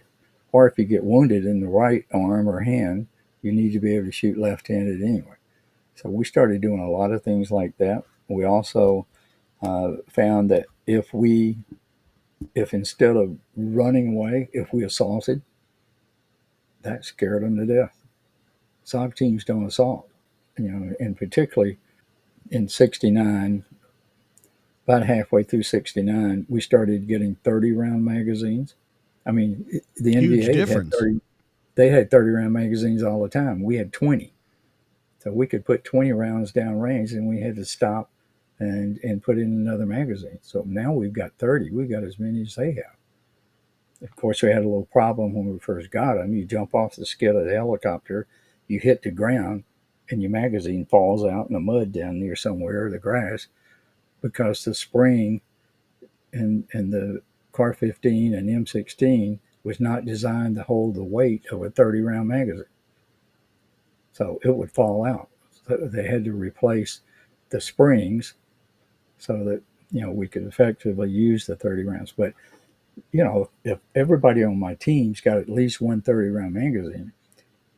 [0.52, 3.06] Or if you get wounded in the right arm or hand,
[3.42, 5.36] you need to be able to shoot left handed anyway.
[5.94, 8.04] So we started doing a lot of things like that.
[8.28, 9.06] We also
[9.62, 11.56] uh, found that if we,
[12.54, 15.42] if instead of running away, if we assaulted,
[16.82, 17.96] that scared them to death.
[18.84, 20.08] SOG teams don't assault,
[20.58, 21.78] you know, and particularly
[22.50, 23.64] in 69,
[24.86, 28.74] about halfway through 69, we started getting 30 round magazines.
[29.26, 30.94] I mean, the Huge NVA difference.
[30.94, 31.20] had 30,
[31.76, 33.62] they had 30 round magazines all the time.
[33.62, 34.32] We had 20.
[35.20, 38.10] So we could put 20 rounds down range and we had to stop
[38.58, 40.38] and, and put in another magazine.
[40.42, 41.70] So now we've got 30.
[41.70, 42.96] We've got as many as they have.
[44.02, 46.34] Of course, we had a little problem when we first got them.
[46.34, 48.26] You jump off the skid of the helicopter,
[48.68, 49.64] you hit the ground,
[50.10, 53.46] and your magazine falls out in the mud down near somewhere, the grass,
[54.20, 55.40] because the spring
[56.32, 57.22] and and the
[57.52, 62.28] CAR 15 and M16 was not designed to hold the weight of a 30 round
[62.28, 62.64] magazine.
[64.12, 65.28] So it would fall out.
[65.66, 67.00] So they had to replace
[67.48, 68.34] the springs
[69.18, 72.12] so that you know we could effectively use the 30 rounds.
[72.16, 72.34] But
[73.12, 77.12] you know, if everybody on my team's got at least one 30 round magazine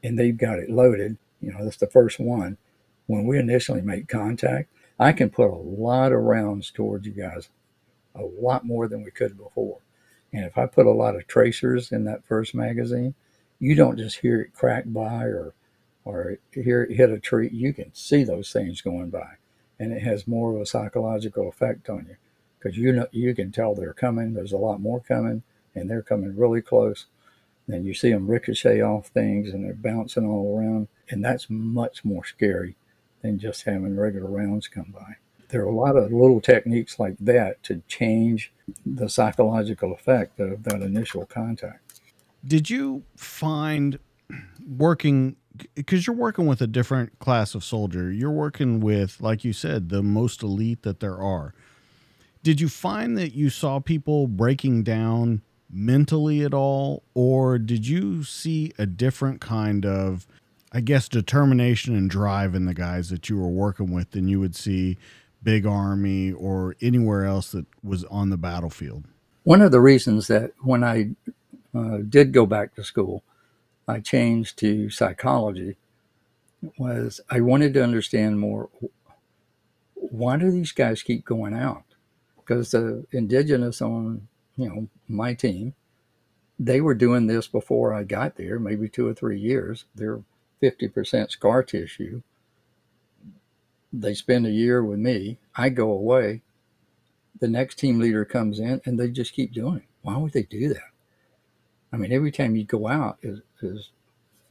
[0.03, 2.59] and they've got it loaded, you know, that's the first one.
[3.07, 4.69] When we initially make contact,
[4.99, 7.49] I can put a lot of rounds towards you guys,
[8.15, 9.79] a lot more than we could before.
[10.33, 13.15] And if I put a lot of tracers in that first magazine,
[13.59, 15.55] you don't just hear it crack by or
[16.05, 17.51] or hear it hit a tree.
[17.53, 19.35] You can see those things going by,
[19.79, 22.17] and it has more of a psychological effect on you
[22.59, 24.35] because you know you can tell they're coming.
[24.35, 25.43] There's a lot more coming,
[25.75, 27.07] and they're coming really close.
[27.69, 32.05] And you see them ricochet off things, and they're bouncing all around, and that's much
[32.05, 32.77] more scary
[33.23, 35.17] than just having regular rounds come by.
[35.49, 38.53] There are a lot of little techniques like that to change
[38.85, 42.01] the psychological effect of that initial contact.
[42.45, 43.99] Did you find
[44.67, 45.37] working
[45.75, 48.11] because you're working with a different class of soldier.
[48.11, 51.55] You're working with, like you said, the most elite that there are.
[52.43, 58.23] Did you find that you saw people breaking down mentally at all, or did you
[58.23, 60.27] see a different kind of,
[60.73, 64.41] I guess, determination and drive in the guys that you were working with than you
[64.41, 64.97] would see
[65.43, 69.05] big army or anywhere else that was on the battlefield?
[69.45, 71.11] One of the reasons that when I
[71.75, 73.23] uh, did go back to school,
[73.89, 75.77] I changed to psychology
[76.79, 78.69] was I wanted to understand more
[79.95, 81.85] why do these guys keep going out?
[82.37, 85.75] Because the indigenous on you know my team,
[86.59, 89.85] they were doing this before I got there, maybe two or three years.
[89.95, 90.23] They're
[90.63, 92.23] 50% scar tissue.
[93.93, 95.39] They spend a year with me.
[95.55, 96.43] I go away.
[97.39, 99.85] The next team leader comes in and they just keep doing it.
[100.03, 100.91] Why would they do that?
[101.93, 103.91] I mean, every time you go out is, is,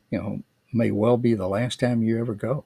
[0.10, 2.65] you know, may well be the last time you ever go.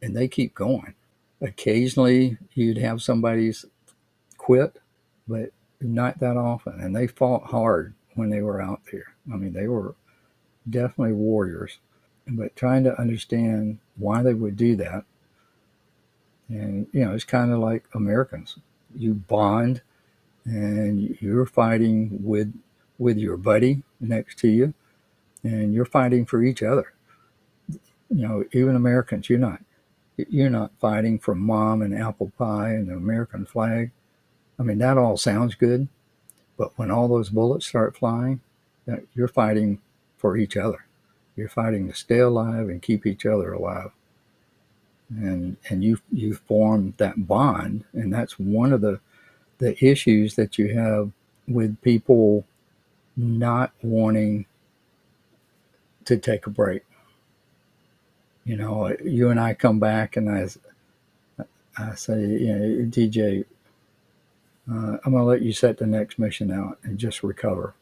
[0.00, 0.94] And they keep going.
[1.40, 3.64] Occasionally you'd have somebody's
[4.36, 4.80] quit,
[5.26, 5.50] but
[5.80, 6.80] not that often.
[6.80, 9.14] And they fought hard when they were out there.
[9.32, 9.94] I mean, they were
[10.68, 11.78] definitely warriors.
[12.26, 15.04] But trying to understand why they would do that.
[16.48, 18.58] And, you know, it's kind of like Americans.
[18.94, 19.82] You bond
[20.44, 22.52] and you're fighting with
[22.98, 24.74] with your buddy next to you
[25.42, 26.92] and you're fighting for each other.
[28.10, 29.60] You know, even Americans, you're not
[30.16, 33.90] you're not fighting for mom and apple pie and the American flag.
[34.58, 35.88] I mean, that all sounds good,
[36.56, 38.40] but when all those bullets start flying,
[39.14, 39.80] you're fighting
[40.18, 40.84] for each other.
[41.34, 43.90] You're fighting to stay alive and keep each other alive.
[45.08, 49.00] And and you you form that bond, and that's one of the
[49.58, 51.10] the issues that you have
[51.48, 52.44] with people
[53.16, 54.46] not wanting
[56.06, 56.82] to take a break.
[58.44, 60.48] You know, you and I come back, and I,
[61.78, 63.44] I say, you know, DJ,
[64.70, 67.74] uh, I'm to let you set the next mission out and just recover.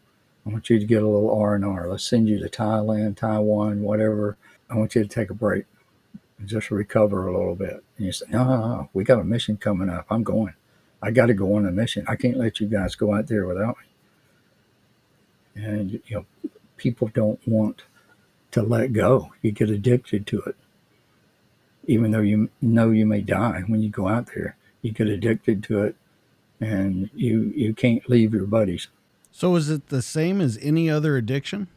[0.46, 1.88] I want you to get a little R and R.
[1.88, 4.36] Let's send you to Thailand, Taiwan, whatever.
[4.68, 5.64] I want you to take a break
[6.38, 7.82] and just recover a little bit.
[7.96, 10.06] And you say, no, no, no, we got a mission coming up.
[10.10, 10.54] I'm going.
[11.02, 12.04] I got to go on a mission.
[12.08, 13.90] I can't let you guys go out there without me
[15.54, 16.24] and you know
[16.76, 17.82] people don't want
[18.52, 19.32] to let go.
[19.42, 20.56] You get addicted to it,
[21.86, 24.56] even though you know you may die when you go out there.
[24.82, 25.96] You get addicted to it,
[26.60, 28.88] and you you can't leave your buddies.
[29.30, 31.68] So is it the same as any other addiction?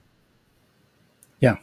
[1.39, 1.57] Yeah.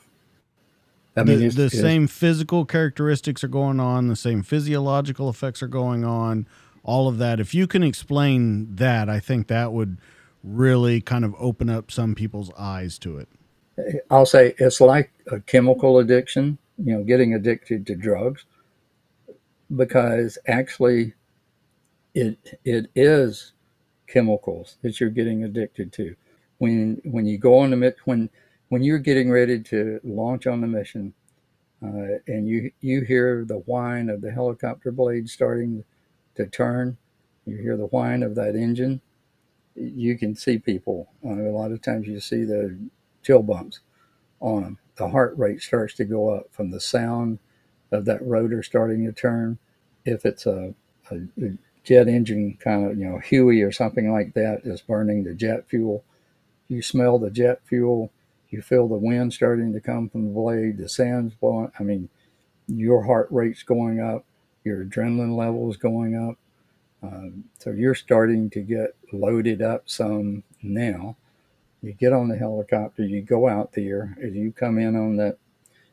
[1.17, 5.29] I mean, the, it's, the it's, same physical characteristics are going on, the same physiological
[5.29, 6.47] effects are going on,
[6.85, 7.41] all of that.
[7.41, 9.99] If you can explain that, I think that would
[10.43, 13.29] really kind of open up some people's eyes to it?
[14.11, 18.45] I'll say it's like a chemical addiction, you know, getting addicted to drugs,
[19.75, 21.15] because actually
[22.15, 23.53] it it is
[24.07, 26.17] chemicals that you're getting addicted to.
[26.59, 28.31] When when you go on the when
[28.69, 31.15] when you're getting ready to launch on the mission,
[31.83, 35.85] uh, and you you hear the whine of the helicopter blade starting
[36.37, 36.97] to turn,
[37.47, 39.01] you hear the whine of that engine
[39.81, 41.09] you can see people.
[41.25, 42.77] Uh, a lot of times you see the
[43.23, 43.81] chill bumps
[44.41, 44.79] on them.
[44.97, 47.39] The heart rate starts to go up from the sound
[47.91, 49.59] of that rotor starting to turn.
[50.05, 50.75] If it's a,
[51.11, 55.25] a, a jet engine kind of, you know, Huey or something like that is burning
[55.25, 56.05] the jet fuel,
[56.69, 58.11] you smell the jet fuel,
[58.51, 61.73] you feel the wind starting to come from the blade, the sand's blowing.
[61.79, 62.09] I mean,
[62.67, 64.25] your heart rate's going up,
[64.65, 66.37] your adrenaline level is going up.
[67.03, 71.17] Um, so you're starting to get loaded up some now.
[71.83, 74.17] You get on the helicopter, you go out there.
[74.23, 75.39] As you come in on that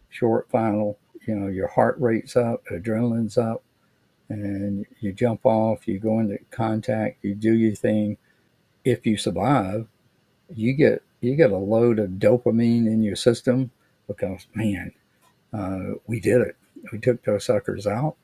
[0.10, 3.64] short final, you know, your heart rate's up, adrenaline's up,
[4.30, 8.18] and you jump off, you go into contact, you do your thing.
[8.84, 9.88] If you survive,
[10.54, 13.72] you get you get a load of dopamine in your system
[14.08, 14.92] because man,
[15.54, 16.56] uh, we did it.
[16.92, 18.16] We took those suckers out,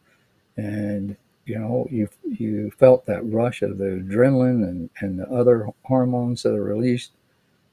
[0.55, 5.69] and you know you you felt that rush of the adrenaline and, and the other
[5.83, 7.11] hormones that are released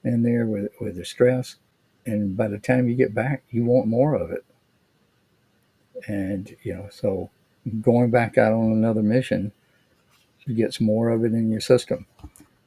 [0.05, 1.57] in there with with the stress,
[2.07, 4.45] and by the time you get back, you want more of it.
[6.07, 7.31] And you know, so
[7.81, 9.53] going back out on another mission
[10.55, 12.07] gets more of it in your system.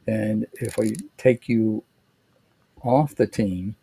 [0.08, 1.84] And if we take you
[2.84, 3.76] off the team,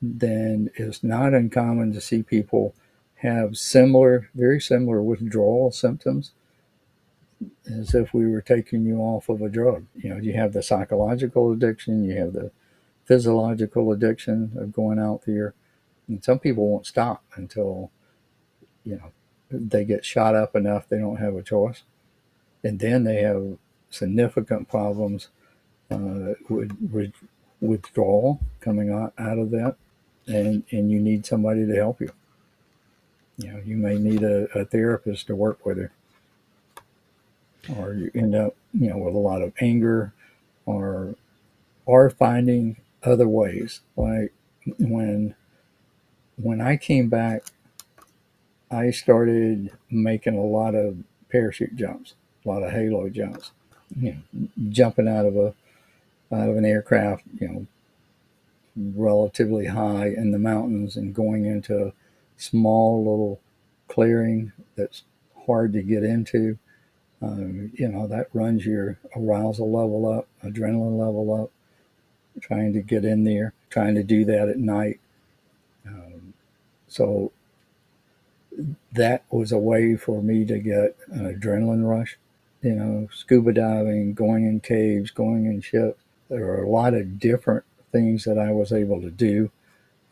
[0.00, 2.74] then it's not uncommon to see people
[3.16, 6.32] have similar, very similar withdrawal symptoms
[7.66, 9.86] as if we were taking you off of a drug.
[9.94, 12.50] You know, you have the psychological addiction, you have the
[13.04, 15.54] physiological addiction of going out there.
[16.08, 17.90] And some people won't stop until,
[18.84, 19.12] you know,
[19.50, 21.82] they get shot up enough they don't have a choice.
[22.62, 23.58] And then they have
[23.90, 25.28] significant problems
[25.90, 27.12] uh, with, with
[27.60, 29.76] withdrawal coming out, out of that.
[30.26, 32.10] And, and you need somebody to help you.
[33.36, 35.90] You know, you may need a, a therapist to work with you.
[37.76, 40.12] Or you end up, you know, with a lot of anger
[40.66, 41.14] or
[41.86, 43.80] or finding other ways.
[43.96, 44.32] Like
[44.78, 45.34] when
[46.36, 47.44] when I came back
[48.70, 50.98] I started making a lot of
[51.30, 52.14] parachute jumps,
[52.44, 53.52] a lot of halo jumps,
[53.98, 55.54] you know, jumping out of a
[56.32, 57.66] out of an aircraft, you know,
[58.76, 61.92] relatively high in the mountains and going into a
[62.36, 63.40] small little
[63.88, 65.04] clearing that's
[65.46, 66.58] hard to get into.
[67.22, 71.50] Um, you know, that runs your arousal level up, adrenaline level up,
[72.40, 75.00] trying to get in there, trying to do that at night.
[75.86, 76.34] Um,
[76.88, 77.32] so
[78.92, 82.18] that was a way for me to get an adrenaline rush.
[82.62, 86.00] You know, scuba diving, going in caves, going in ships.
[86.30, 89.50] There are a lot of different things that I was able to do,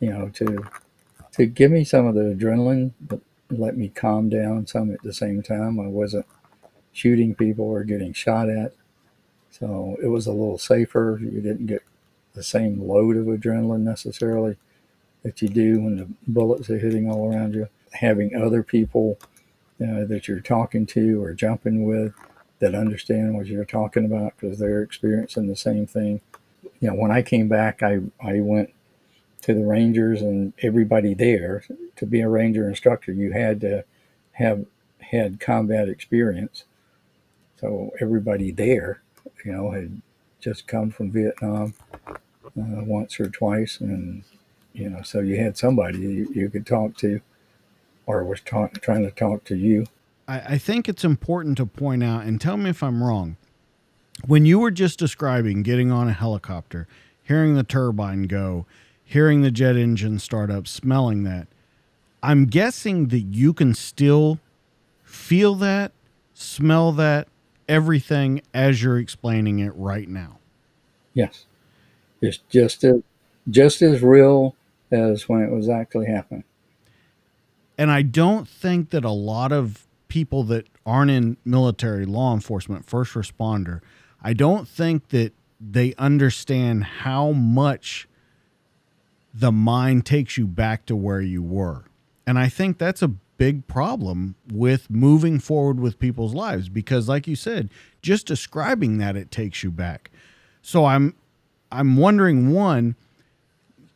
[0.01, 0.65] you know, to
[1.33, 3.21] to give me some of the adrenaline, but
[3.51, 5.81] let me calm down some at the same time.
[5.81, 6.27] I wasn't
[6.93, 8.75] shooting people or getting shot at.
[9.51, 11.19] So it was a little safer.
[11.23, 11.83] You didn't get
[12.35, 14.57] the same load of adrenaline necessarily
[15.23, 19.19] that you do when the bullets are hitting all around you having other people
[19.79, 22.15] that you're talking to or jumping with
[22.61, 26.21] that understand what you're talking about because they're experiencing the same thing.
[26.81, 28.73] You know, when I came back, I, I went
[29.43, 31.65] to the Rangers and everybody there
[31.97, 33.85] to be a Ranger instructor, you had to
[34.33, 34.65] have
[35.01, 36.65] had combat experience.
[37.61, 39.03] So everybody there,
[39.45, 40.01] you know, had
[40.43, 41.73] just come from Vietnam
[42.09, 42.13] uh,
[42.85, 44.25] once or twice, and
[44.75, 47.21] you know, so you had somebody you, you could talk to
[48.07, 49.87] or was ta- trying to talk to you.
[50.27, 53.37] I, I think it's important to point out, and tell me if I'm wrong.
[54.27, 56.87] When you were just describing getting on a helicopter,
[57.23, 58.67] hearing the turbine go,
[59.05, 61.49] hearing the jet engine start up, smelling that,
[62.23, 64.39] I'm guessing that you can still
[65.03, 65.93] feel that,
[66.35, 67.29] smell that,
[67.73, 70.39] everything as you're explaining it right now.
[71.15, 71.47] Yes.
[72.21, 73.03] It's just as,
[73.49, 74.55] just as real
[74.91, 76.45] as when it was actually happening.
[77.79, 82.85] And I don't think that a lot of people that aren't in military, law enforcement,
[82.85, 83.81] first responder,
[84.23, 88.07] I don't think that they understand how much
[89.33, 91.85] the mind takes you back to where you were.
[92.27, 93.13] And I think that's a
[93.43, 97.69] big problem with moving forward with people's lives because like you said,
[98.01, 100.13] just describing that it takes you back.
[100.63, 101.17] So I'm
[101.73, 102.95] I'm wondering one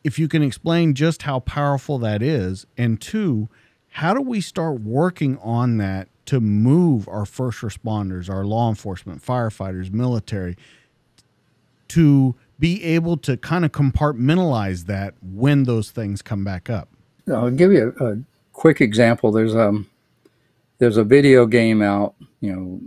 [0.03, 3.49] if you can explain just how powerful that is and two
[3.91, 9.25] how do we start working on that to move our first responders, our law enforcement,
[9.25, 10.57] firefighters, military,
[11.87, 16.89] to be able to kind of compartmentalize that when those things come back up?
[17.33, 18.19] I'll give you a, a
[18.57, 19.31] quick example.
[19.31, 19.89] There's um
[20.79, 22.81] there's a video game out, you know,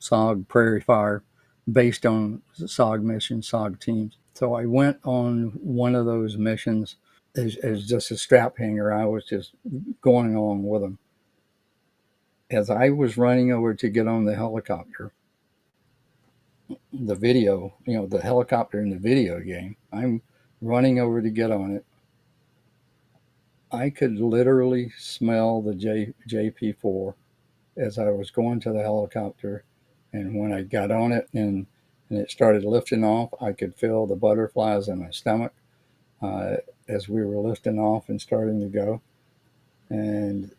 [0.00, 1.22] SOG Prairie Fire,
[1.70, 4.16] based on SOG missions, SOG teams.
[4.34, 6.96] So I went on one of those missions
[7.36, 8.92] as, as just a strap hanger.
[8.92, 9.52] I was just
[10.00, 10.98] going along with them.
[12.50, 15.12] As I was running over to get on the helicopter,
[16.92, 20.22] the video, you know, the helicopter in the video game, I'm
[20.60, 21.84] running over to get on it.
[23.72, 27.14] I could literally smell the J, JP4
[27.76, 29.64] as I was going to the helicopter.
[30.12, 31.66] And when I got on it and,
[32.08, 35.52] and it started lifting off, I could feel the butterflies in my stomach
[36.20, 36.56] uh,
[36.88, 39.02] as we were lifting off and starting to go.
[39.88, 40.50] And,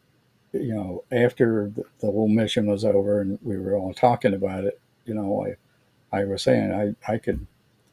[0.54, 4.64] you know, after the, the whole mission was over and we were all talking about
[4.64, 5.46] it, you know,
[6.12, 7.46] I, I was saying I, I could,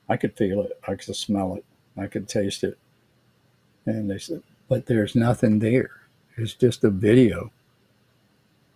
[0.09, 0.79] I could feel it.
[0.87, 1.65] I could smell it.
[1.97, 2.79] I could taste it.
[3.85, 5.91] And they said, but there's nothing there.
[6.37, 7.51] It's just a video.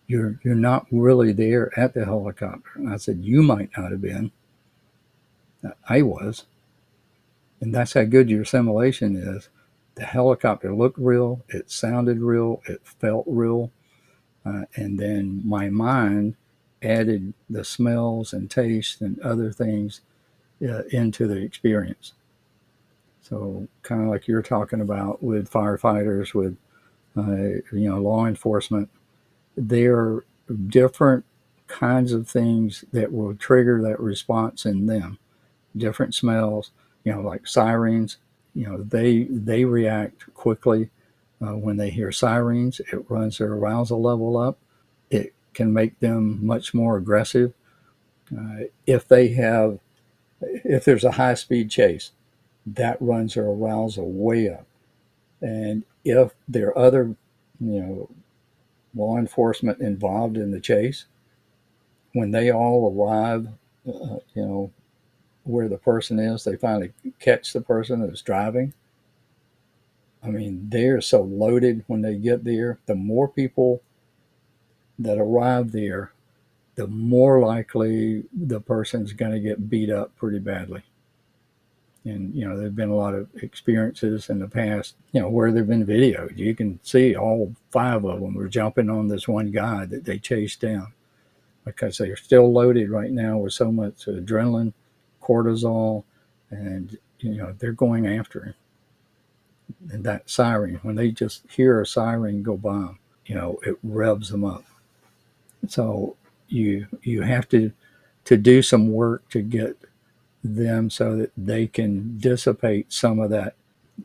[0.06, 2.70] You're you're not really there at the helicopter.
[2.74, 4.32] And I said, You might not have been.
[5.88, 6.44] I was.
[7.60, 9.48] And that's how good your simulation is.
[9.94, 13.70] The helicopter looked real, it sounded real, it felt real.
[14.44, 16.34] Uh, and then my mind
[16.82, 20.00] added the smells and tastes and other things
[20.62, 22.14] uh, into the experience.
[23.32, 26.58] So kind of like you're talking about with firefighters, with
[27.16, 28.90] uh, you know law enforcement,
[29.56, 30.26] there are
[30.66, 31.24] different
[31.66, 35.18] kinds of things that will trigger that response in them.
[35.74, 36.72] Different smells,
[37.04, 38.18] you know, like sirens.
[38.54, 40.90] You know, they they react quickly
[41.40, 42.82] uh, when they hear sirens.
[42.92, 44.58] It runs their arousal level up.
[45.10, 47.54] It can make them much more aggressive.
[48.30, 49.78] Uh, if they have,
[50.42, 52.10] if there's a high speed chase,
[52.66, 54.66] that runs their arousal way up.
[55.40, 57.14] And if there are other,
[57.60, 58.10] you know,
[58.94, 61.06] law enforcement involved in the chase,
[62.12, 63.48] when they all arrive,
[63.86, 64.70] uh, you know,
[65.44, 68.72] where the person is, they finally catch the person that's driving.
[70.22, 72.78] I mean, they're so loaded when they get there.
[72.86, 73.82] The more people
[75.00, 76.12] that arrive there,
[76.76, 80.84] the more likely the person's going to get beat up pretty badly
[82.04, 85.52] and you know there've been a lot of experiences in the past you know where
[85.52, 86.36] there've been videos.
[86.36, 90.18] You can see all five of them were jumping on this one guy that they
[90.18, 90.92] chased down.
[91.64, 94.72] Because they're still loaded right now with so much adrenaline
[95.22, 96.02] cortisol
[96.50, 98.54] and you know they're going after him.
[99.92, 102.96] And that siren when they just hear a siren go by
[103.26, 104.64] you know it revs them up.
[105.68, 106.16] So
[106.48, 107.70] you you have to
[108.24, 109.76] to do some work to get
[110.42, 113.54] them so that they can dissipate some of that,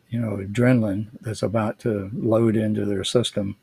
[0.09, 3.57] you know, adrenaline that's about to load into their system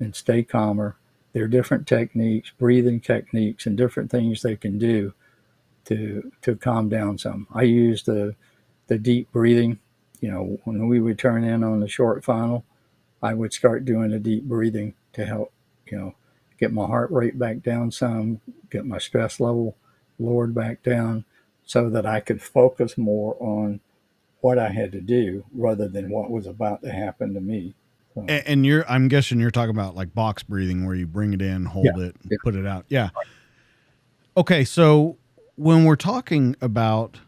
[0.00, 0.96] and stay calmer.
[1.32, 5.14] There are different techniques, breathing techniques, and different things they can do
[5.86, 7.46] to to calm down some.
[7.52, 8.34] I use the
[8.88, 9.78] the deep breathing.
[10.20, 12.64] You know, when we would turn in on the short final,
[13.22, 15.52] I would start doing the deep breathing to help,
[15.86, 16.14] you know,
[16.58, 18.40] get my heart rate back down some,
[18.70, 19.76] get my stress level
[20.18, 21.24] lowered back down,
[21.64, 23.80] so that I could focus more on
[24.40, 27.74] what I had to do rather than what was about to happen to me.
[28.14, 28.26] So.
[28.28, 31.64] And, you're, I'm guessing you're talking about like box breathing where you bring it in,
[31.64, 32.36] hold yeah, it, yeah.
[32.44, 32.84] put it out.
[32.88, 33.10] Yeah.
[34.36, 34.64] Okay.
[34.64, 35.16] So
[35.56, 37.20] when we're talking about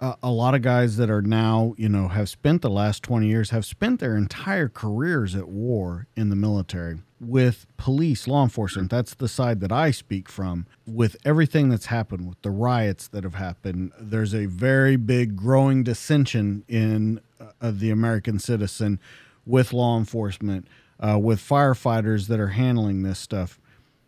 [0.00, 3.26] uh, a lot of guys that are now, you know, have spent the last 20
[3.26, 8.90] years, have spent their entire careers at war in the military with police, law enforcement,
[8.90, 10.66] that's the side that I speak from.
[10.86, 15.84] With everything that's happened, with the riots that have happened, there's a very big growing
[15.84, 18.98] dissension in uh, the American citizen
[19.46, 20.66] with law enforcement,
[21.00, 23.60] uh, with firefighters that are handling this stuff.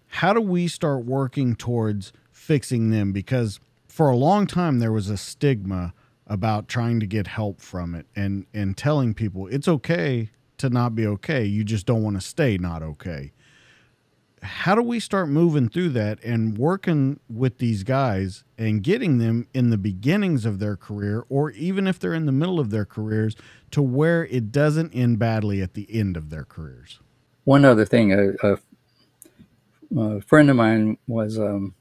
[0.08, 3.12] How do we start working towards fixing them?
[3.12, 5.94] Because for a long time, there was a stigma
[6.26, 10.94] about trying to get help from it and, and telling people it's okay to not
[10.94, 11.44] be okay.
[11.44, 13.32] You just don't want to stay not okay.
[14.42, 19.46] How do we start moving through that and working with these guys and getting them
[19.54, 22.84] in the beginnings of their career, or even if they're in the middle of their
[22.84, 23.36] careers,
[23.70, 27.00] to where it doesn't end badly at the end of their careers?
[27.44, 28.58] One other thing, a, a,
[29.98, 31.74] a friend of mine was um,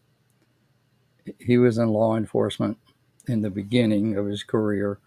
[1.39, 2.77] he was in law enforcement
[3.27, 4.99] in the beginning of his career,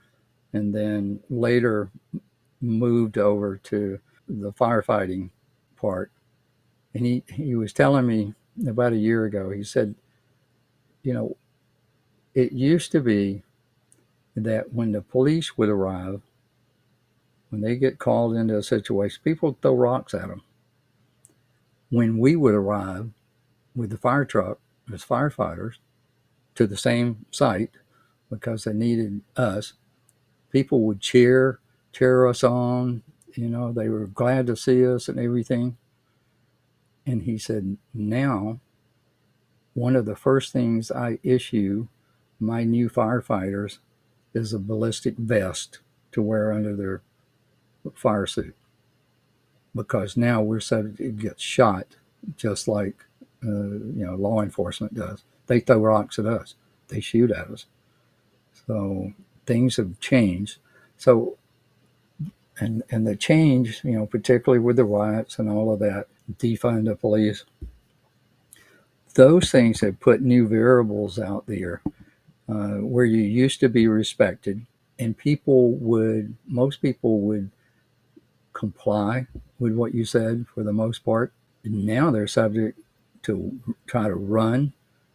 [0.52, 1.90] and then later
[2.60, 5.30] moved over to the firefighting
[5.76, 6.10] part.
[6.94, 8.34] And he, he was telling me
[8.66, 9.94] about a year ago, he said,
[11.02, 11.36] you know,
[12.34, 13.42] it used to be
[14.34, 16.20] that when the police would arrive,
[17.50, 20.42] when they get called into a situation, people throw rocks at them.
[21.90, 23.10] When we would arrive
[23.74, 24.58] with the fire truck
[24.92, 25.74] as firefighters
[26.56, 27.70] to the same site
[28.30, 29.74] because they needed us,
[30.50, 31.60] people would cheer
[31.96, 33.02] cheer us on.
[33.34, 35.76] You know, they were glad to see us and everything.
[37.06, 38.60] And he said, now,
[39.74, 41.88] one of the first things I issue
[42.40, 43.78] my new firefighters
[44.34, 45.80] is a ballistic vest
[46.12, 47.02] to wear under their
[47.94, 48.54] fire suit
[49.74, 51.86] because now we're subject to get shot
[52.36, 53.04] just like
[53.44, 55.24] uh, you know law enforcement does.
[55.46, 56.54] They throw rocks at us,
[56.88, 57.66] they shoot at us.
[58.66, 59.12] So
[59.46, 60.58] things have changed.
[60.96, 61.38] So
[62.58, 66.06] and and the change, you know, particularly with the riots and all of that,
[66.38, 67.44] defund the police.
[69.14, 71.80] Those things have put new variables out there
[72.48, 74.66] uh, where you used to be respected,
[74.98, 77.50] and people would, most people would
[78.52, 79.26] comply
[79.58, 81.32] with what you said for the most part.
[81.64, 82.78] Now they're subject
[83.22, 84.72] to try to run,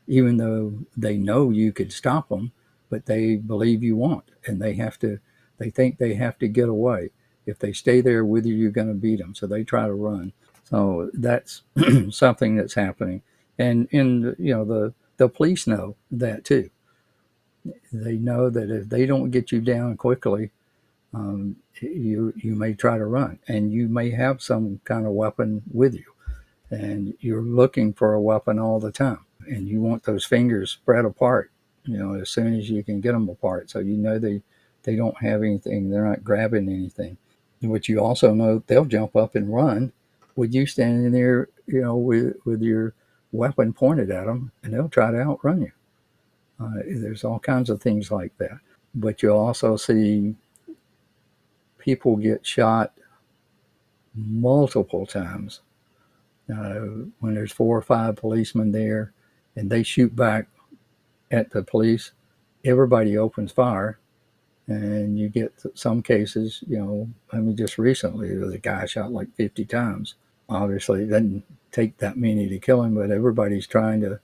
[0.07, 2.51] even though they know you could stop them,
[2.89, 5.19] but they believe you won't, and they have to.
[5.57, 7.11] They think they have to get away.
[7.45, 9.35] If they stay there with you, you're going to beat them.
[9.35, 10.33] So they try to run.
[10.65, 11.63] So that's
[12.11, 13.23] something that's happening,
[13.59, 16.69] and in you know the the police know that too.
[17.91, 20.51] They know that if they don't get you down quickly,
[21.13, 25.63] um, you you may try to run, and you may have some kind of weapon
[25.73, 26.13] with you,
[26.69, 31.05] and you're looking for a weapon all the time, and you want those fingers spread
[31.05, 31.51] apart,
[31.85, 34.41] you know, as soon as you can get them apart, so you know they
[34.83, 37.17] they don't have anything, they're not grabbing anything.
[37.61, 39.93] But you also know they'll jump up and run
[40.35, 42.93] with you standing there, you know, with with your
[43.31, 45.71] weapon pointed at them, and they'll try to outrun you.
[46.59, 48.59] Uh, there's all kinds of things like that.
[48.93, 50.35] But you'll also see
[51.79, 52.93] people get shot
[54.15, 55.61] multiple times.
[56.51, 59.13] Uh, when there's four or five policemen there
[59.55, 60.47] and they shoot back
[61.31, 62.11] at the police,
[62.65, 63.99] everybody opens fire.
[64.71, 68.85] And you get some cases, you know, I mean, just recently, there was a guy
[68.85, 70.15] shot like 50 times.
[70.49, 74.19] Obviously, it doesn't take that many to kill him, but everybody's trying to,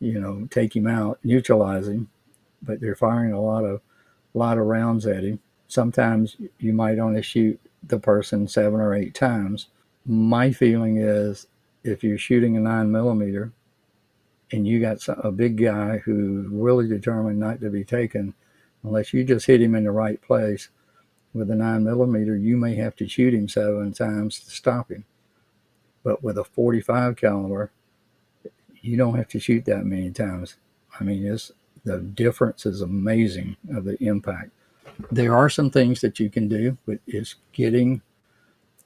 [0.00, 2.08] you know, take him out, neutralize him.
[2.62, 3.80] But they're firing a lot of,
[4.34, 5.40] a lot of rounds at him.
[5.68, 9.68] Sometimes you might only shoot the person seven or eight times.
[10.06, 11.46] My feeling is
[11.82, 13.52] if you're shooting a nine millimeter
[14.52, 18.34] and you got a big guy who's really determined not to be taken,
[18.84, 20.68] unless you just hit him in the right place
[21.32, 25.04] with a nine millimeter, you may have to shoot him seven times to stop him.
[26.04, 27.72] But with a 45 caliber,
[28.82, 30.56] you don't have to shoot that many times.
[31.00, 31.50] I mean, it's
[31.84, 34.50] the difference is amazing of the impact.
[35.10, 38.02] There are some things that you can do, but it's getting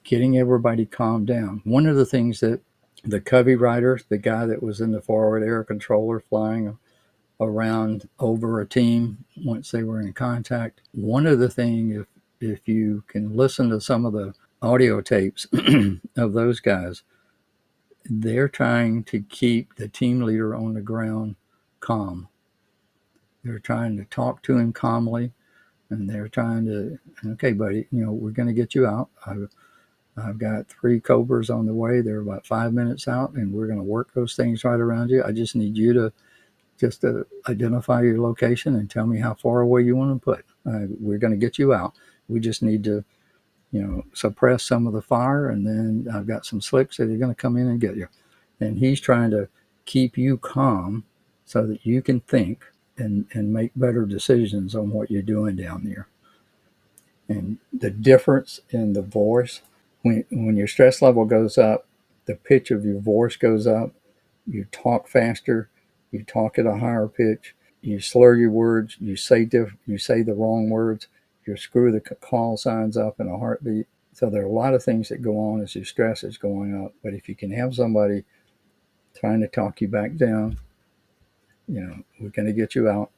[0.03, 1.61] getting everybody calmed down.
[1.65, 2.61] One of the things that
[3.03, 6.77] the Covey rider, the guy that was in the forward air controller flying
[7.39, 10.81] around over a team once they were in contact.
[10.91, 12.07] One of the things, if
[12.41, 15.45] if you can listen to some of the audio tapes
[16.17, 17.03] of those guys,
[18.05, 21.35] they're trying to keep the team leader on the ground
[21.79, 22.27] calm.
[23.43, 25.31] They're trying to talk to him calmly,
[25.89, 26.99] and they're trying to,
[27.33, 29.09] okay, buddy, you know, we're going to get you out.
[29.25, 29.49] I've,
[30.17, 32.01] I've got three Cobras on the way.
[32.01, 35.23] They're about five minutes out, and we're going to work those things right around you.
[35.23, 36.13] I just need you to
[36.79, 40.45] just to identify your location and tell me how far away you want to put.
[40.65, 41.93] Uh, we're going to get you out.
[42.27, 43.03] We just need to,
[43.71, 47.17] you know, suppress some of the fire, and then I've got some slicks that are
[47.17, 48.07] going to come in and get you.
[48.59, 49.49] And he's trying to
[49.85, 51.03] keep you calm
[51.45, 52.63] so that you can think
[52.97, 56.07] and, and make better decisions on what you're doing down there.
[57.27, 59.61] And the difference in the voice,
[60.01, 61.87] when, when your stress level goes up,
[62.25, 63.91] the pitch of your voice goes up,
[64.47, 65.69] you talk faster,
[66.11, 70.21] you talk at a higher pitch, you slur your words, you say diff- you say
[70.21, 71.07] the wrong words,
[71.45, 73.87] you screw the call signs up in a heartbeat.
[74.13, 76.83] So there are a lot of things that go on as your stress is going
[76.83, 76.93] up.
[77.03, 78.25] But if you can have somebody
[79.17, 80.59] trying to talk you back down,
[81.67, 83.11] you know, we're going to get you out.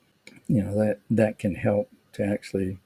[0.47, 2.77] You know that that can help to actually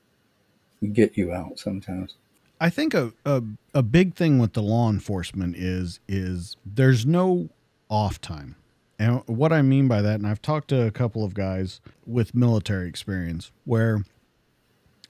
[0.93, 2.15] get you out sometimes.
[2.61, 7.49] I think a, a a big thing with the law enforcement is is there's no
[7.89, 8.55] off time.
[8.97, 12.33] And what I mean by that, and I've talked to a couple of guys with
[12.33, 14.05] military experience where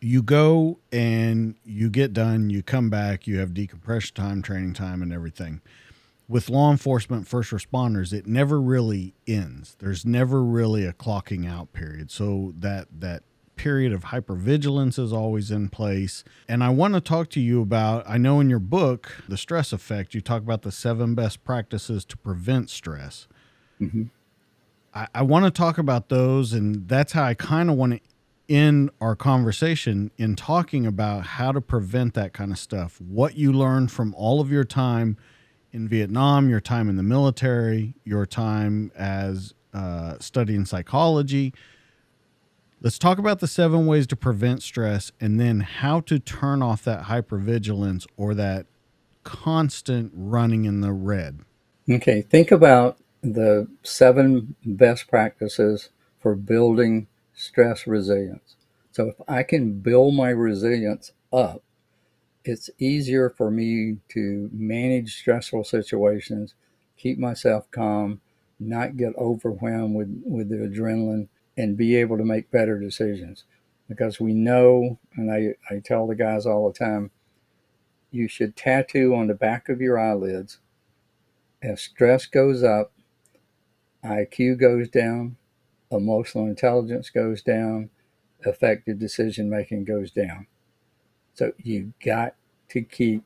[0.01, 5.01] you go and you get done, you come back, you have decompression time, training time,
[5.01, 5.61] and everything.
[6.27, 9.75] With law enforcement, first responders, it never really ends.
[9.79, 12.09] There's never really a clocking out period.
[12.09, 13.23] So that that
[13.55, 16.23] period of hypervigilance is always in place.
[16.47, 19.71] And I want to talk to you about I know in your book, The Stress
[19.71, 23.27] Effect, you talk about the seven best practices to prevent stress.
[23.81, 24.03] Mm-hmm.
[24.93, 27.99] I, I want to talk about those, and that's how I kind of want to
[28.47, 33.01] end our conversation in talking about how to prevent that kind of stuff.
[33.01, 35.17] What you learned from all of your time
[35.71, 41.53] in Vietnam, your time in the military, your time as uh, studying psychology.
[42.81, 46.83] Let's talk about the seven ways to prevent stress and then how to turn off
[46.85, 48.67] that hypervigilance or that
[49.23, 51.39] constant running in the red.
[51.89, 52.97] Okay, think about
[53.33, 55.89] the seven best practices
[56.19, 58.55] for building stress resilience.
[58.91, 61.61] So if I can build my resilience up,
[62.43, 66.53] it's easier for me to manage stressful situations,
[66.97, 68.21] keep myself calm,
[68.59, 71.27] not get overwhelmed with, with the adrenaline,
[71.57, 73.45] and be able to make better decisions.
[73.89, 77.11] Because we know, and I, I tell the guys all the time,
[78.11, 80.59] you should tattoo on the back of your eyelids
[81.61, 82.91] as stress goes up,
[84.05, 85.37] IQ goes down,
[85.91, 87.89] emotional intelligence goes down,
[88.45, 90.47] effective decision making goes down.
[91.33, 92.35] So you got
[92.69, 93.23] to keep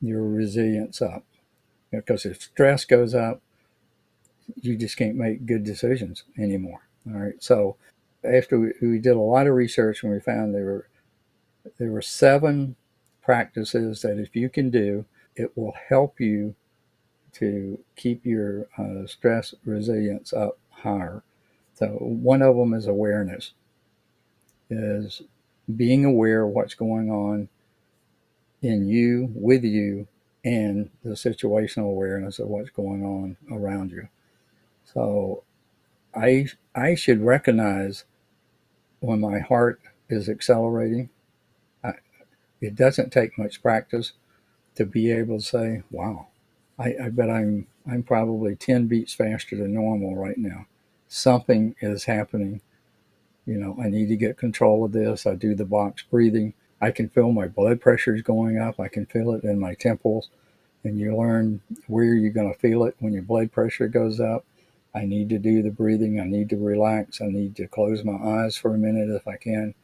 [0.00, 1.24] your resilience up
[1.90, 3.42] because if stress goes up,
[4.56, 6.80] you just can't make good decisions anymore.
[7.06, 7.42] All right.
[7.42, 7.76] So
[8.24, 10.88] after we, we did a lot of research and we found there were
[11.78, 12.76] there were seven
[13.22, 15.04] practices that if you can do,
[15.36, 16.54] it will help you
[17.34, 21.22] to keep your uh, stress resilience up higher.
[21.74, 23.52] So one of them is awareness,
[24.70, 25.22] is
[25.76, 27.48] being aware of what's going on
[28.62, 30.06] in you, with you,
[30.44, 34.08] and the situational awareness of what's going on around you.
[34.84, 35.44] So
[36.14, 38.04] I I should recognize
[39.00, 39.80] when my heart
[40.10, 41.10] is accelerating.
[41.84, 41.94] I,
[42.60, 44.14] it doesn't take much practice
[44.76, 46.28] to be able to say, "Wow,
[46.80, 50.66] I, I bet I'm I'm probably ten beats faster than normal right now.
[51.08, 52.62] Something is happening.
[53.46, 55.26] You know, I need to get control of this.
[55.26, 56.54] I do the box breathing.
[56.80, 58.80] I can feel my blood pressure is going up.
[58.80, 60.30] I can feel it in my temples.
[60.82, 64.46] And you learn where you're going to feel it when your blood pressure goes up.
[64.94, 66.18] I need to do the breathing.
[66.18, 67.20] I need to relax.
[67.20, 69.74] I need to close my eyes for a minute if I can.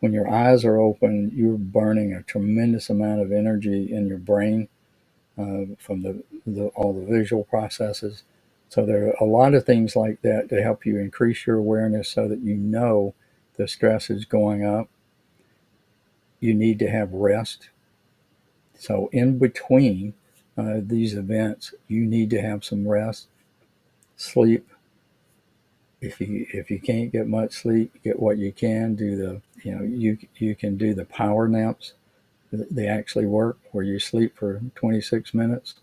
[0.00, 4.68] When your eyes are open, you're burning a tremendous amount of energy in your brain
[5.38, 8.24] uh, from the, the, all the visual processes.
[8.68, 12.08] So there are a lot of things like that to help you increase your awareness
[12.08, 13.14] so that you know
[13.56, 14.88] the stress is going up
[16.42, 17.70] you need to have rest.
[18.76, 20.14] So, in between
[20.58, 23.28] uh, these events, you need to have some rest,
[24.16, 24.68] sleep.
[26.00, 28.96] If you if you can't get much sleep, get what you can.
[28.96, 31.94] Do the you know you you can do the power naps.
[32.52, 35.74] They actually work where you sleep for 26 minutes,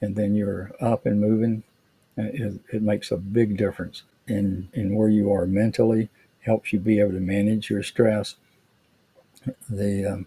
[0.00, 1.64] and then you're up and moving.
[2.18, 6.10] Uh, it, it makes a big difference in in where you are mentally.
[6.40, 8.36] Helps you be able to manage your stress
[9.68, 10.26] the um,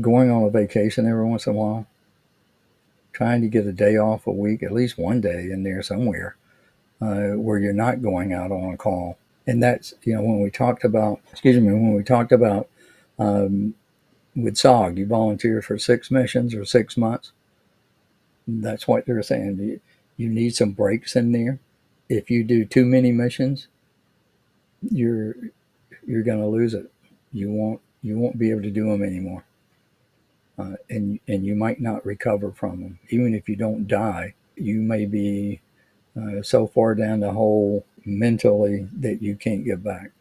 [0.00, 1.86] going on a vacation every once in a while,
[3.12, 6.36] trying to get a day off a week, at least one day in there somewhere,
[7.00, 9.18] uh, where you're not going out on a call.
[9.46, 12.68] And that's you know when we talked about excuse me when we talked about
[13.18, 13.74] um,
[14.36, 17.32] with SOG, you volunteer for six missions or six months.
[18.46, 19.58] That's what they're saying.
[19.58, 19.80] You,
[20.16, 21.60] you need some breaks in there.
[22.08, 23.68] If you do too many missions,
[24.82, 25.34] you're
[26.06, 26.90] you're going to lose it.
[27.32, 29.44] You won't you won't be able to do them anymore.
[30.58, 32.98] Uh, and and you might not recover from them.
[33.08, 35.60] Even if you don't die, you may be
[36.16, 40.12] uh, so far down the hole mentally that you can't get back.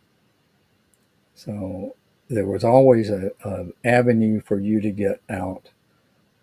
[1.35, 1.95] So
[2.33, 5.69] there was always a, a avenue for you to get out,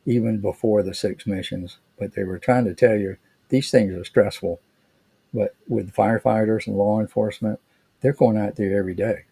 [0.07, 1.79] even before the six missions.
[1.99, 3.17] But they were trying to tell you
[3.49, 4.61] these things are stressful.
[5.33, 7.61] But with firefighters and law enforcement,
[8.01, 9.25] they're going out there every day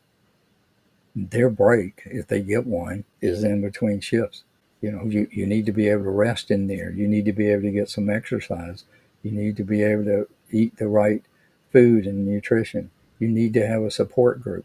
[1.15, 4.45] their break, if they get one, is in between shifts.
[4.81, 6.91] You know, you, you need to be able to rest in there.
[6.91, 8.85] You need to be able to get some exercise.
[9.23, 11.25] You need to be able to eat the right
[11.73, 12.91] food and nutrition.
[13.19, 14.65] You need to have a support group.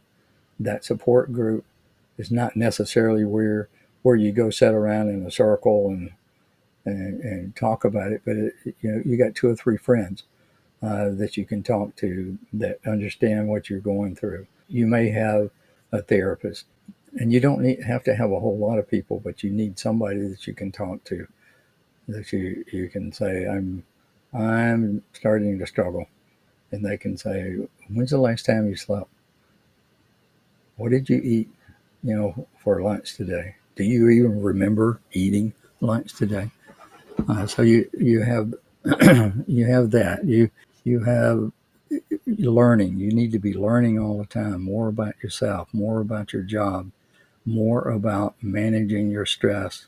[0.60, 1.66] That support group
[2.18, 3.70] is not necessarily where
[4.04, 6.12] where you go sit around in a circle and
[6.86, 10.24] and, and talk about it, but it, you know you got two or three friends
[10.84, 14.48] uh, that you can talk to that understand what you're going through.
[14.68, 15.50] You may have
[15.92, 16.66] a therapist.
[17.16, 19.80] And you don't need, have to have a whole lot of people, but you need
[19.80, 21.28] somebody that you can talk to,
[22.08, 23.84] that you, you can say, I'm,
[24.34, 26.08] I'm starting to struggle.
[26.72, 27.58] And they can say,
[27.90, 29.10] when's the last time you slept?
[30.76, 31.50] What did you eat,
[32.04, 33.56] you know, for lunch today?
[33.76, 36.52] Do you even remember eating lunch today?
[37.28, 38.54] Uh, so you, you have,
[39.48, 40.24] you have that.
[40.26, 40.50] You,
[40.84, 41.52] you have
[42.28, 42.98] learning.
[42.98, 46.92] You need to be learning all the time more about yourself, more about your job,
[47.46, 49.88] more about managing your stress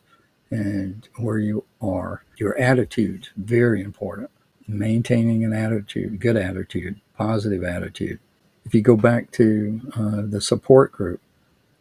[0.51, 2.23] and where you are.
[2.37, 4.29] Your attitude, very important.
[4.67, 8.19] Maintaining an attitude, good attitude, positive attitude.
[8.65, 11.21] if you go back to uh, the support group,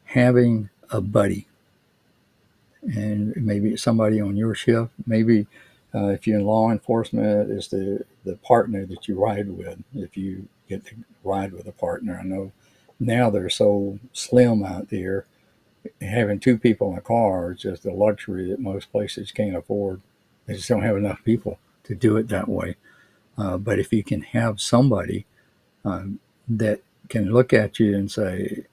[0.05, 1.47] having a buddy,
[2.83, 5.47] and maybe somebody on your shift, maybe
[5.95, 9.83] uh, if you're in law enforcement, is the the partner that you ride with.
[9.95, 12.53] If you get to ride with a partner, I know
[13.01, 15.27] now they're so slim out there.
[16.01, 20.01] Having two people in a car is just a luxury that most places can't afford.
[20.47, 22.77] They just don't have enough people to do it that way.
[23.37, 25.27] Uh, but if you can have somebody
[25.85, 28.67] um, that can look at you and say,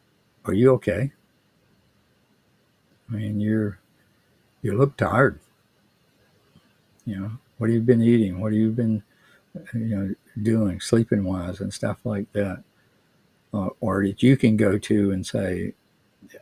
[0.45, 1.11] "Are you okay?"
[3.11, 3.79] I mean, you're
[4.61, 5.39] you look tired.
[7.05, 8.39] You know, what have you been eating?
[8.39, 9.03] What have you been,
[9.73, 12.63] you know, doing sleeping wise and stuff like that?
[13.53, 15.73] Uh, or that you can go to and say,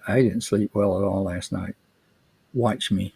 [0.07, 1.75] I didn't sleep well at all last night.
[2.53, 3.15] Watch me.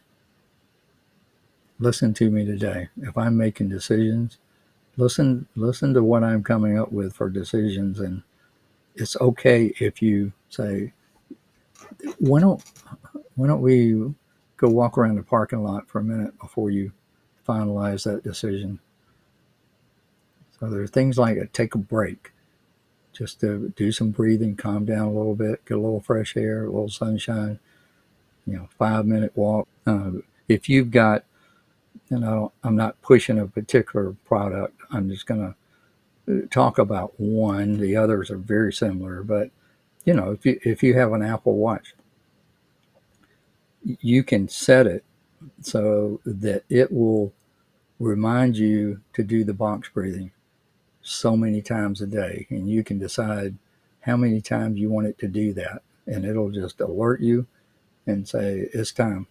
[1.80, 2.89] Listen to me today.
[3.01, 4.38] If I'm making decisions,
[4.97, 8.21] listen listen to what I'm coming up with for decisions and
[8.95, 10.93] it's okay if you say
[12.19, 12.63] why don't
[13.35, 14.14] why don't we
[14.57, 16.91] go walk around the parking lot for a minute before you
[17.47, 18.80] finalize that decision.
[20.60, 22.31] So there are things like a, take a break,
[23.11, 26.64] just to do some breathing, calm down a little bit, get a little fresh air,
[26.64, 27.60] a little sunshine.
[28.45, 29.68] You know, five minute walk.
[29.88, 30.11] Uh,
[30.47, 31.23] if you've got,
[32.10, 34.80] you know, I'm not pushing a particular product.
[34.91, 35.55] I'm just going
[36.27, 37.80] to uh, talk about one.
[37.80, 39.49] The others are very similar, but
[40.05, 41.93] you know, if you if you have an Apple Watch,
[43.84, 45.03] you can set it
[45.61, 47.34] so that it will
[47.99, 50.31] remind you to do the box breathing
[51.01, 52.47] so many times a day.
[52.49, 53.55] And you can decide
[54.01, 55.81] how many times you want it to do that.
[56.07, 57.47] And it'll just alert you
[58.05, 59.27] and say, it's time.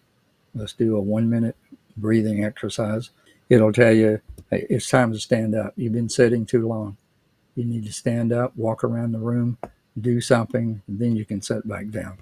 [0.55, 1.55] Let's do a one minute
[1.97, 3.09] breathing exercise.
[3.49, 5.73] It'll tell you, hey, it's time to stand up.
[5.75, 6.97] You've been sitting too long.
[7.55, 9.57] You need to stand up, walk around the room,
[9.99, 12.17] do something, then you can sit back down.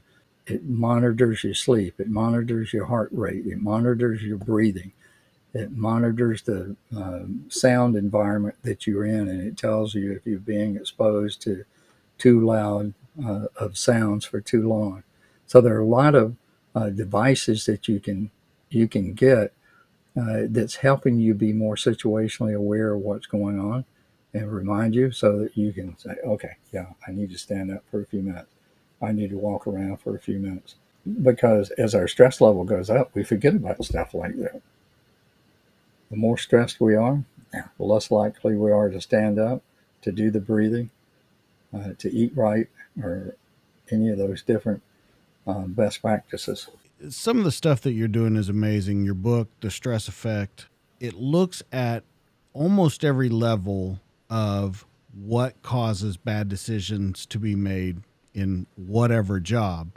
[0.47, 1.99] It monitors your sleep.
[1.99, 3.45] It monitors your heart rate.
[3.45, 4.91] It monitors your breathing.
[5.53, 10.39] It monitors the um, sound environment that you're in, and it tells you if you're
[10.39, 11.65] being exposed to
[12.17, 12.93] too loud
[13.23, 15.03] uh, of sounds for too long.
[15.47, 16.35] So there are a lot of
[16.73, 18.31] uh, devices that you can
[18.69, 19.53] you can get
[20.19, 23.85] uh, that's helping you be more situationally aware of what's going on
[24.33, 27.83] and remind you so that you can say, okay, yeah, I need to stand up
[27.91, 28.51] for a few minutes.
[29.01, 30.75] I need to walk around for a few minutes.
[31.23, 34.61] Because as our stress level goes up, we forget about stuff like that.
[36.11, 39.63] The more stressed we are, the less likely we are to stand up,
[40.03, 40.91] to do the breathing,
[41.73, 42.67] uh, to eat right,
[43.01, 43.35] or
[43.89, 44.83] any of those different
[45.47, 46.67] uh, best practices.
[47.09, 49.03] Some of the stuff that you're doing is amazing.
[49.03, 50.67] Your book, The Stress Effect,
[50.99, 52.03] it looks at
[52.53, 53.99] almost every level
[54.29, 58.01] of what causes bad decisions to be made
[58.33, 59.91] in whatever job.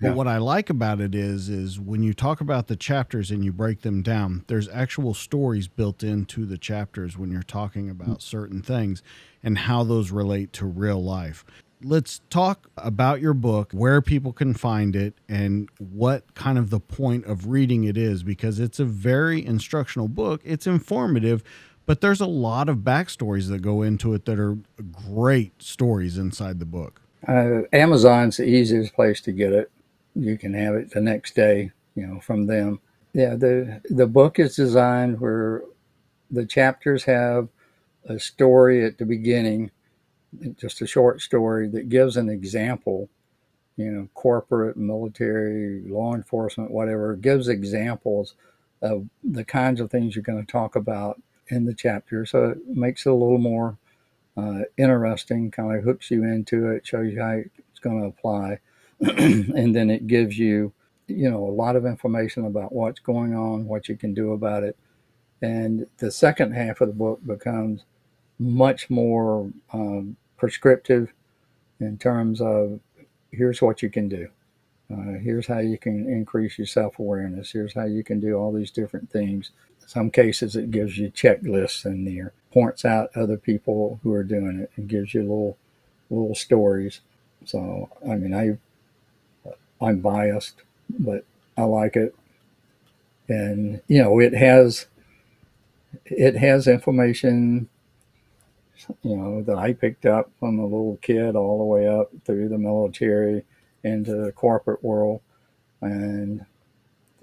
[0.00, 0.14] But yeah.
[0.14, 3.52] what I like about it is is when you talk about the chapters and you
[3.52, 8.22] break them down, there's actual stories built into the chapters when you're talking about mm.
[8.22, 9.02] certain things
[9.42, 11.44] and how those relate to real life.
[11.82, 16.80] Let's talk about your book, where people can find it, and what kind of the
[16.80, 20.40] point of reading it is, because it's a very instructional book.
[20.44, 21.44] It's informative,
[21.86, 24.58] but there's a lot of backstories that go into it that are
[25.08, 27.00] great stories inside the book.
[27.26, 29.70] Uh, Amazon's the easiest place to get it.
[30.14, 32.80] You can have it the next day, you know, from them.
[33.12, 35.62] Yeah, the the book is designed where
[36.30, 37.48] the chapters have
[38.08, 39.70] a story at the beginning,
[40.56, 43.08] just a short story that gives an example,
[43.76, 48.34] you know, corporate, military, law enforcement, whatever, gives examples
[48.82, 52.26] of the kinds of things you're going to talk about in the chapter.
[52.26, 53.76] So it makes it a little more
[54.38, 58.58] uh, interesting, kind of hooks you into it, shows you how it's going to apply,
[59.00, 60.72] and then it gives you,
[61.08, 64.62] you know, a lot of information about what's going on, what you can do about
[64.62, 64.76] it.
[65.42, 67.84] And the second half of the book becomes
[68.38, 71.12] much more um, prescriptive
[71.80, 72.78] in terms of
[73.32, 74.28] here's what you can do.
[74.92, 77.50] Uh, here's how you can increase your self awareness.
[77.52, 79.50] Here's how you can do all these different things.
[79.88, 84.60] Some cases, it gives you checklists in there points out other people who are doing
[84.60, 85.56] it and gives you little
[86.10, 87.00] little stories.
[87.46, 88.58] So I mean, I
[89.82, 90.56] I'm biased,
[90.90, 91.24] but
[91.56, 92.14] I like it,
[93.30, 94.88] and you know, it has
[96.04, 97.70] it has information
[99.02, 102.50] you know that I picked up from a little kid all the way up through
[102.50, 103.44] the military
[103.82, 105.22] into the corporate world,
[105.80, 106.44] and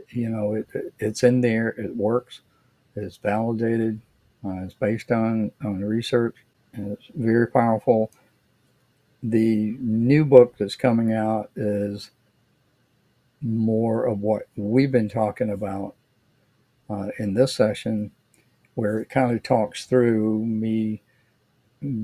[0.09, 0.67] you know it,
[0.97, 1.69] it's in there.
[1.69, 2.41] It works.
[2.95, 4.01] It's validated.
[4.45, 6.35] Uh, it's based on, on research
[6.73, 8.11] and it's very powerful.
[9.23, 12.11] the new book that's coming out is
[13.41, 15.95] more of what we've been talking about
[16.89, 18.11] uh, in this session,
[18.75, 21.03] where it kind of talks through me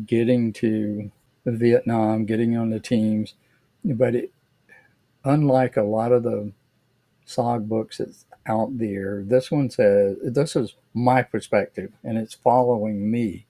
[0.05, 1.11] getting to
[1.45, 3.35] Vietnam, getting on the teams.
[3.85, 4.33] But it,
[5.25, 6.53] unlike a lot of the
[7.27, 13.09] SOG books that's out there, this one says this is my perspective and it's following
[13.09, 13.45] me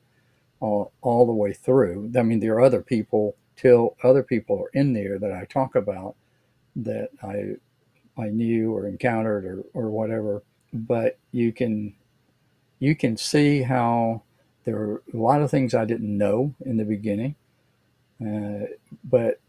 [0.59, 0.91] all,
[1.26, 2.11] the way through.
[2.18, 5.76] I mean, there are other people, till other people are in there that I talk
[5.76, 6.15] about
[6.76, 7.55] that I
[8.18, 10.43] I knew or encountered or, or whatever.
[10.73, 11.95] But you can
[12.80, 14.23] you can see how
[14.63, 17.35] there are a lot of things I didn't know in the beginning,
[18.23, 18.68] uh,
[19.03, 19.39] but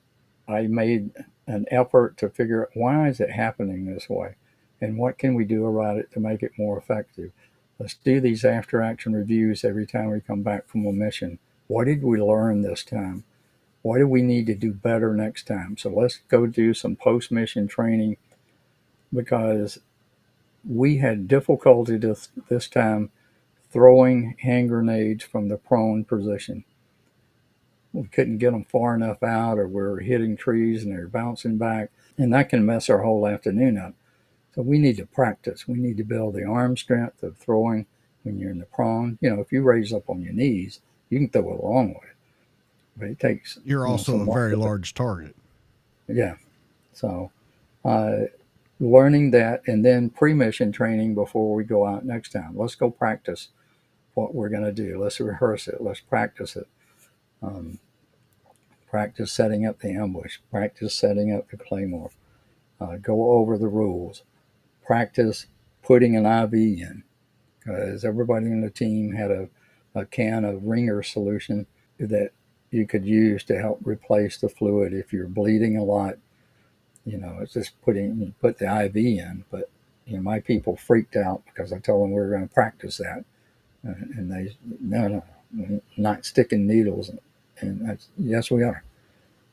[0.48, 1.10] I made
[1.46, 4.36] an effort to figure out why is it happening this way,
[4.82, 7.30] and what can we do about it to make it more effective.
[7.78, 11.38] Let's do these after action reviews every time we come back from a mission.
[11.68, 13.24] What did we learn this time?
[13.82, 15.76] What do we need to do better next time?
[15.78, 18.16] So let's go do some post mission training
[19.14, 19.78] because
[20.68, 23.10] we had difficulty this, this time
[23.70, 26.64] throwing hand grenades from the prone position.
[27.92, 31.56] We couldn't get them far enough out, or we are hitting trees and they're bouncing
[31.56, 33.94] back, and that can mess our whole afternoon up.
[34.54, 35.66] So we need to practice.
[35.66, 37.86] We need to build the arm strength of throwing
[38.22, 39.18] when you're in the prone.
[39.20, 41.94] You know, if you raise up on your knees, you can throw it a long
[41.94, 42.08] way,
[42.96, 43.58] but it takes.
[43.64, 45.34] You're also you know, a very large target.
[46.08, 46.36] Yeah.
[46.92, 47.30] So,
[47.84, 48.24] uh,
[48.80, 52.52] learning that and then pre-mission training before we go out next time.
[52.54, 53.48] Let's go practice
[54.14, 55.02] what we're going to do.
[55.02, 55.80] Let's rehearse it.
[55.80, 56.66] Let's practice it.
[57.42, 57.78] Um,
[58.90, 60.38] practice setting up the ambush.
[60.50, 62.10] Practice setting up the claymore.
[62.80, 64.22] Uh, go over the rules.
[64.84, 65.46] Practice
[65.82, 67.04] putting an IV in
[67.58, 69.48] because everybody in the team had a,
[69.94, 71.66] a can of ringer solution
[71.98, 72.30] that
[72.70, 76.16] you could use to help replace the fluid if you're bleeding a lot
[77.04, 79.44] you know, it's just putting you put the IV in.
[79.50, 79.70] But
[80.06, 82.98] you know, my people freaked out because I told them we were going to practice
[82.98, 83.24] that,
[83.82, 87.10] and, and they no, no, not sticking needles.
[87.60, 88.84] And yes, we are.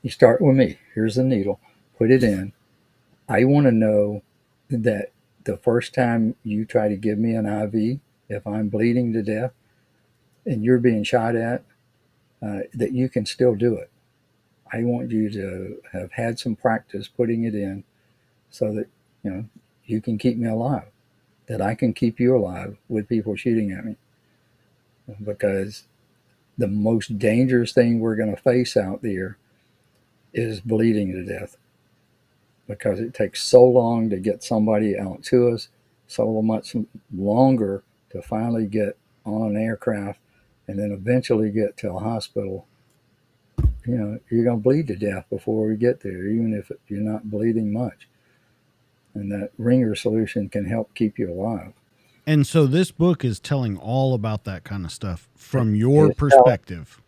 [0.01, 0.80] You start with me.
[0.95, 1.60] Here's the needle.
[1.97, 2.53] Put it in.
[3.27, 4.23] I want to know
[4.69, 5.11] that
[5.49, 7.99] the first time you try to give me an IV,
[8.30, 9.51] if I'm bleeding to death
[10.45, 11.63] and you're being shot at,
[12.41, 13.89] uh, that you can still do it.
[14.71, 17.84] I want you to have had some practice putting it in
[18.51, 18.88] so that,
[19.23, 19.45] you know,
[19.85, 20.89] you can keep me alive,
[21.47, 23.95] that I can keep you alive with people shooting at me.
[25.23, 25.85] Because
[26.57, 29.38] the most dangerous thing we're going to face out there
[30.31, 31.57] is bleeding to death.
[32.70, 35.68] Because it takes so long to get somebody out to us,
[36.08, 36.76] so much
[37.14, 40.22] longer to finally get on an aircraft
[40.68, 42.66] and then eventually get to a hospital
[43.90, 47.00] you know, you're going to bleed to death before we get there, even if you're
[47.00, 48.08] not bleeding much.
[49.16, 51.74] And that ringer solution can help keep you alive.
[52.28, 57.02] And so this book is telling all about that kind of stuff from your perspective.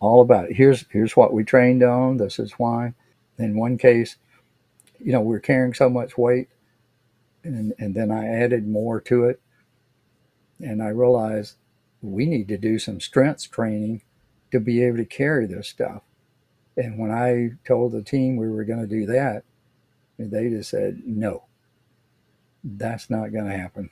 [0.00, 0.56] All about it.
[0.56, 2.16] Here's here's what we trained on.
[2.16, 2.94] This is why.
[3.38, 4.16] In one case,
[5.06, 6.50] you know, we are carrying so much weight,
[7.44, 9.40] and and then I added more to it,
[10.60, 11.56] and I realized
[12.02, 14.02] we need to do some strength training
[14.52, 16.02] to be able to carry this stuff.
[16.76, 19.44] And when I told the team we were going to do that,
[20.18, 21.44] they just said, no,
[22.64, 23.90] that's not going to happen.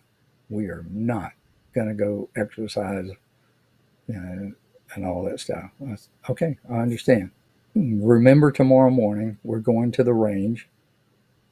[0.51, 1.33] We are not
[1.75, 3.11] going to go exercise
[4.09, 4.53] you know,
[4.95, 5.71] and all that stuff.
[5.83, 7.31] I said, okay, I understand.
[7.75, 10.69] Remember, tomorrow morning, we're going to the range,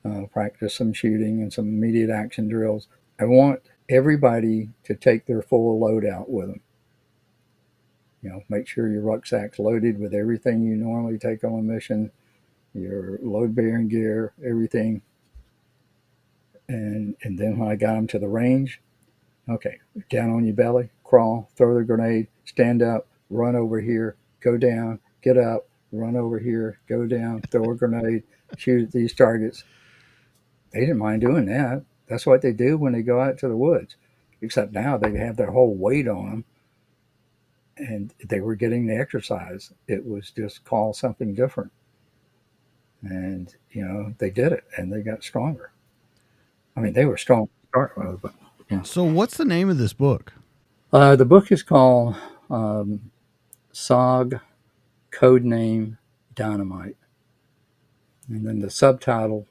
[0.04, 2.88] uh, practice some shooting and some immediate action drills.
[3.20, 6.60] I want everybody to take their full load out with them.
[8.22, 12.10] You know, make sure your rucksack's loaded with everything you normally take on a mission,
[12.74, 15.02] your load bearing gear, everything.
[16.68, 18.80] And and then when I got them to the range,
[19.48, 19.78] okay,
[20.10, 25.00] down on your belly, crawl, throw the grenade, stand up, run over here, go down,
[25.22, 28.22] get up, run over here, go down, throw a grenade,
[28.56, 29.64] shoot at these targets.
[30.72, 31.84] They didn't mind doing that.
[32.08, 33.96] That's what they do when they go out to the woods.
[34.40, 36.44] Except now they have their whole weight on them
[37.76, 39.72] and they were getting the exercise.
[39.88, 41.72] It was just called something different.
[43.02, 45.72] And, you know, they did it and they got stronger.
[46.76, 48.34] I mean, they were strong to start with, but
[48.70, 48.82] yeah.
[48.82, 50.32] So, what's the name of this book?
[50.92, 52.16] Uh, the book is called
[52.48, 53.10] um,
[53.72, 54.40] SOG
[55.10, 55.98] Codename
[56.34, 56.96] Dynamite.
[58.28, 59.46] And then the subtitle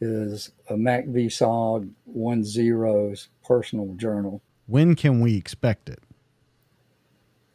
[0.00, 4.40] is a MACV-SOG 1-0's personal journal.
[4.66, 6.00] When can we expect it?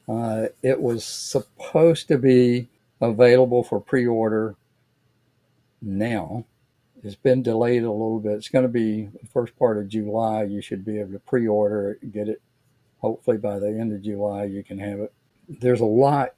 [0.07, 2.67] Uh, it was supposed to be
[3.01, 4.55] available for pre-order
[5.81, 6.45] now.
[7.03, 8.33] It's been delayed a little bit.
[8.33, 10.43] It's going to be the first part of July.
[10.43, 12.41] You should be able to pre-order it, get it.
[12.99, 15.13] Hopefully by the end of July, you can have it.
[15.47, 16.33] There's a lot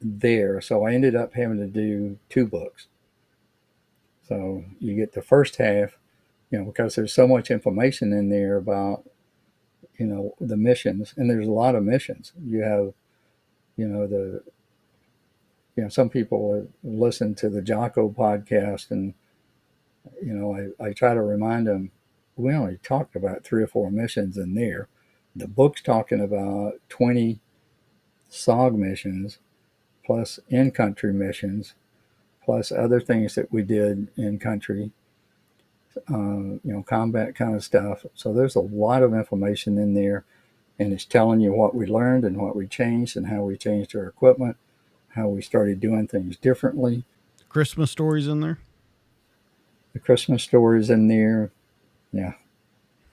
[0.00, 2.86] there, so I ended up having to do two books.
[4.34, 5.96] So you get the first half,
[6.50, 9.04] you know, because there's so much information in there about,
[9.96, 12.32] you know, the missions, and there's a lot of missions.
[12.44, 12.94] You have,
[13.76, 14.42] you know, the,
[15.76, 19.14] you know, some people listen to the Jocko podcast, and
[20.20, 21.92] you know, I, I try to remind them
[22.34, 24.88] we only talked about three or four missions in there.
[25.36, 27.38] The book's talking about 20
[28.32, 29.38] SOG missions
[30.04, 31.74] plus in country missions
[32.44, 34.90] plus other things that we did in country,
[36.10, 38.04] uh, you know, combat kind of stuff.
[38.14, 40.24] So there's a lot of information in there,
[40.78, 43.96] and it's telling you what we learned and what we changed and how we changed
[43.96, 44.56] our equipment,
[45.08, 47.04] how we started doing things differently.
[47.48, 48.58] Christmas stories in there.
[49.92, 51.50] The Christmas stories in there,
[52.12, 52.34] yeah.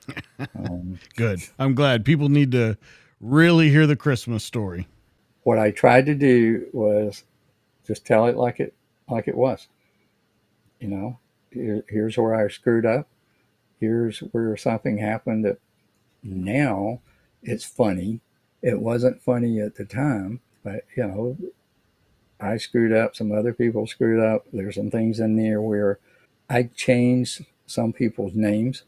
[0.55, 1.41] Um, Good.
[1.59, 2.75] I'm glad people need to
[3.21, 4.87] really hear the Christmas story.
[5.43, 7.23] What I tried to do was
[7.85, 8.73] just tell it like it
[9.11, 9.67] like it was.
[10.79, 11.19] You know,
[11.51, 13.07] here, here's where I screwed up.
[13.79, 15.59] Here's where something happened that
[16.23, 17.01] now
[17.43, 18.21] it's funny.
[18.61, 21.37] It wasn't funny at the time, but you know,
[22.39, 23.15] I screwed up.
[23.15, 24.45] Some other people screwed up.
[24.51, 25.99] There's some things in there where
[26.49, 28.83] I changed some people's names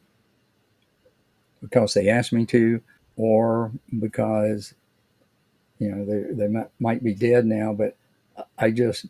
[1.61, 2.81] because they asked me to,
[3.15, 4.73] or because
[5.79, 7.95] you know they they might, might be dead now, but
[8.57, 9.07] I just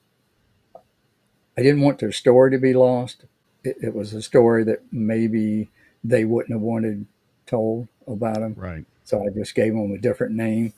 [1.58, 3.26] I didn't want their story to be lost.
[3.64, 5.70] It, it, was a story that maybe
[6.04, 7.06] they wouldn't have wanted
[7.46, 8.56] told about them.
[8.58, 8.86] Right.
[9.04, 10.74] So I just gave them a different name.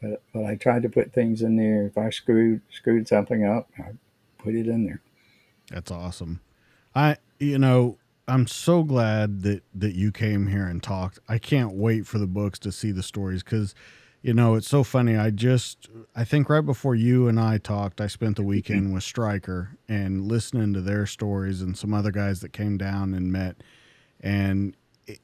[0.00, 1.86] But but I tried to put things in there.
[1.86, 3.92] If I screwed screwed something up, I
[4.38, 5.00] put it in there.
[5.70, 6.40] That's awesome.
[6.94, 7.98] I you know
[8.28, 11.18] I'm so glad that that you came here and talked.
[11.28, 13.74] I can't wait for the books to see the stories because
[14.22, 15.16] you know, it's so funny.
[15.16, 18.50] I just, I think right before you and I talked, I spent the mm-hmm.
[18.50, 23.14] weekend with Stryker and listening to their stories and some other guys that came down
[23.14, 23.62] and met.
[24.20, 24.76] And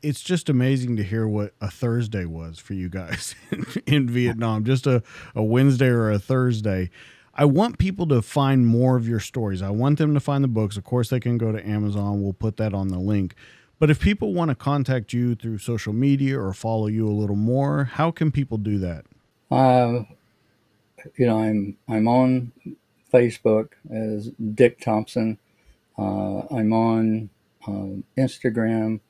[0.02, 3.34] it's just amazing to hear what a Thursday was for you guys
[3.86, 5.02] in Vietnam, just a,
[5.34, 6.90] a Wednesday or a Thursday.
[7.34, 9.60] I want people to find more of your stories.
[9.60, 10.76] I want them to find the books.
[10.76, 12.22] Of course, they can go to Amazon.
[12.22, 13.34] We'll put that on the link.
[13.78, 17.36] But if people want to contact you through social media or follow you a little
[17.36, 19.04] more, how can people do that?
[19.50, 20.04] Uh,
[21.16, 22.52] you know, I'm I'm on
[23.12, 25.38] Facebook as Dick Thompson.
[25.98, 27.30] Uh, I'm on
[27.66, 29.00] um, Instagram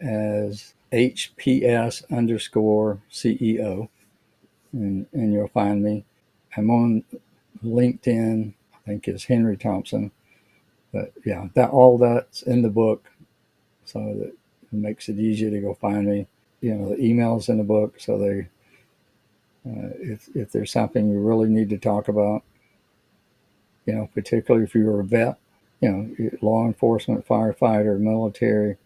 [0.00, 3.88] as HPS underscore CEO,
[4.72, 6.04] and, and you'll find me.
[6.56, 7.04] I'm on
[7.64, 8.54] LinkedIn.
[8.74, 10.12] I think it's Henry Thompson.
[10.92, 13.10] But yeah, that all that's in the book
[13.84, 14.36] so that it
[14.72, 16.26] makes it easier to go find me.
[16.60, 18.48] You know, the emails in the book, so they,
[19.66, 22.42] uh, if if there's something you really need to talk about,
[23.86, 25.38] you know, particularly if you're a vet,
[25.80, 28.76] you know, law enforcement, firefighter, military,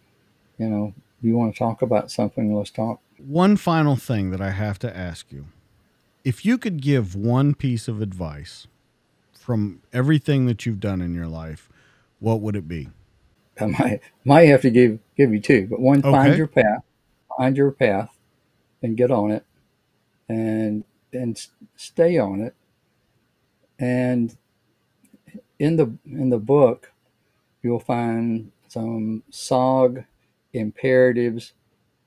[0.58, 3.00] you know, you want to talk about something, let's talk.
[3.18, 5.46] One final thing that I have to ask you.
[6.24, 8.66] If you could give one piece of advice
[9.32, 11.68] from everything that you've done in your life,
[12.20, 12.88] what would it be?
[13.60, 16.10] I might might have to give give you two, but one, okay.
[16.10, 16.82] find your path,
[17.36, 18.16] find your path,
[18.82, 19.44] and get on it,
[20.28, 21.40] and and
[21.76, 22.54] stay on it.
[23.78, 24.36] And
[25.58, 26.92] in the in the book,
[27.62, 30.04] you'll find some SOG
[30.52, 31.52] imperatives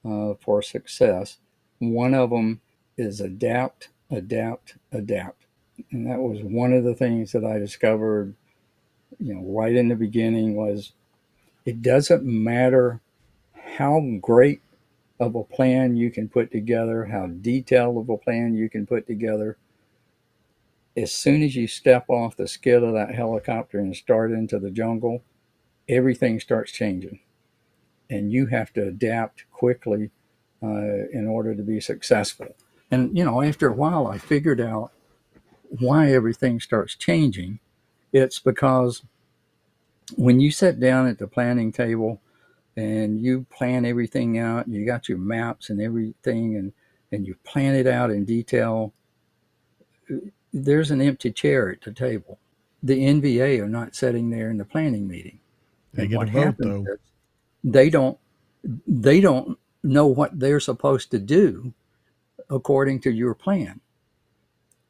[0.06, 1.38] uh, for success.
[1.80, 2.62] One of them
[2.98, 5.46] is adapt, adapt, adapt,
[5.92, 8.36] and that was one of the things that I discovered.
[9.20, 10.94] You know, right in the beginning was
[11.72, 13.00] it doesn't matter
[13.78, 14.62] how great
[15.22, 19.08] of a plan you can put together, how detailed of a plan you can put
[19.08, 19.56] together.
[20.98, 24.70] As soon as you step off the skid of that helicopter and start into the
[24.70, 25.24] jungle,
[25.88, 27.22] everything starts changing.
[28.10, 30.12] And you have to adapt quickly
[30.62, 32.54] uh, in order to be successful.
[32.92, 34.92] And, you know, after a while, I figured out
[35.80, 37.60] why everything starts changing.
[38.12, 39.04] It's because
[40.16, 42.22] when you sit down at the planning table
[42.78, 46.74] and you plan everything out, you got your maps and everything, and
[47.12, 48.94] and you plan it out in detail.
[50.54, 52.40] There's an empty chair at the table.
[52.84, 55.40] The NVA are not sitting there in the planning meeting.
[55.94, 56.86] They and get what a vote, though.
[57.64, 58.18] they don't.
[58.88, 61.74] They don't know what they're supposed to do
[62.50, 63.82] according to your plan.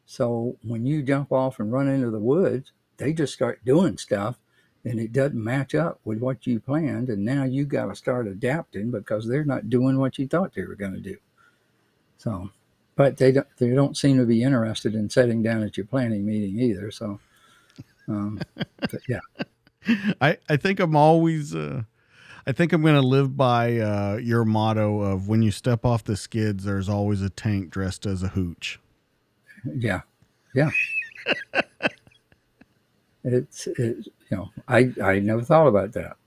[0.06, 4.38] So when you jump off and run into the woods, they just start doing stuff
[4.84, 7.10] and it doesn't match up with what you planned.
[7.10, 10.64] And now you got to start adapting because they're not doing what you thought they
[10.64, 11.18] were going to do.
[12.18, 12.50] So,
[12.95, 16.26] but they don't, they don't seem to be interested in sitting down at your planning
[16.26, 16.92] meeting either.
[16.92, 17.19] So,
[18.08, 18.40] um,
[19.10, 19.19] yeah.
[20.19, 21.84] I, I think I'm always, uh,
[22.45, 26.03] I think I'm going to live by uh, your motto of when you step off
[26.03, 28.80] the skids, there's always a tank dressed as a hooch.
[29.64, 30.01] Yeah.
[30.56, 30.72] Yeah.
[33.24, 36.17] it's, it's, you know, I, I never thought about that,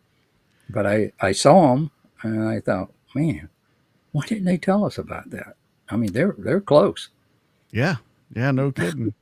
[0.70, 1.90] but I, I saw them
[2.22, 3.48] and I thought, man,
[4.12, 5.56] why didn't they tell us about that?
[5.88, 7.10] I mean, they're, they're close.
[7.70, 7.96] Yeah.
[8.34, 8.50] Yeah.
[8.50, 9.14] No kidding.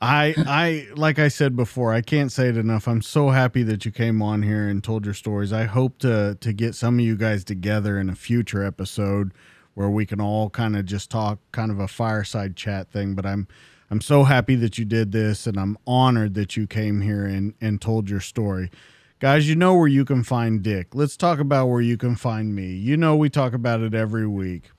[0.00, 2.86] I I like I said before, I can't say it enough.
[2.86, 5.54] I'm so happy that you came on here and told your stories.
[5.54, 9.32] I hope to to get some of you guys together in a future episode
[9.72, 13.24] where we can all kind of just talk kind of a fireside chat thing, but
[13.24, 13.48] I'm
[13.90, 17.54] I'm so happy that you did this and I'm honored that you came here and
[17.60, 18.70] and told your story.
[19.18, 20.94] Guys, you know where you can find Dick.
[20.94, 22.74] Let's talk about where you can find me.
[22.74, 24.70] You know we talk about it every week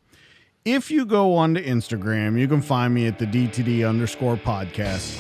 [0.68, 5.18] if you go onto Instagram, you can find me at the DTD underscore podcast.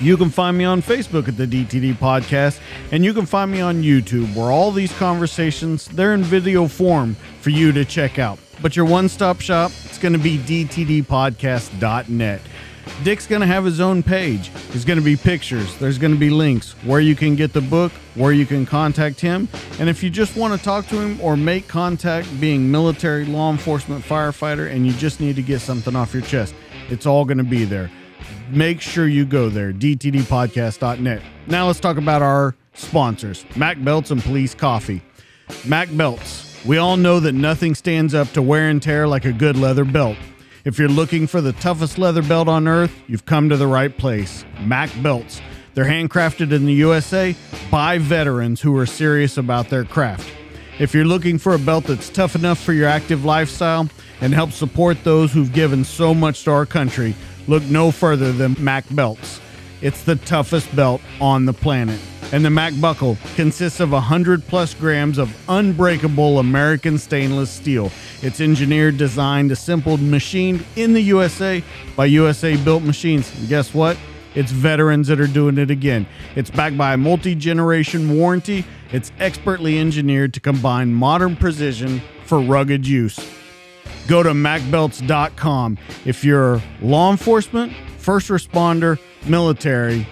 [0.00, 2.60] You can find me on Facebook at the DTD podcast,
[2.92, 7.16] and you can find me on YouTube, where all these conversations they're in video form
[7.40, 8.38] for you to check out.
[8.62, 12.40] But your one-stop shop, it's going to be DTDpodcast.net.
[13.02, 14.52] Dick's going to have his own page.
[14.68, 17.60] There's going to be pictures, there's going to be links where you can get the
[17.60, 19.48] book, where you can contact him.
[19.78, 23.50] And if you just want to talk to him or make contact being military, law
[23.50, 26.54] enforcement, firefighter, and you just need to get something off your chest,
[26.90, 27.90] it's all going to be there.
[28.50, 31.22] Make sure you go there, dtdpodcast.net.
[31.46, 35.02] Now let's talk about our sponsors, Mac Belts and Police Coffee.
[35.64, 36.46] Mac Belts.
[36.66, 39.84] We all know that nothing stands up to wear and tear like a good leather
[39.84, 40.16] belt.
[40.62, 43.96] If you're looking for the toughest leather belt on earth, you've come to the right
[43.96, 44.44] place.
[44.60, 45.40] Mac Belts.
[45.72, 47.34] They're handcrafted in the USA
[47.70, 50.30] by veterans who are serious about their craft.
[50.78, 53.88] If you're looking for a belt that's tough enough for your active lifestyle
[54.20, 57.14] and helps support those who've given so much to our country,
[57.48, 59.40] look no further than Mac Belts.
[59.82, 61.98] It's the toughest belt on the planet.
[62.32, 67.90] And the Mac Buckle consists of 100 plus grams of unbreakable American stainless steel.
[68.22, 71.64] It's engineered, designed, assembled, machined in the USA
[71.96, 73.34] by USA built machines.
[73.36, 73.96] And guess what?
[74.36, 76.06] It's veterans that are doing it again.
[76.36, 78.64] It's backed by a multi generation warranty.
[78.92, 83.18] It's expertly engineered to combine modern precision for rugged use.
[84.06, 85.78] Go to macbelts.com.
[86.04, 90.06] If you're law enforcement, first responder, military,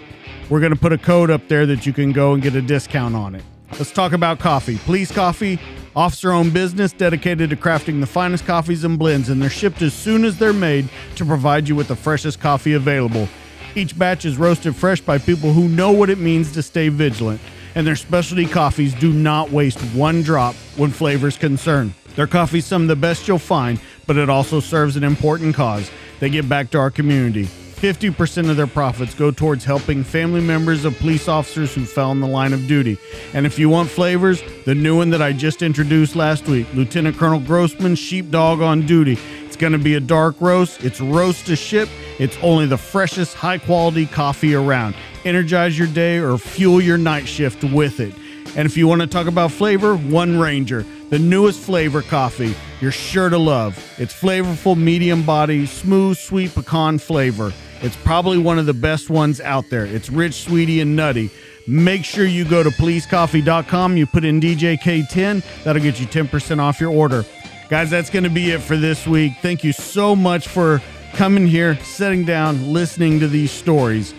[0.49, 2.63] we're going to put a code up there that you can go and get a
[2.63, 3.45] discount on it.
[3.73, 4.79] Let's talk about coffee.
[4.79, 5.61] Police Coffee,
[5.95, 9.93] officer owned business dedicated to crafting the finest coffees and blends, and they're shipped as
[9.93, 13.29] soon as they're made to provide you with the freshest coffee available.
[13.75, 17.41] Each batch is roasted fresh by people who know what it means to stay vigilant,
[17.75, 21.93] and their specialty coffees do not waste one drop when flavor is concerned.
[22.17, 25.91] Their coffee's some of the best you'll find, but it also serves an important cause.
[26.19, 27.49] They give back to our community.
[27.79, 32.19] 50% of their profits go towards helping family members of police officers who fell in
[32.19, 32.99] the line of duty.
[33.35, 37.17] And if you want flavors, the new one that I just introduced last week, Lieutenant
[37.17, 39.17] Colonel Grossman's Sheepdog on Duty.
[39.45, 40.85] It's going to be a dark roast.
[40.85, 41.89] It's roast to ship.
[42.19, 44.97] It's only the freshest, high quality coffee around.
[45.25, 48.13] Energize your day or fuel your night shift with it.
[48.57, 52.93] And if you want to talk about flavor, One Ranger, the newest flavor coffee you're
[52.93, 53.77] sure to love.
[53.99, 57.53] It's flavorful, medium body, smooth, sweet pecan flavor.
[57.81, 59.87] It's probably one of the best ones out there.
[59.87, 61.31] It's rich, sweetie, and nutty.
[61.67, 63.97] Make sure you go to policecoffee.com.
[63.97, 65.65] You put in DJK10.
[65.65, 67.25] That'll get you 10% off your order.
[67.69, 69.35] Guys, that's going to be it for this week.
[69.43, 70.81] Thank you so much for
[71.13, 74.15] coming here, sitting down, listening to these stories.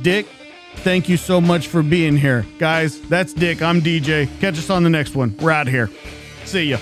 [0.00, 0.26] Dick,
[0.76, 2.46] thank you so much for being here.
[2.58, 3.60] Guys, that's Dick.
[3.60, 4.28] I'm DJ.
[4.40, 5.36] Catch us on the next one.
[5.40, 5.90] We're out here.
[6.44, 6.78] See ya.